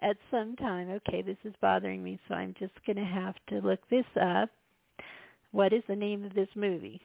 at 0.00 0.16
some 0.30 0.56
time. 0.56 0.90
Okay, 0.90 1.22
this 1.22 1.36
is 1.44 1.54
bothering 1.60 2.02
me, 2.02 2.18
so 2.28 2.34
I'm 2.34 2.54
just 2.58 2.74
going 2.86 2.96
to 2.96 3.04
have 3.04 3.34
to 3.48 3.66
look 3.66 3.80
this 3.88 4.04
up. 4.20 4.50
What 5.52 5.72
is 5.72 5.82
the 5.88 5.96
name 5.96 6.24
of 6.24 6.34
this 6.34 6.48
movie? 6.54 7.00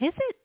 Is 0.00 0.12
it? 0.16 0.36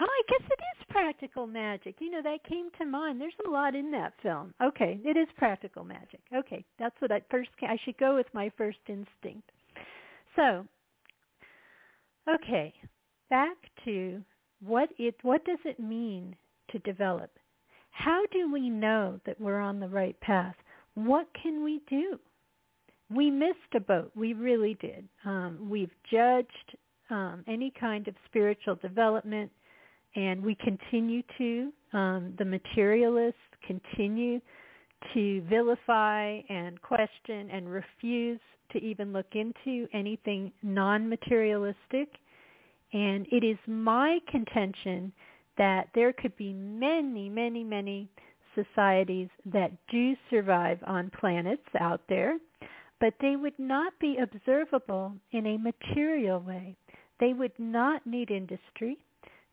Oh, 0.00 0.04
I 0.04 0.22
guess 0.28 0.46
it 0.48 0.60
is 0.78 0.86
practical 0.90 1.46
magic. 1.46 1.96
You 2.00 2.10
know, 2.10 2.22
that 2.22 2.44
came 2.48 2.68
to 2.78 2.84
mind. 2.84 3.20
There's 3.20 3.32
a 3.46 3.50
lot 3.50 3.74
in 3.74 3.90
that 3.92 4.12
film. 4.22 4.54
Okay, 4.62 5.00
it 5.04 5.16
is 5.16 5.28
practical 5.36 5.84
magic. 5.84 6.20
Okay, 6.34 6.64
that's 6.78 6.94
what 7.00 7.12
I 7.12 7.22
first. 7.30 7.50
I 7.62 7.78
should 7.84 7.96
go 7.98 8.16
with 8.16 8.26
my 8.32 8.50
first 8.56 8.78
instinct. 8.88 9.50
So, 10.36 10.66
okay, 12.28 12.72
back 13.30 13.56
to 13.84 14.22
what 14.60 14.88
it. 14.98 15.16
What 15.22 15.44
does 15.44 15.58
it 15.64 15.80
mean 15.80 16.36
to 16.70 16.78
develop? 16.80 17.30
How 17.98 18.24
do 18.30 18.52
we 18.52 18.70
know 18.70 19.18
that 19.26 19.40
we're 19.40 19.58
on 19.58 19.80
the 19.80 19.88
right 19.88 20.18
path? 20.20 20.54
What 20.94 21.26
can 21.42 21.64
we 21.64 21.80
do? 21.90 22.16
We 23.12 23.28
missed 23.28 23.74
a 23.74 23.80
boat. 23.80 24.12
We 24.14 24.34
really 24.34 24.78
did. 24.80 25.08
Um, 25.24 25.66
we've 25.68 25.90
judged 26.08 26.76
um, 27.10 27.42
any 27.48 27.72
kind 27.78 28.06
of 28.06 28.14
spiritual 28.26 28.76
development 28.76 29.50
and 30.14 30.40
we 30.40 30.54
continue 30.54 31.22
to, 31.38 31.72
um, 31.92 32.34
the 32.38 32.44
materialists 32.44 33.40
continue 33.66 34.40
to 35.12 35.42
vilify 35.50 36.38
and 36.48 36.80
question 36.80 37.50
and 37.50 37.68
refuse 37.68 38.40
to 38.72 38.78
even 38.78 39.12
look 39.12 39.32
into 39.32 39.88
anything 39.92 40.52
non-materialistic. 40.62 42.10
And 42.92 43.26
it 43.32 43.44
is 43.44 43.58
my 43.66 44.20
contention 44.30 45.12
that 45.58 45.88
there 45.94 46.12
could 46.12 46.36
be 46.36 46.52
many, 46.52 47.28
many, 47.28 47.62
many 47.62 48.08
societies 48.54 49.28
that 49.46 49.72
do 49.90 50.14
survive 50.30 50.78
on 50.86 51.10
planets 51.20 51.62
out 51.78 52.00
there, 52.08 52.38
but 53.00 53.14
they 53.20 53.36
would 53.36 53.58
not 53.58 53.92
be 54.00 54.16
observable 54.16 55.12
in 55.32 55.46
a 55.46 55.58
material 55.58 56.40
way. 56.40 56.76
They 57.20 57.32
would 57.32 57.52
not 57.58 58.06
need 58.06 58.30
industry 58.30 58.98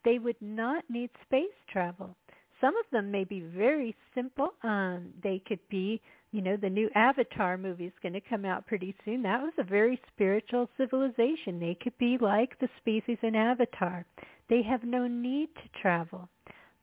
they 0.06 0.20
would 0.20 0.39
not 0.39 0.84
need 0.89 1.10
space 1.26 1.58
travel. 1.70 2.16
Some 2.62 2.78
of 2.78 2.86
them 2.91 3.12
may 3.12 3.26
be 3.26 3.41
very 3.41 3.95
simple. 4.14 4.53
Um, 4.64 5.10
they 5.22 5.41
could 5.45 5.60
be, 5.70 6.01
you 6.32 6.41
know, 6.41 6.56
the 6.56 6.70
new 6.70 6.89
Avatar 6.95 7.58
movie 7.58 7.88
is 7.88 7.93
going 8.01 8.14
to 8.14 8.22
come 8.22 8.45
out 8.45 8.66
pretty 8.66 8.95
soon. 9.03 9.24
That 9.24 9.41
was 9.41 9.53
a 9.58 9.64
very 9.64 9.99
spiritual 10.14 10.70
civilization. 10.78 11.60
They 11.60 11.78
could 11.82 11.97
be 11.97 12.18
like 12.22 12.58
the 12.60 12.70
species 12.80 13.18
in 13.24 13.36
Avatar. 13.36 14.06
They 14.50 14.62
have 14.64 14.84
no 14.84 15.08
need 15.08 15.50
to 15.56 15.82
travel. 15.82 16.30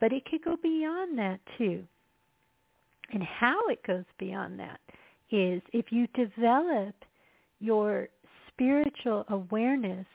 But 0.01 0.13
it 0.13 0.25
could 0.25 0.45
go 0.45 0.57
beyond 0.61 1.19
that 1.19 1.41
too. 1.59 1.85
And 3.13 3.23
how 3.23 3.69
it 3.69 3.87
goes 3.87 4.05
beyond 4.19 4.59
that 4.59 4.81
is 5.31 5.63
if 5.73 5.87
you 5.91 6.07
develop 6.09 6.95
your 7.61 8.09
spiritual 8.49 9.25
awareness, 9.29 10.07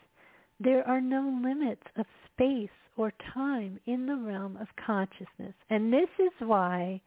there 0.59 0.87
are 0.87 1.01
no 1.01 1.39
limits 1.43 1.83
of 1.95 2.05
space 2.33 2.69
or 2.97 3.13
time 3.33 3.79
in 3.85 4.07
the 4.07 4.15
realm 4.15 4.57
of 4.57 4.67
consciousness. 4.83 5.53
And 5.69 5.93
this 5.93 6.09
is 6.19 6.31
why 6.39 6.99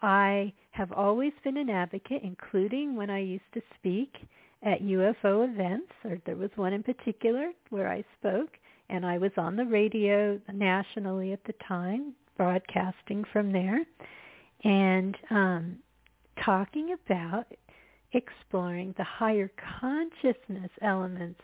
I 0.00 0.52
have 0.70 0.92
always 0.92 1.32
been 1.42 1.56
an 1.56 1.70
advocate, 1.70 2.22
including 2.22 2.96
when 2.96 3.10
I 3.10 3.20
used 3.20 3.52
to 3.54 3.62
speak 3.78 4.12
at 4.62 4.82
UFO 4.82 5.48
events, 5.50 5.92
or 6.04 6.18
there 6.24 6.36
was 6.36 6.50
one 6.56 6.72
in 6.72 6.82
particular 6.82 7.50
where 7.70 7.88
I 7.88 8.04
spoke, 8.18 8.50
and 8.88 9.04
I 9.04 9.18
was 9.18 9.32
on 9.36 9.56
the 9.56 9.64
radio 9.64 10.40
nationally 10.52 11.32
at 11.32 11.44
the 11.44 11.54
time, 11.66 12.14
broadcasting 12.36 13.24
from 13.32 13.52
there, 13.52 13.84
and 14.64 15.16
um, 15.30 15.76
talking 16.44 16.94
about 17.04 17.46
exploring 18.12 18.94
the 18.96 19.04
higher 19.04 19.50
consciousness 19.80 20.70
elements 20.82 21.40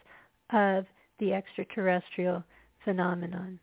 of 0.53 0.85
the 1.19 1.33
extraterrestrial 1.33 2.43
phenomenon. 2.85 3.59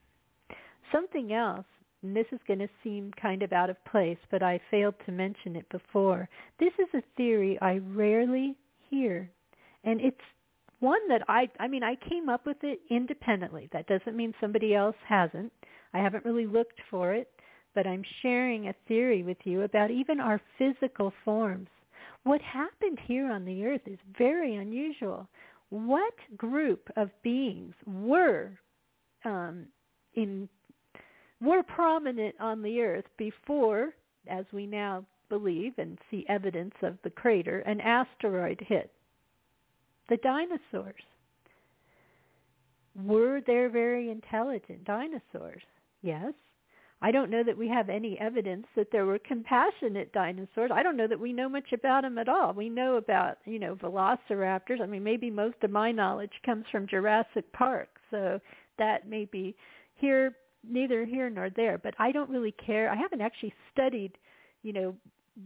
Something 0.92 1.34
else, 1.34 1.66
and 2.04 2.16
this 2.16 2.28
is 2.32 2.40
going 2.48 2.60
to 2.60 2.70
seem 2.84 3.12
kind 3.22 3.44
of 3.44 3.52
out 3.52 3.70
of 3.70 3.84
place, 3.86 4.18
but 4.30 4.44
I 4.44 4.60
failed 4.70 4.96
to 5.06 5.12
mention 5.12 5.56
it 5.56 5.68
before. 5.70 6.30
This 6.60 6.74
is 6.80 6.88
a 6.94 7.04
theory 7.16 7.58
I 7.62 7.82
rarely 7.90 8.56
hear, 8.90 9.30
and 9.84 10.00
it's 10.00 10.18
one 10.80 11.08
that 11.10 11.24
I, 11.28 11.50
I 11.60 11.68
mean, 11.68 11.84
I 11.84 11.96
came 12.10 12.30
up 12.30 12.46
with 12.46 12.58
it 12.64 12.80
independently. 12.90 13.70
That 13.74 13.88
doesn't 13.88 14.16
mean 14.16 14.34
somebody 14.40 14.76
else 14.76 14.96
hasn't. 15.08 15.52
I 15.94 16.00
haven't 16.00 16.26
really 16.26 16.46
looked 16.46 16.80
for 16.90 17.14
it, 17.14 17.30
but 17.74 17.88
I'm 17.88 18.04
sharing 18.22 18.68
a 18.68 18.76
theory 18.88 19.24
with 19.24 19.38
you 19.44 19.64
about 19.64 19.92
even 19.92 20.20
our 20.20 20.42
physical 20.58 21.14
forms. 21.26 21.70
What 22.24 22.42
happened 22.42 23.00
here 23.06 23.32
on 23.32 23.46
the 23.46 23.66
earth 23.66 23.82
is 23.86 23.98
very 24.18 24.56
unusual. 24.56 25.28
What 25.70 26.14
group 26.36 26.90
of 26.96 27.10
beings 27.24 27.74
were 27.86 28.52
um, 29.26 29.68
in 30.14 30.48
were 31.40 31.64
prominent 31.64 32.36
on 32.40 32.62
the 32.64 32.82
earth 32.82 33.06
before, 33.18 33.94
as 34.28 34.46
we 34.52 34.66
now 34.66 35.06
believe 35.30 35.74
and 35.78 36.00
see 36.10 36.26
evidence 36.30 36.74
of 36.82 36.98
the 37.04 37.10
crater, 37.12 37.60
an 37.60 37.80
asteroid 37.82 38.60
hit. 38.68 38.92
The 40.10 40.18
dinosaurs. 40.18 41.01
Were 43.03 43.41
there 43.45 43.70
very 43.70 44.10
intelligent 44.10 44.84
dinosaurs? 44.86 45.64
Yes. 46.01 46.34
I 46.99 47.12
don't 47.12 47.30
know 47.30 47.43
that 47.43 47.58
we 47.58 47.68
have 47.68 47.89
any 47.89 48.20
evidence 48.20 48.66
that 48.76 48.91
there 48.91 49.05
were 49.05 49.20
compassionate 49.20 50.12
dinosaurs. 50.14 50.72
I 50.74 50.82
don't 50.82 50.97
know 50.97 51.08
that 51.08 51.20
we 51.20 51.32
know 51.32 51.47
much 51.47 51.72
about 51.72 52.01
them 52.01 52.18
at 52.18 52.28
all. 52.28 52.53
We 52.53 52.70
know 52.70 52.95
about, 52.95 53.38
you 53.45 53.60
know, 53.60 53.76
velociraptors. 53.76 54.82
I 54.82 54.88
mean, 54.88 55.03
maybe 55.03 55.30
most 55.30 55.58
of 55.62 55.70
my 55.70 55.91
knowledge 55.91 56.32
comes 56.43 56.66
from 56.72 56.88
Jurassic 56.88 57.51
Park. 57.53 57.89
So 58.10 58.39
that 58.80 59.08
may 59.08 59.26
be 59.26 59.55
here 59.93 60.36
neither 60.68 61.05
here 61.05 61.30
nor 61.30 61.51
there, 61.51 61.78
but 61.78 61.93
I 61.99 62.12
don't 62.12 62.30
really 62.30 62.53
care. 62.53 62.89
I 62.89 62.95
haven't 62.95 63.22
actually 63.22 63.53
studied, 63.72 64.18
you 64.64 64.74
know, 64.74 64.95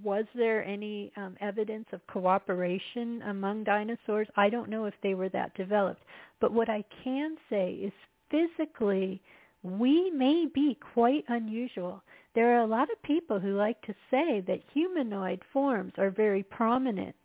was 0.03 0.25
there 0.35 0.63
any 0.63 1.11
um, 1.17 1.35
evidence 1.41 1.87
of 1.91 2.05
cooperation 2.07 3.21
among 3.23 3.63
dinosaurs? 3.63 4.27
I 4.35 4.49
don't 4.49 4.69
know 4.69 4.85
if 4.85 4.93
they 5.03 5.13
were 5.13 5.29
that 5.29 5.53
developed. 5.55 6.03
But 6.39 6.53
what 6.53 6.69
I 6.69 6.83
can 7.03 7.35
say 7.49 7.73
is 7.73 7.91
physically, 8.29 9.21
we 9.63 10.09
may 10.11 10.47
be 10.53 10.77
quite 10.93 11.25
unusual. 11.27 12.01
There 12.33 12.55
are 12.55 12.63
a 12.63 12.67
lot 12.67 12.89
of 12.91 13.03
people 13.03 13.39
who 13.39 13.57
like 13.57 13.81
to 13.81 13.93
say 14.09 14.41
that 14.47 14.61
humanoid 14.73 15.41
forms 15.51 15.93
are 15.97 16.09
very 16.09 16.43
prominent. 16.43 17.15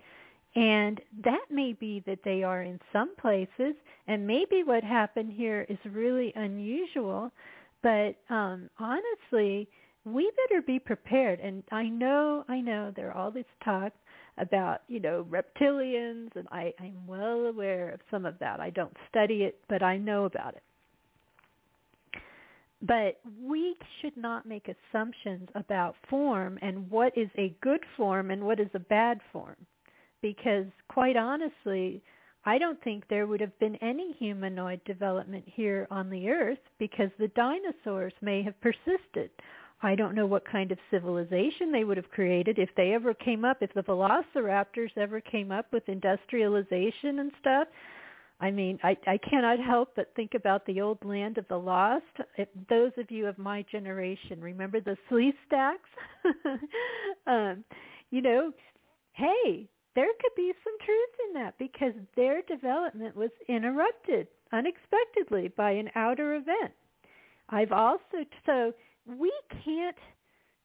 And 0.57 1.01
that 1.23 1.45
may 1.51 1.75
be 1.75 2.03
that 2.07 2.21
they 2.25 2.43
are 2.43 2.63
in 2.63 2.81
some 2.93 3.15
places, 3.17 3.75
and 4.09 4.27
maybe 4.27 4.63
what 4.65 4.83
happened 4.83 5.33
here 5.33 5.67
is 5.69 5.77
really 5.85 6.33
unusual, 6.35 7.31
but 7.83 8.17
um, 8.31 8.71
honestly, 8.79 9.69
we 10.07 10.31
better 10.49 10.63
be 10.63 10.79
prepared. 10.79 11.41
And 11.41 11.65
I 11.73 11.89
know, 11.89 12.45
I 12.49 12.61
know 12.61 12.93
there 12.95 13.11
are 13.11 13.17
all 13.17 13.31
these 13.31 13.45
talks 13.65 13.97
about, 14.39 14.83
you 14.87 15.01
know, 15.01 15.27
reptilians, 15.29 16.35
and 16.37 16.47
I, 16.53 16.73
I'm 16.79 17.07
well 17.07 17.47
aware 17.47 17.91
of 17.91 18.01
some 18.11 18.25
of 18.25 18.39
that. 18.39 18.61
I 18.61 18.71
don't 18.71 18.97
study 19.11 19.43
it, 19.43 19.59
but 19.69 19.83
I 19.83 19.97
know 19.97 20.25
about 20.25 20.55
it. 20.55 20.63
But 22.83 23.19
we 23.43 23.75
should 24.01 24.17
not 24.17 24.47
make 24.47 24.69
assumptions 24.69 25.49
about 25.55 25.97
form 26.09 26.59
and 26.63 26.89
what 26.91 27.17
is 27.17 27.29
a 27.37 27.57
good 27.61 27.81
form 27.97 28.31
and 28.31 28.45
what 28.45 28.61
is 28.61 28.69
a 28.75 28.79
bad 28.79 29.19
form. 29.33 29.57
Because 30.23 30.67
quite 30.89 31.17
honestly, 31.17 32.03
I 32.45 32.59
don't 32.59 32.81
think 32.85 33.09
there 33.09 33.27
would 33.27 33.41
have 33.41 33.59
been 33.59 33.77
any 33.77 34.13
humanoid 34.19 34.85
development 34.85 35.45
here 35.47 35.89
on 35.91 36.11
the 36.11 36.29
earth 36.29 36.61
because 36.79 37.11
the 37.19 37.29
dinosaurs 37.29 38.13
may 38.21 38.43
have 38.43 38.55
persisted. 38.61 39.31
I 39.83 39.95
don't 39.95 40.15
know 40.15 40.27
what 40.27 40.51
kind 40.51 40.73
of 40.73 40.79
civilization 40.91 41.71
they 41.71 41.85
would 41.85 41.99
have 41.99 42.11
created 42.11 42.59
if 42.59 42.71
they 42.77 42.95
ever 42.95 43.13
came 43.13 43.45
up, 43.45 43.59
if 43.61 43.73
the 43.75 43.83
velociraptors 43.83 44.97
ever 44.97 45.21
came 45.21 45.53
up 45.53 45.67
with 45.73 45.89
industrialization 45.89 47.19
and 47.19 47.31
stuff. 47.41 47.69
I 48.41 48.51
mean, 48.51 48.79
I, 48.83 48.97
I 49.07 49.19
cannot 49.19 49.59
help 49.59 49.93
but 49.97 50.13
think 50.15 50.35
about 50.35 50.65
the 50.67 50.81
old 50.81 51.03
land 51.05 51.39
of 51.39 51.49
the 51.49 51.59
lost. 51.59 52.05
If 52.37 52.49
those 52.69 52.93
of 52.99 53.11
you 53.11 53.27
of 53.27 53.39
my 53.39 53.65
generation 53.71 54.41
remember 54.41 54.81
the 54.81 54.97
Sleestaks, 55.11 55.79
um, 57.27 57.65
you 58.11 58.21
know, 58.21 58.53
hey, 59.13 59.69
there 59.95 60.09
could 60.21 60.35
be 60.37 60.53
some 60.63 60.75
truth 60.85 61.29
in 61.29 61.43
that 61.43 61.59
because 61.59 61.95
their 62.15 62.43
development 62.43 63.17
was 63.17 63.31
interrupted 63.49 64.29
unexpectedly 64.53 65.49
by 65.57 65.71
an 65.71 65.89
outer 65.95 66.35
event. 66.35 66.73
I've 67.49 67.73
also, 67.73 68.25
so 68.45 68.73
we 69.07 69.33
can't 69.65 69.97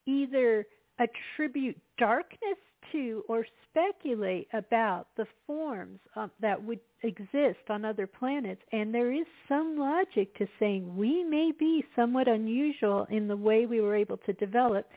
either 0.06 0.66
attribute 1.00 1.78
darkness 1.98 2.58
to 2.92 3.24
or 3.30 3.46
speculate 3.70 4.48
about 4.54 5.08
the 5.16 5.26
forms 5.48 6.00
um, 6.16 6.32
that 6.42 6.62
would 6.62 6.80
exist 7.04 7.60
on 7.70 7.86
other 7.86 8.08
planets. 8.08 8.62
And 8.72 8.94
there 8.94 9.12
is 9.12 9.26
some 9.48 9.78
logic 9.78 10.36
to 10.38 10.48
saying 10.60 10.96
we 10.96 11.24
may 11.24 11.52
be 11.58 11.86
somewhat 11.96 12.28
unusual 12.28 13.08
in 13.10 13.28
the 13.28 13.36
way 13.36 13.66
we 13.66 13.82
were 13.82 13.96
able 13.96 14.18
to 14.18 14.34
develop, 14.34 14.89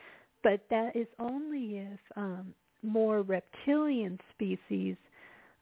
but 0.43 0.61
that 0.69 0.95
is 0.95 1.07
only 1.19 1.77
if 1.77 1.99
um, 2.15 2.53
more 2.83 3.21
reptilian 3.21 4.19
species 4.33 4.95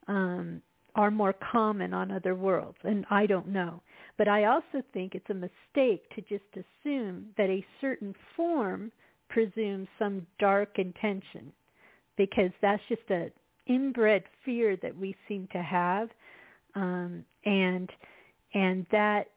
um, 0.07 0.61
are 0.95 1.11
more 1.11 1.33
common 1.51 1.93
on 1.93 2.11
other 2.11 2.35
worlds. 2.35 2.77
And 2.83 3.05
I 3.09 3.25
don't 3.25 3.47
know. 3.47 3.81
But 4.17 4.27
I 4.27 4.45
also 4.45 4.83
think 4.93 5.15
it's 5.15 5.29
a 5.29 5.33
mistake 5.33 6.07
to 6.15 6.21
just 6.21 6.43
assume 6.53 7.27
that 7.37 7.49
a 7.49 7.65
certain 7.81 8.13
form 8.35 8.91
presumes 9.29 9.87
some 9.97 10.27
dark 10.39 10.77
intention 10.77 11.51
because 12.15 12.51
that's 12.61 12.83
just 12.87 13.01
an 13.09 13.31
inbred 13.65 14.23
fear 14.45 14.77
that 14.77 14.95
we 14.95 15.15
seem 15.27 15.47
to 15.51 15.63
have 15.63 16.09
um, 16.75 17.23
and 17.45 17.89
and 18.53 18.85
that 18.91 19.27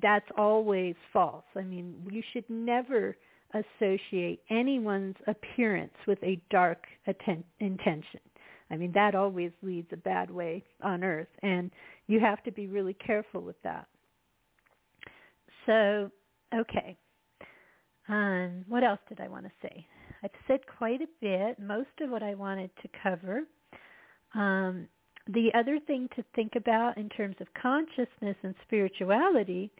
that's 0.00 0.28
always 0.38 0.94
false. 1.12 1.44
I 1.54 1.62
mean, 1.62 1.94
you 2.10 2.22
should 2.32 2.48
never 2.48 3.16
associate 3.52 4.40
anyone's 4.48 5.16
appearance 5.26 5.92
with 6.06 6.18
a 6.22 6.40
dark 6.50 6.84
atten- 7.06 7.44
intention. 7.60 8.20
I 8.72 8.76
mean, 8.76 8.92
that 8.92 9.14
always 9.14 9.52
leads 9.62 9.88
a 9.92 9.96
bad 9.96 10.30
way 10.30 10.64
on 10.82 11.04
earth, 11.04 11.28
and 11.42 11.70
you 12.06 12.18
have 12.20 12.42
to 12.44 12.50
be 12.50 12.66
really 12.66 12.94
careful 12.94 13.42
with 13.42 13.60
that. 13.62 13.86
So, 15.66 16.10
okay. 16.54 16.96
Um, 18.08 18.64
what 18.68 18.82
else 18.82 19.00
did 19.08 19.20
I 19.20 19.28
want 19.28 19.44
to 19.44 19.52
say? 19.60 19.86
I've 20.24 20.30
said 20.48 20.60
quite 20.78 21.00
a 21.02 21.06
bit, 21.20 21.58
most 21.58 21.90
of 22.00 22.10
what 22.10 22.22
I 22.22 22.34
wanted 22.34 22.70
to 22.82 22.88
cover. 23.02 23.42
Um, 24.34 24.88
the 25.28 25.50
other 25.54 25.78
thing 25.86 26.08
to 26.16 26.24
think 26.34 26.52
about 26.56 26.96
in 26.96 27.08
terms 27.10 27.36
of 27.40 27.46
consciousness 27.60 28.36
and 28.42 28.54
spirituality 28.62 29.70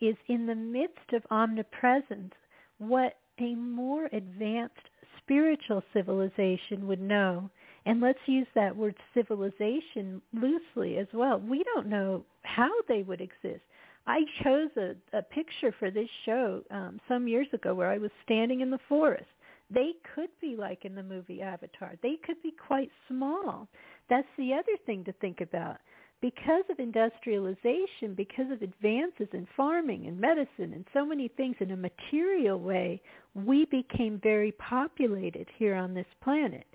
is 0.00 0.16
in 0.28 0.46
the 0.46 0.54
midst 0.54 1.12
of 1.12 1.22
omnipresence, 1.30 2.34
what 2.78 3.14
a 3.38 3.54
more 3.54 4.06
advanced 4.12 4.74
spiritual 5.22 5.82
civilization 5.92 6.86
would 6.86 7.00
know. 7.00 7.50
And 7.86 8.00
let's 8.00 8.18
use 8.26 8.46
that 8.54 8.76
word 8.76 8.94
civilization 9.14 10.20
loosely 10.34 10.98
as 10.98 11.06
well. 11.14 11.38
We 11.38 11.64
don't 11.74 11.88
know 11.88 12.24
how 12.42 12.70
they 12.88 13.02
would 13.02 13.20
exist. 13.20 13.62
I 14.06 14.20
chose 14.42 14.70
a, 14.76 14.94
a 15.16 15.22
picture 15.22 15.74
for 15.78 15.90
this 15.90 16.08
show 16.24 16.62
um, 16.70 17.00
some 17.08 17.28
years 17.28 17.48
ago 17.52 17.74
where 17.74 17.90
I 17.90 17.98
was 17.98 18.10
standing 18.24 18.60
in 18.60 18.70
the 18.70 18.80
forest. 18.88 19.26
They 19.72 19.92
could 20.14 20.30
be 20.40 20.56
like 20.56 20.84
in 20.84 20.94
the 20.94 21.02
movie 21.02 21.42
Avatar. 21.42 21.94
They 22.02 22.16
could 22.24 22.42
be 22.42 22.52
quite 22.66 22.90
small. 23.08 23.68
That's 24.08 24.26
the 24.36 24.52
other 24.52 24.76
thing 24.84 25.04
to 25.04 25.12
think 25.12 25.40
about. 25.40 25.76
Because 26.20 26.64
of 26.68 26.80
industrialization, 26.80 28.14
because 28.14 28.50
of 28.50 28.60
advances 28.60 29.28
in 29.32 29.46
farming 29.56 30.06
and 30.06 30.20
medicine 30.20 30.74
and 30.74 30.84
so 30.92 31.06
many 31.06 31.28
things 31.28 31.56
in 31.60 31.70
a 31.70 31.76
material 31.76 32.58
way, 32.58 33.00
we 33.34 33.64
became 33.66 34.20
very 34.22 34.52
populated 34.52 35.46
here 35.56 35.74
on 35.74 35.94
this 35.94 36.06
planet. 36.22 36.66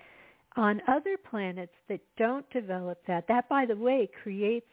On 0.58 0.82
other 0.88 1.18
planets 1.30 1.74
that 1.90 2.00
don't 2.18 2.50
develop 2.50 3.00
that, 3.08 3.28
that 3.28 3.50
by 3.50 3.66
the 3.66 3.76
way 3.76 4.10
creates 4.24 4.68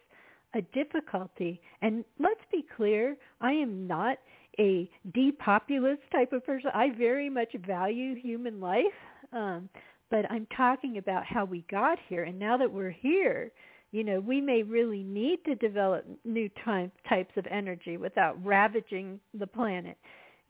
a 0.55 0.63
difficulty. 0.63 1.61
And 1.81 2.05
let's 2.19 2.41
be 2.51 2.65
clear, 2.77 3.17
I 3.41 3.53
am 3.53 3.87
not 3.87 4.19
a 4.59 4.89
depopulist 5.15 6.03
type 6.13 6.33
of 6.33 6.45
person. 6.45 6.71
I 6.75 6.91
very 6.97 7.31
much 7.31 7.55
value 7.67 8.15
human 8.15 8.61
life, 8.61 8.85
um, 9.33 9.69
but 10.11 10.31
I'm 10.31 10.47
talking 10.57 10.99
about 10.99 11.25
how 11.25 11.45
we 11.45 11.65
got 11.71 11.99
here. 12.09 12.25
And 12.25 12.39
now 12.39 12.57
that 12.59 12.71
we're 12.71 12.91
here, 12.91 13.51
you 13.93 14.05
know, 14.05 14.21
we 14.21 14.41
may 14.41 14.63
really 14.63 15.03
need 15.03 15.39
to 15.47 15.55
develop 15.55 16.05
new 16.25 16.49
type, 16.65 16.93
types 17.09 17.33
of 17.37 17.47
energy 17.51 17.97
without 17.97 18.43
ravaging 18.45 19.21
the 19.39 19.47
planet. 19.47 19.97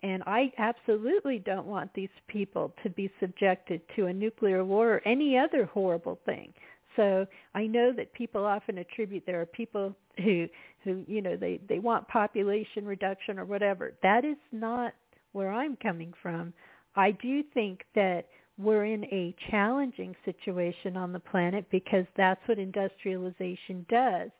And 0.02 0.22
I 0.26 0.52
absolutely 0.58 1.38
don't 1.38 1.66
want 1.66 1.92
these 1.94 2.08
people 2.26 2.74
to 2.82 2.90
be 2.90 3.10
subjected 3.20 3.82
to 3.96 4.06
a 4.06 4.12
nuclear 4.12 4.64
war 4.64 4.94
or 4.94 5.02
any 5.06 5.38
other 5.38 5.64
horrible 5.66 6.18
thing. 6.26 6.52
So 6.96 7.26
I 7.54 7.66
know 7.66 7.92
that 7.96 8.12
people 8.12 8.44
often 8.44 8.78
attribute 8.78 9.24
there 9.26 9.40
are 9.40 9.46
people 9.46 9.94
who 10.18 10.46
who 10.84 11.04
you 11.06 11.22
know 11.22 11.36
they 11.36 11.60
they 11.68 11.78
want 11.78 12.06
population 12.08 12.84
reduction 12.84 13.38
or 13.38 13.44
whatever. 13.44 13.94
That 14.02 14.24
is 14.24 14.36
not 14.50 14.92
where 15.32 15.50
I'm 15.50 15.76
coming 15.76 16.12
from. 16.22 16.52
I 16.96 17.12
do 17.12 17.42
think 17.54 17.82
that 17.94 18.26
we're 18.58 18.84
in 18.84 19.04
a 19.06 19.34
challenging 19.50 20.14
situation 20.24 20.96
on 20.96 21.12
the 21.12 21.20
planet 21.20 21.64
because 21.70 22.04
that's 22.16 22.40
what 22.46 22.58
industrialization 22.58 23.86
does 23.88 24.30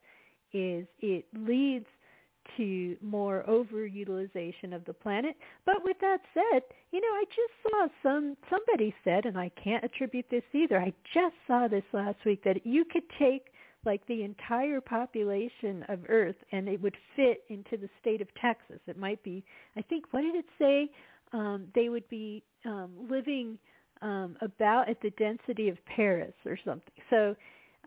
is 0.52 0.86
it 1.00 1.24
leads 1.34 1.86
to 2.57 2.97
more 3.01 3.45
overutilization 3.49 4.74
of 4.74 4.84
the 4.84 4.93
planet. 4.93 5.36
But 5.64 5.84
with 5.84 5.97
that 6.01 6.18
said, 6.34 6.62
you 6.90 7.01
know, 7.01 7.07
I 7.09 7.24
just 7.26 7.53
saw 7.62 7.88
some 8.03 8.36
somebody 8.51 8.95
said, 9.05 9.26
and 9.26 9.38
I 9.38 9.51
can't 9.62 9.84
attribute 9.84 10.26
this 10.30 10.43
either. 10.53 10.78
I 10.78 10.93
just 11.14 11.34
saw 11.47 11.68
this 11.68 11.84
last 11.93 12.18
week 12.24 12.45
that 12.45 12.66
you 12.66 12.84
could 12.84 13.05
take 13.18 13.47
like 13.84 14.07
the 14.07 14.22
entire 14.22 14.80
population 14.80 15.84
of 15.88 16.01
Earth 16.09 16.36
and 16.53 16.68
it 16.68 16.80
would 16.80 16.97
fit 17.16 17.43
into 17.49 17.76
the 17.76 17.88
state 18.01 18.20
of 18.20 18.28
Texas. 18.40 18.78
It 18.86 18.97
might 18.97 19.22
be, 19.24 19.45
I 19.76 19.82
think, 19.82 20.05
what 20.12 20.20
did 20.20 20.36
it 20.36 20.45
say? 20.59 20.88
Um, 21.32 21.66
they 21.74 21.88
would 21.88 22.09
be 22.09 22.45
um, 22.64 22.90
living 23.11 23.59
um, 24.01 24.36
about 24.40 24.88
at 24.88 25.01
the 25.01 25.11
density 25.11 25.68
of 25.68 25.78
Paris 25.86 26.34
or 26.45 26.59
something. 26.64 26.93
So 27.11 27.34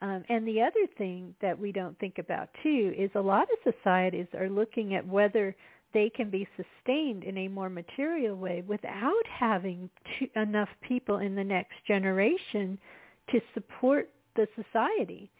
um, 0.01 0.23
and 0.29 0.47
the 0.47 0.61
other 0.61 0.87
thing 0.97 1.33
that 1.41 1.57
we 1.57 1.71
don't 1.71 1.97
think 1.99 2.17
about 2.17 2.49
too 2.61 2.93
is 2.97 3.09
a 3.15 3.21
lot 3.21 3.43
of 3.43 3.73
societies 3.73 4.27
are 4.37 4.49
looking 4.49 4.93
at 4.95 5.07
whether 5.07 5.55
they 5.93 6.09
can 6.09 6.29
be 6.29 6.47
sustained 6.57 7.23
in 7.23 7.37
a 7.37 7.47
more 7.47 7.69
material 7.69 8.35
way 8.35 8.61
without 8.67 9.25
having 9.27 9.89
to, 10.19 10.27
enough 10.39 10.67
people 10.81 11.19
in 11.19 11.35
the 11.35 11.43
next 11.43 11.75
generation 11.87 12.77
to 13.31 13.39
support 13.53 14.09
the 14.35 14.47
society. 14.55 15.31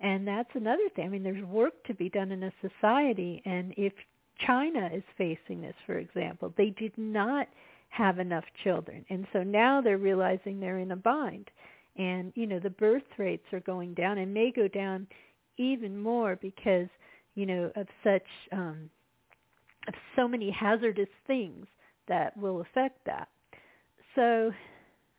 And 0.00 0.26
that's 0.26 0.48
another 0.54 0.88
thing. 0.96 1.04
I 1.04 1.08
mean, 1.08 1.22
there's 1.22 1.44
work 1.44 1.74
to 1.84 1.94
be 1.94 2.08
done 2.08 2.32
in 2.32 2.44
a 2.44 2.52
society. 2.62 3.42
And 3.44 3.74
if 3.76 3.92
China 4.46 4.88
is 4.94 5.02
facing 5.18 5.60
this, 5.60 5.74
for 5.84 5.98
example, 5.98 6.54
they 6.56 6.70
did 6.70 6.96
not 6.96 7.48
have 7.90 8.18
enough 8.18 8.44
children. 8.64 9.04
And 9.10 9.26
so 9.32 9.42
now 9.42 9.82
they're 9.82 9.98
realizing 9.98 10.58
they're 10.60 10.78
in 10.78 10.92
a 10.92 10.96
bind 10.96 11.50
and 11.98 12.32
you 12.34 12.46
know 12.46 12.58
the 12.58 12.70
birth 12.70 13.02
rates 13.18 13.44
are 13.52 13.60
going 13.60 13.94
down 13.94 14.18
and 14.18 14.32
may 14.32 14.50
go 14.50 14.68
down 14.68 15.06
even 15.56 15.98
more 15.98 16.36
because 16.36 16.88
you 17.34 17.44
know 17.46 17.70
of 17.76 17.86
such 18.02 18.22
um, 18.52 18.88
of 19.88 19.94
so 20.16 20.28
many 20.28 20.50
hazardous 20.50 21.08
things 21.26 21.66
that 22.08 22.36
will 22.36 22.60
affect 22.60 23.04
that. 23.06 23.28
So, 24.14 24.52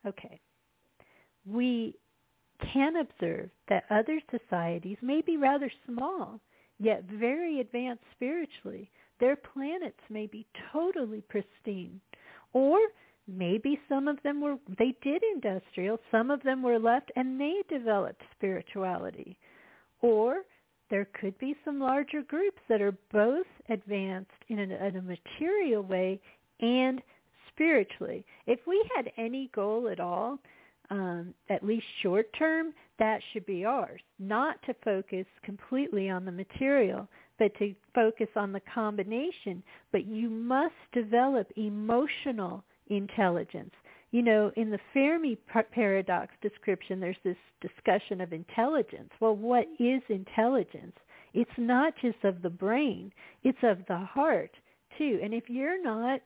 okay, 0.05 0.39
we 1.45 1.95
can 2.73 2.95
observe 2.97 3.49
that 3.69 3.85
other 3.89 4.19
societies 4.31 4.97
may 5.01 5.21
be 5.21 5.37
rather 5.37 5.71
small, 5.85 6.39
yet 6.79 7.03
very 7.05 7.61
advanced 7.61 8.03
spiritually. 8.15 8.89
Their 9.19 9.35
planets 9.35 9.99
may 10.09 10.27
be 10.27 10.45
totally 10.71 11.21
pristine, 11.21 11.99
or 12.53 12.79
maybe 13.29 13.79
some 13.87 14.07
of 14.07 14.17
them 14.23 14.41
were 14.41 14.57
they 14.77 14.95
did 15.01 15.21
industrial 15.33 15.99
some 16.11 16.31
of 16.31 16.41
them 16.43 16.61
were 16.61 16.79
left 16.79 17.11
and 17.15 17.39
they 17.39 17.63
developed 17.69 18.21
spirituality. 18.35 19.37
Or 20.01 20.43
there 20.89 21.07
could 21.19 21.37
be 21.37 21.55
some 21.63 21.79
larger 21.79 22.21
groups 22.23 22.59
that 22.67 22.81
are 22.81 22.97
both 23.11 23.45
advanced 23.69 24.31
in 24.47 24.59
a, 24.59 24.87
in 24.87 24.95
a 24.95 25.01
material 25.01 25.83
way 25.83 26.19
and 26.61 27.01
spiritually. 27.49 28.25
If 28.47 28.59
we 28.65 28.83
had 28.95 29.11
any 29.17 29.49
goal 29.53 29.87
at 29.89 29.99
all 29.99 30.39
um, 30.89 31.35
at 31.49 31.63
least 31.63 31.85
short 32.01 32.27
term 32.37 32.73
that 32.97 33.21
should 33.31 33.45
be 33.45 33.63
ours. 33.63 34.01
Not 34.17 34.61
to 34.63 34.73
focus 34.83 35.25
completely 35.43 36.09
on 36.09 36.25
the 36.25 36.31
material 36.31 37.07
but 37.37 37.55
to 37.57 37.73
focus 37.95 38.27
on 38.35 38.51
the 38.51 38.61
combination. 38.73 39.63
But 39.91 40.05
you 40.05 40.29
must 40.29 40.75
develop 40.93 41.47
emotional 41.55 42.63
intelligence. 42.89 43.73
You 44.11 44.23
know, 44.23 44.51
in 44.55 44.71
the 44.71 44.79
Fermi 44.93 45.37
paradox 45.71 46.33
description, 46.41 46.99
there's 46.99 47.15
this 47.23 47.37
discussion 47.61 48.21
of 48.21 48.33
intelligence. 48.33 49.09
Well, 49.19 49.35
what 49.35 49.67
is 49.79 50.01
intelligence? 50.09 50.95
It's 51.33 51.49
not 51.57 51.93
just 52.01 52.23
of 52.23 52.41
the 52.41 52.49
brain, 52.49 53.11
it's 53.43 53.59
of 53.61 53.79
the 53.87 53.97
heart 53.97 54.51
too. 54.97 55.19
And 55.21 55.33
if 55.33 55.47
you're 55.47 55.81
not 55.81 56.21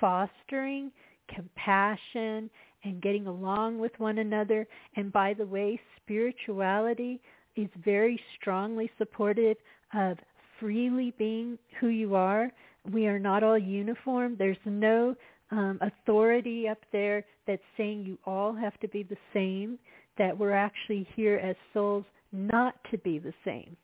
fostering 0.00 0.92
compassion 1.34 2.50
and 2.84 3.02
getting 3.02 3.26
along 3.26 3.78
with 3.78 3.92
one 3.98 4.18
another, 4.18 4.66
and 4.96 5.12
by 5.12 5.34
the 5.34 5.46
way, 5.46 5.80
spirituality 6.02 7.20
is 7.56 7.68
very 7.84 8.20
strongly 8.40 8.90
supportive 8.98 9.56
of 9.92 10.18
freely 10.60 11.14
being 11.18 11.58
who 11.80 11.88
you 11.88 12.14
are. 12.14 12.50
We 12.90 13.06
are 13.06 13.18
not 13.18 13.42
all 13.42 13.58
uniform. 13.58 14.36
There's 14.38 14.56
no 14.64 15.16
um, 15.50 15.78
authority 15.80 16.68
up 16.68 16.78
there 16.92 17.24
that's 17.46 17.62
saying 17.76 18.04
you 18.04 18.18
all 18.24 18.52
have 18.52 18.78
to 18.80 18.88
be 18.88 19.02
the 19.02 19.16
same, 19.32 19.78
that 20.18 20.36
we're 20.36 20.52
actually 20.52 21.06
here 21.14 21.36
as 21.36 21.56
souls 21.72 22.04
not 22.32 22.74
to 22.90 22.98
be 22.98 23.18
the 23.18 23.34
same. 23.44 23.76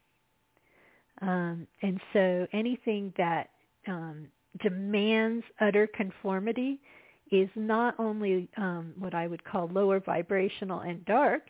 Um, 1.22 1.66
and 1.82 2.00
so 2.12 2.46
anything 2.52 3.12
that 3.18 3.50
um, 3.86 4.28
demands 4.62 5.44
utter 5.60 5.86
conformity 5.86 6.80
is 7.30 7.48
not 7.54 7.94
only 7.98 8.48
um, 8.56 8.92
what 8.98 9.14
I 9.14 9.26
would 9.26 9.44
call 9.44 9.68
lower 9.68 10.00
vibrational 10.00 10.80
and 10.80 11.04
dark, 11.04 11.42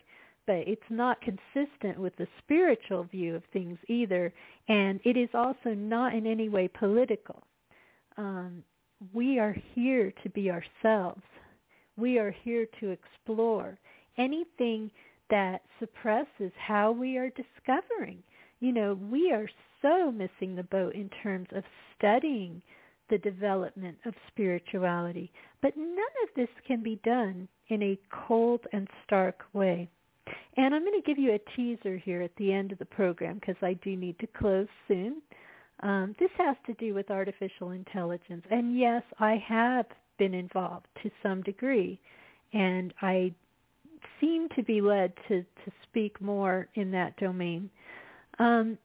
but 0.45 0.57
it's 0.67 0.81
not 0.89 1.17
consistent 1.21 1.97
with 1.99 2.15
the 2.17 2.27
spiritual 2.39 3.03
view 3.03 3.35
of 3.35 3.43
things 3.53 3.77
either, 3.87 4.33
and 4.67 4.99
it 5.05 5.17
is 5.17 5.29
also 5.33 5.73
not 5.73 6.13
in 6.13 6.27
any 6.27 6.49
way 6.49 6.67
political. 6.67 7.43
Um, 8.17 8.63
we 9.13 9.39
are 9.39 9.55
here 9.73 10.13
to 10.23 10.29
be 10.29 10.51
ourselves. 10.51 11.21
We 11.97 12.19
are 12.19 12.31
here 12.43 12.67
to 12.79 12.89
explore 12.91 13.77
anything 14.17 14.91
that 15.29 15.61
suppresses 15.79 16.51
how 16.57 16.91
we 16.91 17.17
are 17.17 17.31
discovering. 17.31 18.21
You 18.59 18.73
know, 18.73 18.99
we 19.09 19.31
are 19.31 19.49
so 19.81 20.11
missing 20.11 20.55
the 20.55 20.63
boat 20.63 20.93
in 20.93 21.09
terms 21.23 21.47
of 21.53 21.63
studying 21.97 22.61
the 23.09 23.17
development 23.17 23.97
of 24.05 24.13
spirituality. 24.27 25.31
But 25.61 25.75
none 25.75 25.97
of 26.23 26.29
this 26.35 26.49
can 26.67 26.83
be 26.83 26.99
done 27.03 27.47
in 27.69 27.81
a 27.83 27.99
cold 28.27 28.61
and 28.73 28.87
stark 29.05 29.41
way. 29.53 29.89
And 30.57 30.75
I'm 30.75 30.83
going 30.83 31.01
to 31.01 31.07
give 31.07 31.17
you 31.17 31.33
a 31.33 31.55
teaser 31.55 31.97
here 31.97 32.21
at 32.21 32.35
the 32.37 32.53
end 32.53 32.71
of 32.71 32.79
the 32.79 32.85
program 32.85 33.35
because 33.35 33.61
I 33.61 33.73
do 33.83 33.95
need 33.95 34.19
to 34.19 34.27
close 34.27 34.67
soon. 34.87 35.21
Um, 35.81 36.15
this 36.19 36.29
has 36.37 36.55
to 36.67 36.73
do 36.75 36.93
with 36.93 37.09
artificial 37.09 37.71
intelligence. 37.71 38.45
And 38.51 38.77
yes, 38.77 39.03
I 39.19 39.43
have 39.47 39.85
been 40.17 40.33
involved 40.33 40.87
to 41.03 41.09
some 41.23 41.41
degree. 41.41 41.99
And 42.53 42.93
I 43.01 43.33
seem 44.19 44.47
to 44.55 44.63
be 44.63 44.81
led 44.81 45.13
to, 45.27 45.41
to 45.41 45.71
speak 45.83 46.21
more 46.21 46.67
in 46.75 46.91
that 46.91 47.15
domain. 47.17 47.69
Um, 48.39 48.77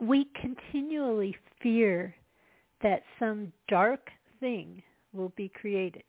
we 0.00 0.28
continually 0.40 1.36
fear 1.62 2.14
that 2.82 3.02
some 3.18 3.52
dark 3.68 4.10
thing 4.38 4.82
will 5.12 5.32
be 5.36 5.48
created. 5.48 6.04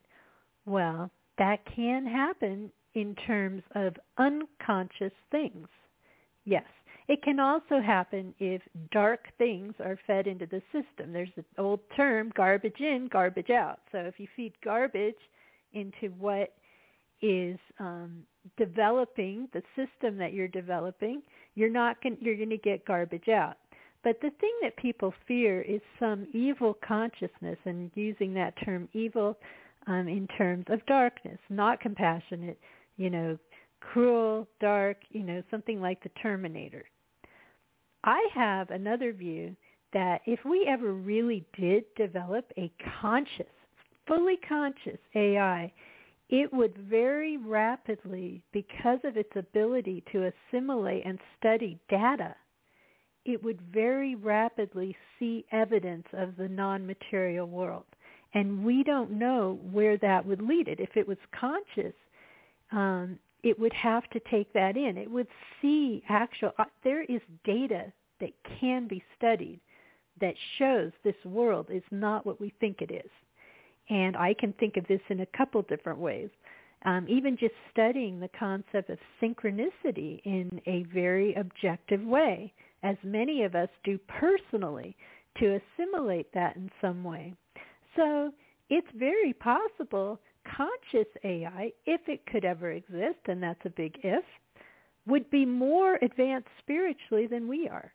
Well, 0.66 1.10
that 1.38 1.60
can 1.74 2.06
happen 2.06 2.70
in 2.94 3.14
terms 3.26 3.62
of 3.74 3.94
unconscious 4.18 5.12
things. 5.30 5.66
Yes. 6.44 6.64
It 7.10 7.24
can 7.24 7.40
also 7.40 7.80
happen 7.84 8.32
if 8.38 8.62
dark 8.92 9.26
things 9.36 9.74
are 9.80 9.98
fed 10.06 10.28
into 10.28 10.46
the 10.46 10.62
system. 10.70 11.12
There's 11.12 11.28
an 11.36 11.44
old 11.58 11.80
term, 11.96 12.30
garbage 12.36 12.78
in, 12.78 13.08
garbage 13.12 13.50
out. 13.50 13.80
So 13.90 13.98
if 13.98 14.20
you 14.20 14.28
feed 14.36 14.52
garbage 14.62 15.18
into 15.72 16.14
what 16.20 16.52
is 17.20 17.58
um, 17.80 18.22
developing 18.56 19.48
the 19.52 19.60
system 19.74 20.18
that 20.18 20.32
you're 20.32 20.46
developing, 20.46 21.20
you're 21.56 21.68
not 21.68 22.00
going 22.00 22.16
you're 22.20 22.36
going 22.36 22.48
to 22.50 22.56
get 22.58 22.84
garbage 22.84 23.28
out. 23.28 23.56
But 24.04 24.20
the 24.22 24.30
thing 24.40 24.56
that 24.62 24.76
people 24.76 25.12
fear 25.26 25.62
is 25.62 25.80
some 25.98 26.28
evil 26.32 26.78
consciousness, 26.86 27.58
and 27.64 27.90
using 27.96 28.32
that 28.34 28.54
term 28.64 28.88
evil 28.92 29.36
um, 29.88 30.06
in 30.06 30.28
terms 30.38 30.66
of 30.68 30.86
darkness, 30.86 31.40
not 31.48 31.80
compassionate, 31.80 32.60
you 32.98 33.10
know, 33.10 33.36
cruel, 33.80 34.46
dark, 34.60 34.98
you 35.10 35.24
know, 35.24 35.42
something 35.50 35.80
like 35.80 36.00
the 36.04 36.10
Terminator. 36.22 36.84
I 38.04 38.26
have 38.34 38.70
another 38.70 39.12
view 39.12 39.56
that 39.92 40.20
if 40.26 40.40
we 40.44 40.66
ever 40.66 40.92
really 40.92 41.44
did 41.58 41.84
develop 41.96 42.50
a 42.56 42.72
conscious, 43.00 43.46
fully 44.06 44.38
conscious 44.48 44.98
AI, 45.14 45.72
it 46.28 46.52
would 46.52 46.76
very 46.88 47.36
rapidly, 47.36 48.42
because 48.52 49.00
of 49.04 49.16
its 49.16 49.34
ability 49.34 50.04
to 50.12 50.30
assimilate 50.52 51.04
and 51.04 51.18
study 51.38 51.78
data, 51.88 52.36
it 53.24 53.42
would 53.42 53.60
very 53.72 54.14
rapidly 54.14 54.96
see 55.18 55.44
evidence 55.50 56.06
of 56.12 56.36
the 56.36 56.48
non-material 56.48 57.46
world. 57.48 57.84
And 58.32 58.64
we 58.64 58.84
don't 58.84 59.10
know 59.10 59.58
where 59.72 59.98
that 59.98 60.24
would 60.24 60.40
lead 60.40 60.68
it. 60.68 60.78
If 60.78 60.96
it 60.96 61.06
was 61.06 61.18
conscious, 61.38 61.94
um, 62.70 63.18
it 63.42 63.58
would 63.58 63.72
have 63.72 64.08
to 64.10 64.20
take 64.30 64.52
that 64.52 64.76
in. 64.76 64.96
It 64.96 65.10
would 65.10 65.28
see 65.60 66.02
actual, 66.08 66.52
uh, 66.58 66.64
there 66.84 67.02
is 67.04 67.20
data 67.44 67.92
that 68.20 68.30
can 68.60 68.86
be 68.86 69.02
studied 69.16 69.60
that 70.20 70.34
shows 70.58 70.92
this 71.02 71.14
world 71.24 71.66
is 71.70 71.82
not 71.90 72.26
what 72.26 72.40
we 72.40 72.52
think 72.60 72.82
it 72.82 72.90
is. 72.90 73.10
And 73.88 74.16
I 74.16 74.34
can 74.34 74.52
think 74.54 74.76
of 74.76 74.86
this 74.86 75.00
in 75.08 75.20
a 75.20 75.26
couple 75.26 75.62
different 75.62 75.98
ways. 75.98 76.28
Um, 76.84 77.06
even 77.08 77.36
just 77.36 77.54
studying 77.70 78.20
the 78.20 78.30
concept 78.38 78.88
of 78.88 78.98
synchronicity 79.20 80.20
in 80.24 80.60
a 80.66 80.84
very 80.94 81.34
objective 81.34 82.02
way 82.02 82.52
as 82.82 82.96
many 83.02 83.42
of 83.42 83.54
us 83.54 83.68
do 83.84 83.98
personally, 84.08 84.96
to 85.38 85.60
assimilate 85.78 86.32
that 86.32 86.56
in 86.56 86.70
some 86.80 87.04
way. 87.04 87.34
So 87.96 88.32
it's 88.68 88.86
very 88.96 89.32
possible 89.34 90.18
conscious 90.56 91.08
AI, 91.24 91.72
if 91.86 92.00
it 92.08 92.26
could 92.26 92.44
ever 92.44 92.72
exist, 92.72 93.18
and 93.26 93.42
that's 93.42 93.64
a 93.64 93.70
big 93.70 93.98
if, 94.02 94.24
would 95.06 95.28
be 95.30 95.44
more 95.44 95.98
advanced 96.02 96.48
spiritually 96.58 97.26
than 97.26 97.48
we 97.48 97.68
are 97.68 97.92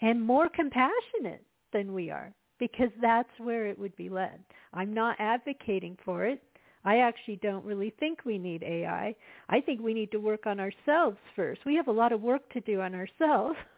and 0.00 0.22
more 0.22 0.48
compassionate 0.48 1.44
than 1.72 1.92
we 1.92 2.10
are 2.10 2.32
because 2.58 2.90
that's 3.00 3.28
where 3.38 3.66
it 3.66 3.78
would 3.78 3.94
be 3.96 4.08
led. 4.08 4.38
I'm 4.72 4.94
not 4.94 5.16
advocating 5.18 5.96
for 6.04 6.24
it. 6.24 6.42
I 6.84 6.98
actually 6.98 7.36
don't 7.42 7.64
really 7.64 7.92
think 7.98 8.24
we 8.24 8.38
need 8.38 8.62
AI. 8.62 9.14
I 9.48 9.60
think 9.60 9.80
we 9.80 9.92
need 9.92 10.12
to 10.12 10.18
work 10.18 10.46
on 10.46 10.60
ourselves 10.60 11.18
first. 11.34 11.62
We 11.66 11.74
have 11.74 11.88
a 11.88 11.92
lot 11.92 12.12
of 12.12 12.22
work 12.22 12.48
to 12.52 12.60
do 12.60 12.80
on 12.80 12.94
ourselves 12.94 13.56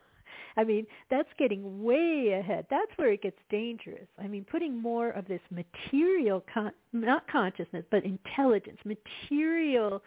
I 0.57 0.65
mean, 0.65 0.87
that's 1.11 1.29
getting 1.39 1.83
way 1.83 2.39
ahead. 2.39 2.67
That's 2.71 2.91
where 2.97 3.13
it 3.13 3.23
gets 3.23 3.39
dangerous. 3.51 4.07
I 4.19 4.27
mean, 4.27 4.45
putting 4.51 4.77
more 4.77 5.11
of 5.11 5.27
this 5.27 5.41
material, 5.51 6.45
con- 6.53 6.73
not 6.93 7.29
consciousness, 7.31 7.85
but 7.91 8.05
intelligence, 8.05 8.79
material 8.85 10.03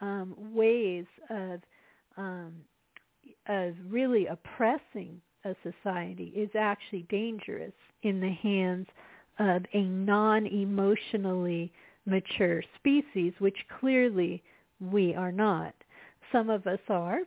um, 0.00 0.34
ways 0.54 1.06
of 1.30 1.60
um, 2.16 2.52
of 3.48 3.74
really 3.88 4.26
oppressing 4.26 5.20
a 5.44 5.54
society 5.62 6.32
is 6.34 6.50
actually 6.58 7.06
dangerous 7.08 7.72
in 8.02 8.20
the 8.20 8.32
hands 8.32 8.86
of 9.38 9.64
a 9.72 9.82
non-emotionally 9.82 11.72
mature 12.06 12.62
species, 12.76 13.32
which 13.38 13.56
clearly 13.80 14.42
we 14.80 15.14
are 15.14 15.32
not. 15.32 15.74
Some 16.32 16.50
of 16.50 16.66
us 16.66 16.80
are, 16.88 17.20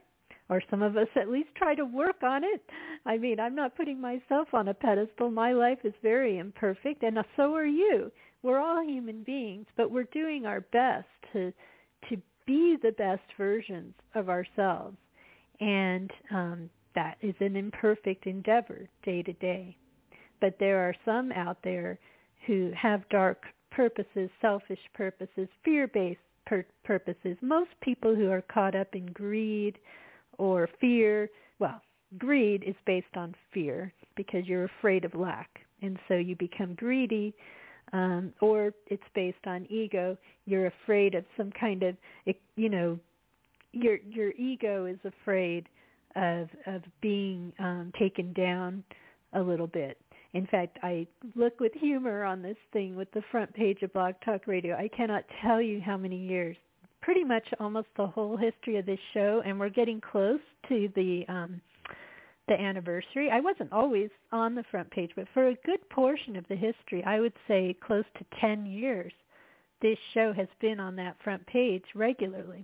or 0.49 0.61
some 0.69 0.81
of 0.81 0.97
us 0.97 1.07
at 1.15 1.29
least 1.29 1.49
try 1.55 1.75
to 1.75 1.85
work 1.85 2.23
on 2.23 2.43
it. 2.43 2.61
I 3.05 3.17
mean, 3.17 3.39
I'm 3.39 3.55
not 3.55 3.77
putting 3.77 4.01
myself 4.01 4.47
on 4.53 4.67
a 4.67 4.73
pedestal. 4.73 5.29
My 5.29 5.53
life 5.53 5.79
is 5.83 5.93
very 6.01 6.39
imperfect, 6.39 7.03
and 7.03 7.17
so 7.35 7.55
are 7.55 7.65
you. 7.65 8.11
We're 8.41 8.59
all 8.59 8.83
human 8.83 9.23
beings, 9.23 9.67
but 9.77 9.91
we're 9.91 10.03
doing 10.05 10.45
our 10.45 10.61
best 10.61 11.07
to 11.33 11.53
to 12.09 12.17
be 12.45 12.77
the 12.81 12.93
best 12.93 13.21
versions 13.37 13.93
of 14.15 14.29
ourselves, 14.29 14.97
and 15.59 16.09
um, 16.31 16.69
that 16.95 17.17
is 17.21 17.35
an 17.41 17.55
imperfect 17.55 18.25
endeavor 18.25 18.87
day 19.03 19.21
to 19.21 19.33
day. 19.33 19.77
But 20.41 20.57
there 20.57 20.79
are 20.79 20.95
some 21.05 21.31
out 21.33 21.57
there 21.63 21.99
who 22.47 22.71
have 22.75 23.07
dark 23.09 23.43
purposes, 23.71 24.29
selfish 24.41 24.79
purposes, 24.93 25.47
fear-based 25.63 26.19
pur- 26.45 26.65
purposes. 26.83 27.37
Most 27.41 27.69
people 27.81 28.15
who 28.15 28.31
are 28.31 28.41
caught 28.41 28.75
up 28.75 28.95
in 28.95 29.07
greed, 29.07 29.77
or 30.39 30.67
fear. 30.81 31.29
Well, 31.59 31.79
greed 32.17 32.63
is 32.65 32.75
based 32.87 33.15
on 33.15 33.35
fear 33.53 33.93
because 34.15 34.47
you're 34.47 34.63
afraid 34.79 35.05
of 35.05 35.13
lack. 35.13 35.59
And 35.83 35.99
so 36.07 36.15
you 36.15 36.35
become 36.35 36.73
greedy. 36.73 37.35
Um, 37.91 38.33
or 38.41 38.71
it's 38.87 39.03
based 39.15 39.45
on 39.45 39.65
ego. 39.69 40.17
You're 40.45 40.67
afraid 40.67 41.15
of 41.15 41.25
some 41.35 41.51
kind 41.59 41.83
of, 41.83 41.95
you 42.55 42.69
know, 42.69 42.99
your 43.71 43.97
your 44.07 44.31
ego 44.31 44.85
is 44.85 44.99
afraid 45.03 45.67
of 46.15 46.49
of 46.67 46.81
being 47.01 47.51
um, 47.59 47.91
taken 47.97 48.33
down 48.33 48.83
a 49.33 49.41
little 49.41 49.67
bit. 49.67 49.97
In 50.33 50.45
fact, 50.45 50.77
I 50.83 51.07
look 51.35 51.59
with 51.59 51.73
humor 51.73 52.23
on 52.23 52.43
this 52.43 52.57
thing 52.71 52.95
with 52.95 53.11
the 53.11 53.23
front 53.31 53.51
page 53.53 53.81
of 53.81 53.91
Blog 53.93 54.13
Talk 54.23 54.45
Radio. 54.45 54.75
I 54.75 54.87
cannot 54.95 55.23
tell 55.41 55.59
you 55.59 55.81
how 55.81 55.97
many 55.97 56.17
years 56.17 56.57
pretty 57.09 57.23
much 57.23 57.47
almost 57.59 57.87
the 57.97 58.05
whole 58.05 58.37
history 58.37 58.77
of 58.77 58.85
this 58.85 58.99
show, 59.15 59.41
and 59.43 59.59
we're 59.59 59.67
getting 59.67 59.99
close 59.99 60.39
to 60.67 60.89
the 60.95 61.25
um, 61.27 61.59
the 62.47 62.53
anniversary. 62.53 63.31
I 63.33 63.39
wasn't 63.39 63.73
always 63.73 64.11
on 64.31 64.53
the 64.53 64.63
front 64.69 64.91
page, 64.91 65.09
but 65.15 65.25
for 65.33 65.47
a 65.47 65.55
good 65.65 65.79
portion 65.89 66.35
of 66.35 66.45
the 66.49 66.55
history, 66.55 67.03
I 67.03 67.19
would 67.19 67.33
say 67.47 67.75
close 67.83 68.03
to 68.19 68.39
10 68.39 68.67
years, 68.67 69.11
this 69.81 69.97
show 70.13 70.33
has 70.33 70.47
been 70.61 70.79
on 70.79 70.95
that 70.97 71.15
front 71.23 71.43
page 71.47 71.83
regularly. 71.95 72.63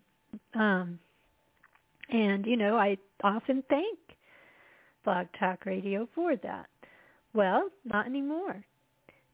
Um, 0.53 0.99
and, 2.09 2.45
you 2.45 2.55
know, 2.55 2.77
I 2.77 2.99
often 3.23 3.63
thank 3.67 3.97
Blog 5.03 5.25
Talk 5.39 5.65
Radio 5.65 6.07
for 6.13 6.35
that. 6.35 6.67
Well, 7.33 7.69
not 7.83 8.05
anymore. 8.05 8.63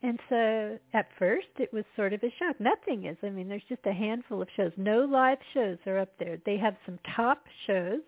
And 0.03 0.19
so 0.29 0.79
at 0.93 1.07
first 1.19 1.47
it 1.57 1.71
was 1.71 1.83
sort 1.95 2.13
of 2.13 2.23
a 2.23 2.33
shock. 2.39 2.59
Nothing 2.59 3.05
is. 3.05 3.17
I 3.23 3.29
mean, 3.29 3.47
there's 3.47 3.61
just 3.69 3.85
a 3.85 3.93
handful 3.93 4.41
of 4.41 4.47
shows. 4.55 4.71
No 4.77 5.05
live 5.05 5.37
shows 5.53 5.77
are 5.85 5.99
up 5.99 6.11
there. 6.19 6.37
They 6.45 6.57
have 6.57 6.75
some 6.85 6.99
top 7.15 7.43
shows. 7.67 8.01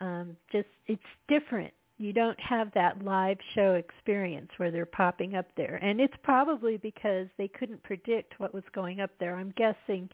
Um, 0.00 0.36
just 0.52 0.68
it's 0.86 1.02
different. 1.28 1.72
You 1.96 2.12
don't 2.12 2.38
have 2.40 2.72
that 2.74 3.02
live 3.02 3.38
show 3.54 3.74
experience 3.74 4.50
where 4.56 4.70
they're 4.70 4.84
popping 4.84 5.36
up 5.36 5.46
there. 5.56 5.76
And 5.76 6.00
it's 6.00 6.16
probably 6.22 6.76
because 6.76 7.28
they 7.38 7.48
couldn't 7.48 7.82
predict 7.84 8.38
what 8.38 8.52
was 8.52 8.64
going 8.74 9.00
up 9.00 9.10
there. 9.20 9.36
I'm 9.36 9.54
guessing 9.56 10.10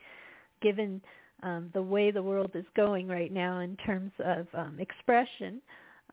given 0.60 1.00
um, 1.42 1.70
the 1.72 1.82
way 1.82 2.10
the 2.10 2.22
world 2.22 2.50
is 2.54 2.66
going 2.76 3.08
right 3.08 3.32
now 3.32 3.60
in 3.60 3.76
terms 3.78 4.12
of 4.22 4.46
um, 4.54 4.76
expression, 4.78 5.62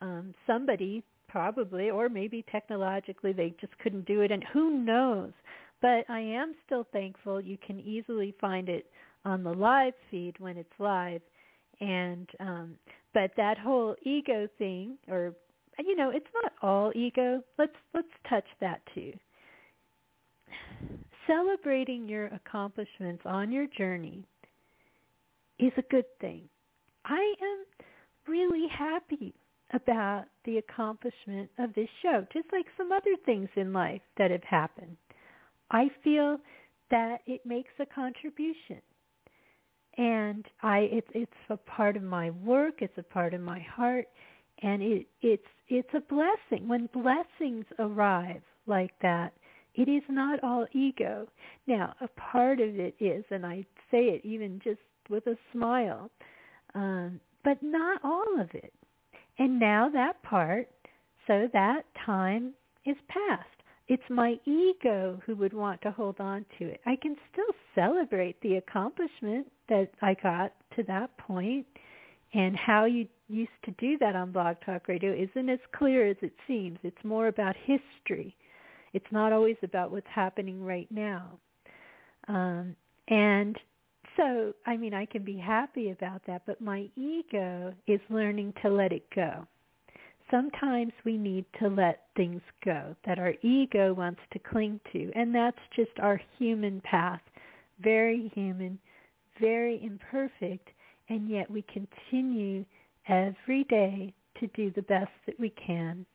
um, 0.02 0.34
somebody 0.48 1.04
probably, 1.28 1.90
or 1.90 2.10
maybe 2.10 2.46
technologically 2.52 3.34
they 3.34 3.54
just 3.60 3.78
couldn't 3.80 4.06
do 4.06 4.22
it, 4.22 4.32
and 4.32 4.44
who 4.54 4.72
knows. 4.72 5.32
But 5.82 6.10
I 6.10 6.20
am 6.20 6.56
still 6.66 6.88
thankful 6.92 7.40
you 7.40 7.58
can 7.66 7.80
easily 7.80 8.34
find 8.42 8.70
it 8.70 8.88
on 9.26 9.44
the 9.44 9.54
live 9.54 9.94
feed 10.10 10.40
when 10.40 10.58
it's 10.58 10.70
live. 10.80 11.22
And 11.80 12.28
um, 12.40 12.78
but 13.14 13.32
that 13.38 13.58
whole 13.58 13.96
ego 14.04 14.48
thing, 14.58 14.98
or 15.08 15.34
you 15.80 15.96
know, 15.96 16.10
it's 16.10 16.26
not 16.44 16.54
all 16.62 16.92
ego. 16.96 17.44
Let's 17.58 17.76
let's 17.94 18.08
touch 18.30 18.48
that 18.62 18.82
too. 18.96 19.14
Celebrating 21.28 22.08
your 22.08 22.28
accomplishments 22.28 23.22
on 23.26 23.52
your 23.52 23.68
journey 23.78 24.24
is 25.60 25.74
a 25.78 25.82
good 25.84 26.06
thing. 26.22 26.44
I 27.06 27.34
am 27.42 27.84
really 28.28 28.68
happy 28.70 29.34
about 29.74 30.26
the 30.46 30.58
accomplishment 30.58 31.50
of 31.60 31.74
this 31.74 31.90
show, 32.02 32.26
just 32.32 32.48
like 32.52 32.66
some 32.78 32.92
other 32.92 33.16
things 33.26 33.50
in 33.56 33.74
life 33.74 34.02
that 34.18 34.32
have 34.32 34.44
happened. 34.44 34.98
I 35.72 35.90
feel 36.04 36.38
that 36.90 37.18
it 37.26 37.46
makes 37.46 37.72
a 37.80 37.86
contribution. 37.86 38.82
And 39.98 40.46
I 40.62 40.88
it's 40.92 41.08
it's 41.14 41.32
a 41.50 41.58
part 41.58 41.98
of 41.98 42.04
my 42.04 42.30
work, 42.30 42.76
it's 42.82 42.98
a 42.98 43.04
part 43.04 43.34
of 43.34 43.42
my 43.42 43.60
heart, 43.60 44.06
and 44.62 44.82
it 44.82 45.08
it's 45.22 45.44
it's 45.68 45.90
a 45.94 46.02
blessing. 46.02 46.68
When 46.68 46.88
blessings 46.94 47.66
arrive 47.80 48.44
like 48.68 48.94
that, 49.02 49.34
it 49.74 49.90
is 49.90 50.04
not 50.08 50.44
all 50.44 50.68
ego. 50.72 51.28
Now, 51.66 51.96
a 52.00 52.08
part 52.10 52.60
of 52.60 52.80
it 52.80 52.96
is, 53.00 53.26
and 53.32 53.46
I 53.46 53.66
say 53.92 54.06
it 54.06 54.22
even 54.24 54.60
just 54.64 54.80
with 55.10 55.26
a 55.28 55.38
smile, 55.52 56.12
um, 56.76 57.20
but 57.44 57.62
not 57.62 58.00
all 58.04 58.40
of 58.40 58.50
it. 58.54 58.74
And 59.40 59.60
now 59.60 59.90
that 59.90 60.22
part, 60.24 60.70
so 61.28 61.48
that 61.54 61.84
time 62.06 62.54
is 62.86 62.96
past. 63.08 63.46
It's 63.88 64.04
my 64.10 64.36
ego 64.46 65.22
who 65.26 65.36
would 65.36 65.54
want 65.54 65.82
to 65.84 65.92
hold 65.92 66.20
on 66.20 66.46
to 66.60 66.66
it. 66.66 66.82
I 66.86 66.98
can 67.02 67.16
still 67.32 67.56
celebrate 67.74 68.40
the 68.42 68.56
accomplishment 68.56 69.48
that 69.70 69.90
I 70.02 70.16
got 70.22 70.54
to 70.76 70.84
that 70.84 71.18
point 71.18 71.66
and 72.34 72.56
how 72.58 72.86
you 72.86 73.08
used 73.30 73.52
to 73.64 73.72
do 73.72 73.98
that 74.00 74.16
on 74.16 74.32
Blog 74.32 74.58
Talk 74.66 74.88
Radio 74.88 75.14
isn't 75.14 75.50
as 75.50 75.60
clear 75.74 76.08
as 76.08 76.18
it 76.22 76.34
seems. 76.48 76.78
It's 76.84 77.04
more 77.04 77.28
about 77.28 77.56
history. 77.56 78.36
It's 78.94 79.06
not 79.12 79.32
always 79.32 79.58
about 79.64 79.92
what's 79.92 80.08
happening 80.14 80.64
right 80.64 80.88
now. 80.92 81.40
Um, 82.28 82.76
and 83.08 83.58
so, 84.18 84.54
I 84.66 84.76
mean, 84.78 84.94
I 84.94 85.06
can 85.06 85.24
be 85.24 85.38
happy 85.38 85.92
about 85.92 86.22
that, 86.28 86.42
but 86.46 86.60
my 86.60 86.90
ego 86.96 87.74
is 87.88 88.00
learning 88.10 88.54
to 88.62 88.70
let 88.70 88.92
it 88.92 89.06
go. 89.16 89.46
Sometimes 90.30 90.92
we 91.06 91.18
need 91.18 91.46
to 91.60 91.70
let 91.70 92.08
things 92.18 92.42
go 92.66 92.96
that 93.06 93.20
our 93.20 93.34
ego 93.42 93.94
wants 93.94 94.20
to 94.34 94.40
cling 94.40 94.80
to, 94.92 95.12
and 95.16 95.34
that's 95.34 95.58
just 95.76 95.92
our 96.00 96.20
human 96.38 96.82
path. 96.82 97.22
Very 97.80 98.30
human, 98.36 98.78
very 99.40 99.82
imperfect, 99.82 100.68
and 101.08 101.30
yet 101.30 101.50
we 101.50 101.64
continue 101.72 102.66
every 103.08 103.64
day 103.66 104.14
to 104.40 104.48
do 104.48 104.72
the 104.76 104.82
best 104.82 105.12
that 105.26 105.40
we 105.40 105.52
can 105.52 106.06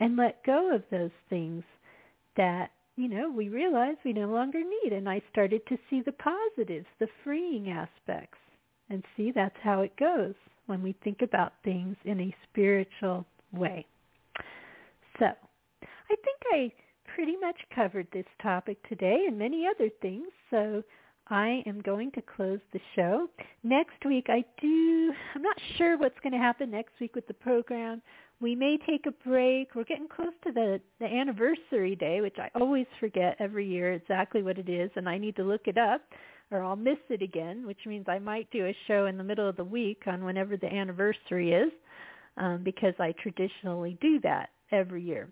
and 0.00 0.16
let 0.16 0.44
go 0.44 0.74
of 0.74 0.82
those 0.90 1.10
things 1.30 1.62
that 2.36 2.72
you 2.96 3.08
know, 3.08 3.30
we 3.30 3.48
realized 3.48 3.98
we 4.04 4.12
no 4.12 4.28
longer 4.28 4.60
need. 4.60 4.92
And 4.92 5.08
I 5.08 5.22
started 5.30 5.66
to 5.68 5.78
see 5.88 6.02
the 6.02 6.12
positives, 6.12 6.86
the 6.98 7.08
freeing 7.24 7.70
aspects, 7.70 8.38
and 8.90 9.02
see 9.16 9.32
that's 9.32 9.56
how 9.62 9.80
it 9.80 9.96
goes 9.96 10.34
when 10.66 10.82
we 10.82 10.94
think 11.04 11.22
about 11.22 11.54
things 11.64 11.96
in 12.04 12.20
a 12.20 12.36
spiritual 12.50 13.26
way. 13.52 13.86
So 15.18 15.26
I 15.26 16.16
think 16.16 16.38
I 16.52 16.72
pretty 17.14 17.36
much 17.40 17.56
covered 17.74 18.06
this 18.12 18.26
topic 18.42 18.78
today 18.88 19.24
and 19.26 19.38
many 19.38 19.66
other 19.66 19.90
things. 20.00 20.28
So 20.50 20.82
I 21.28 21.62
am 21.66 21.80
going 21.80 22.10
to 22.12 22.22
close 22.22 22.60
the 22.72 22.80
show. 22.96 23.28
Next 23.62 24.04
week 24.04 24.26
I 24.28 24.44
do, 24.60 25.12
I'm 25.34 25.42
not 25.42 25.56
sure 25.76 25.96
what's 25.96 26.18
going 26.22 26.32
to 26.32 26.38
happen 26.38 26.70
next 26.70 26.92
week 27.00 27.14
with 27.14 27.26
the 27.26 27.34
program 27.34 28.02
we 28.42 28.56
may 28.56 28.76
take 28.76 29.06
a 29.06 29.12
break. 29.26 29.74
We're 29.74 29.84
getting 29.84 30.08
close 30.08 30.32
to 30.44 30.52
the, 30.52 30.80
the 30.98 31.06
anniversary 31.06 31.94
day, 31.94 32.20
which 32.20 32.38
I 32.38 32.50
always 32.58 32.86
forget 32.98 33.36
every 33.38 33.66
year 33.66 33.92
exactly 33.92 34.42
what 34.42 34.58
it 34.58 34.68
is, 34.68 34.90
and 34.96 35.08
I 35.08 35.16
need 35.16 35.36
to 35.36 35.44
look 35.44 35.62
it 35.66 35.78
up 35.78 36.02
or 36.50 36.62
I'll 36.62 36.76
miss 36.76 36.98
it 37.08 37.22
again, 37.22 37.66
which 37.66 37.78
means 37.86 38.04
I 38.08 38.18
might 38.18 38.50
do 38.50 38.66
a 38.66 38.76
show 38.86 39.06
in 39.06 39.16
the 39.16 39.24
middle 39.24 39.48
of 39.48 39.56
the 39.56 39.64
week 39.64 40.02
on 40.06 40.22
whenever 40.22 40.58
the 40.58 40.70
anniversary 40.70 41.52
is 41.52 41.72
um, 42.36 42.62
because 42.62 42.92
I 42.98 43.14
traditionally 43.22 43.96
do 44.02 44.20
that 44.20 44.50
every 44.70 45.02
year. 45.02 45.30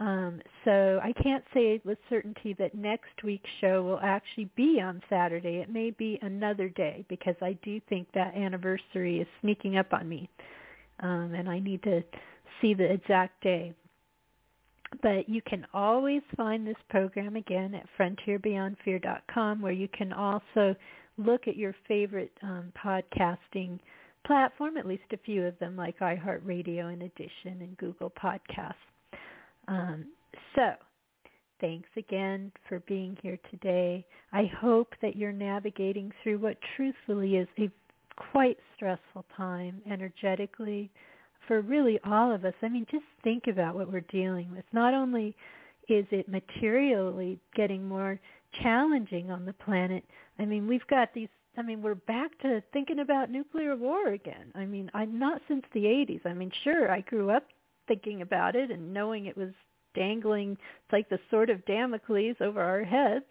Um, 0.00 0.40
so 0.64 1.00
I 1.02 1.12
can't 1.22 1.44
say 1.54 1.80
with 1.84 1.98
certainty 2.10 2.54
that 2.58 2.74
next 2.74 3.22
week's 3.22 3.50
show 3.60 3.82
will 3.82 4.00
actually 4.02 4.50
be 4.56 4.80
on 4.80 5.02
Saturday. 5.08 5.58
It 5.58 5.70
may 5.70 5.90
be 5.90 6.18
another 6.22 6.68
day 6.68 7.04
because 7.08 7.36
I 7.40 7.52
do 7.62 7.80
think 7.88 8.08
that 8.14 8.34
anniversary 8.34 9.20
is 9.20 9.28
sneaking 9.40 9.76
up 9.76 9.92
on 9.92 10.08
me 10.08 10.28
um, 11.00 11.34
and 11.34 11.48
I 11.48 11.58
need 11.58 11.82
to 11.84 12.02
see 12.60 12.74
the 12.74 12.90
exact 12.90 13.42
day. 13.42 13.74
But 15.02 15.28
you 15.28 15.40
can 15.42 15.66
always 15.72 16.22
find 16.36 16.66
this 16.66 16.76
program 16.90 17.36
again 17.36 17.74
at 17.74 17.86
frontierbeyondfear.com 17.98 19.62
where 19.62 19.72
you 19.72 19.88
can 19.88 20.12
also 20.12 20.76
look 21.16 21.48
at 21.48 21.56
your 21.56 21.74
favorite 21.88 22.32
um, 22.42 22.72
podcasting 22.82 23.78
platform, 24.26 24.76
at 24.76 24.86
least 24.86 25.02
a 25.12 25.16
few 25.18 25.44
of 25.44 25.58
them 25.58 25.76
like 25.76 25.98
iHeartRadio 25.98 26.92
in 26.92 27.02
addition 27.02 27.62
and 27.62 27.76
Google 27.78 28.10
Podcasts. 28.10 28.74
Um, 29.68 30.06
so 30.54 30.72
thanks 31.60 31.88
again 31.96 32.52
for 32.68 32.80
being 32.80 33.16
here 33.22 33.38
today. 33.50 34.04
I 34.32 34.50
hope 34.60 34.94
that 35.02 35.16
you're 35.16 35.32
navigating 35.32 36.12
through 36.22 36.38
what 36.38 36.56
truthfully 36.76 37.36
is 37.36 37.48
a 37.58 37.70
quite 38.32 38.58
stressful 38.76 39.24
time 39.36 39.80
energetically 39.90 40.90
for 41.46 41.60
really 41.60 41.98
all 42.04 42.32
of 42.32 42.44
us. 42.44 42.54
I 42.62 42.68
mean, 42.68 42.86
just 42.90 43.04
think 43.24 43.46
about 43.46 43.74
what 43.74 43.90
we're 43.90 44.00
dealing 44.00 44.50
with. 44.50 44.64
Not 44.72 44.94
only 44.94 45.34
is 45.88 46.06
it 46.10 46.28
materially 46.28 47.40
getting 47.54 47.86
more 47.86 48.20
challenging 48.62 49.30
on 49.30 49.44
the 49.44 49.52
planet, 49.52 50.04
I 50.38 50.44
mean, 50.44 50.66
we've 50.66 50.86
got 50.88 51.14
these 51.14 51.28
I 51.56 51.60
mean, 51.60 51.82
we're 51.82 51.96
back 51.96 52.30
to 52.40 52.62
thinking 52.72 53.00
about 53.00 53.30
nuclear 53.30 53.76
war 53.76 54.08
again. 54.08 54.52
I 54.54 54.64
mean, 54.64 54.90
I'm 54.94 55.18
not 55.18 55.42
since 55.48 55.64
the 55.74 55.84
80s. 55.84 56.24
I 56.24 56.32
mean, 56.32 56.50
sure, 56.64 56.90
I 56.90 57.02
grew 57.02 57.30
up 57.30 57.44
thinking 57.86 58.22
about 58.22 58.56
it 58.56 58.70
and 58.70 58.92
knowing 58.92 59.26
it 59.26 59.36
was 59.36 59.50
dangling 59.94 60.52
it's 60.52 60.92
like 60.92 61.08
the 61.08 61.18
sword 61.30 61.50
of 61.50 61.64
Damocles 61.66 62.36
over 62.40 62.60
our 62.62 62.84
heads. 62.84 63.24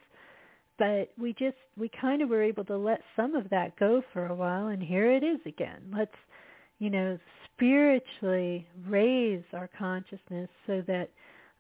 But 0.78 1.12
we 1.20 1.34
just 1.34 1.58
we 1.78 1.90
kind 2.00 2.22
of 2.22 2.30
were 2.30 2.42
able 2.42 2.66
to 2.66 2.78
let 2.78 3.02
some 3.16 3.36
of 3.36 3.50
that 3.50 3.78
go 3.78 4.02
for 4.14 4.28
a 4.28 4.36
while 4.36 4.68
and 4.68 4.82
here 4.82 5.12
it 5.12 5.24
is 5.24 5.40
again. 5.46 5.82
Let's 5.96 6.12
you 6.80 6.90
know 6.90 7.20
spiritually 7.54 8.68
raise 8.88 9.44
our 9.54 9.70
consciousness 9.78 10.50
so 10.66 10.82
that 10.88 11.10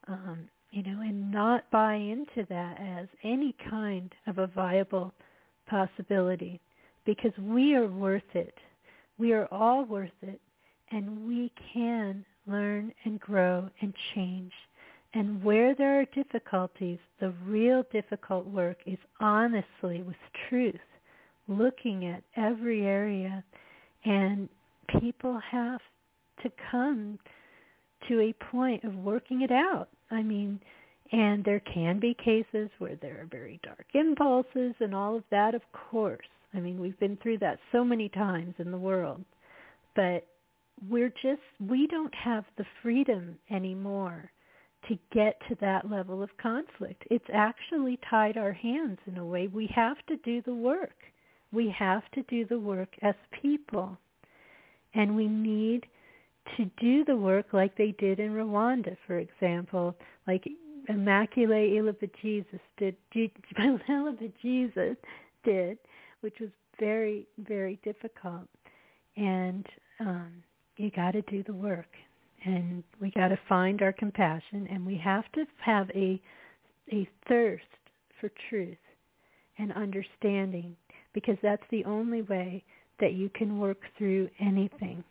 um 0.07 0.49
you 0.71 0.81
know 0.81 1.01
and 1.01 1.31
not 1.31 1.69
buy 1.71 1.95
into 1.95 2.47
that 2.49 2.79
as 2.79 3.07
any 3.23 3.55
kind 3.69 4.11
of 4.25 4.39
a 4.39 4.47
viable 4.47 5.13
possibility 5.69 6.59
because 7.05 7.33
we 7.39 7.75
are 7.75 7.87
worth 7.87 8.23
it. 8.33 8.55
We 9.19 9.33
are 9.33 9.47
all 9.51 9.85
worth 9.85 10.09
it 10.23 10.41
and 10.91 11.27
we 11.27 11.51
can 11.73 12.25
learn 12.47 12.93
and 13.05 13.19
grow 13.19 13.69
and 13.81 13.93
change 14.13 14.51
and 15.13 15.43
where 15.43 15.75
there 15.75 15.99
are 15.99 16.05
difficulties, 16.05 16.99
the 17.19 17.31
real 17.45 17.83
difficult 17.91 18.45
work 18.47 18.77
is 18.85 18.97
honestly 19.19 20.03
with 20.03 20.15
truth, 20.47 20.75
looking 21.47 22.07
at 22.07 22.23
every 22.37 22.85
area. 22.85 23.43
And 24.05 24.47
people 24.99 25.39
have 25.51 25.81
to 26.43 26.51
come 26.71 27.19
to 28.07 28.21
a 28.21 28.33
point 28.51 28.83
of 28.83 28.95
working 28.95 29.41
it 29.41 29.51
out. 29.51 29.89
I 30.09 30.23
mean, 30.23 30.59
and 31.11 31.43
there 31.43 31.61
can 31.73 31.99
be 31.99 32.15
cases 32.23 32.69
where 32.79 32.95
there 33.01 33.21
are 33.21 33.27
very 33.29 33.59
dark 33.63 33.85
impulses 33.93 34.73
and 34.79 34.95
all 34.95 35.17
of 35.17 35.23
that, 35.29 35.53
of 35.53 35.61
course. 35.73 36.25
I 36.53 36.61
mean, 36.61 36.79
we've 36.79 36.99
been 36.99 37.17
through 37.21 37.39
that 37.39 37.59
so 37.73 37.83
many 37.83 38.07
times 38.07 38.55
in 38.59 38.71
the 38.71 38.77
world. 38.77 39.23
But 39.93 40.25
we're 40.89 41.13
just, 41.21 41.41
we 41.59 41.87
don't 41.87 42.13
have 42.15 42.45
the 42.57 42.65
freedom 42.81 43.37
anymore 43.49 44.31
to 44.87 44.97
get 45.13 45.39
to 45.47 45.55
that 45.61 45.89
level 45.89 46.23
of 46.23 46.29
conflict. 46.41 47.03
It's 47.11 47.25
actually 47.31 47.99
tied 48.09 48.37
our 48.37 48.53
hands 48.53 48.97
in 49.05 49.17
a 49.17 49.25
way. 49.25 49.47
We 49.47 49.69
have 49.75 49.97
to 50.07 50.17
do 50.17 50.41
the 50.41 50.55
work. 50.55 50.95
We 51.51 51.73
have 51.77 52.03
to 52.13 52.23
do 52.23 52.45
the 52.45 52.59
work 52.59 52.89
as 53.01 53.13
people. 53.41 53.97
And 54.93 55.15
we 55.15 55.27
need 55.27 55.85
to 56.57 56.65
do 56.79 57.05
the 57.05 57.15
work 57.15 57.47
like 57.53 57.77
they 57.77 57.93
did 57.99 58.19
in 58.19 58.31
Rwanda, 58.31 58.97
for 59.05 59.19
example, 59.19 59.95
like 60.27 60.47
Immaculate 60.89 62.11
Jesus 62.21 62.59
did, 62.77 62.95
Jesus 63.13 64.95
did, 65.43 65.77
which 66.21 66.39
was 66.39 66.49
very, 66.79 67.27
very 67.37 67.79
difficult. 67.83 68.47
And 69.15 69.65
um, 69.99 70.31
you 70.81 70.91
got 70.91 71.11
to 71.11 71.21
do 71.23 71.43
the 71.43 71.53
work 71.53 71.87
and 72.45 72.83
we 72.99 73.11
got 73.11 73.29
to 73.29 73.39
find 73.47 73.81
our 73.81 73.93
compassion 73.93 74.67
and 74.71 74.85
we 74.85 74.97
have 74.97 75.25
to 75.33 75.45
have 75.63 75.89
a 75.91 76.19
a 76.91 77.07
thirst 77.29 77.63
for 78.19 78.29
truth 78.49 78.77
and 79.57 79.71
understanding 79.73 80.75
because 81.13 81.37
that's 81.41 81.63
the 81.71 81.85
only 81.85 82.21
way 82.23 82.63
that 82.99 83.13
you 83.13 83.29
can 83.29 83.59
work 83.59 83.79
through 83.97 84.29
anything. 84.39 85.03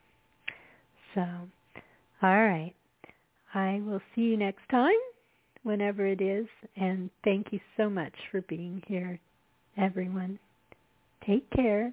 So, 1.15 1.23
all 2.23 2.45
right. 2.45 2.75
I 3.55 3.81
will 3.85 4.01
see 4.15 4.23
you 4.23 4.37
next 4.37 4.69
time 4.71 4.93
whenever 5.63 6.07
it 6.07 6.21
is 6.21 6.47
and 6.77 7.11
thank 7.25 7.49
you 7.53 7.61
so 7.77 7.89
much 7.89 8.15
for 8.31 8.43
being 8.43 8.83
here 8.87 9.19
everyone. 9.77 10.39
Take 11.27 11.51
care. 11.51 11.93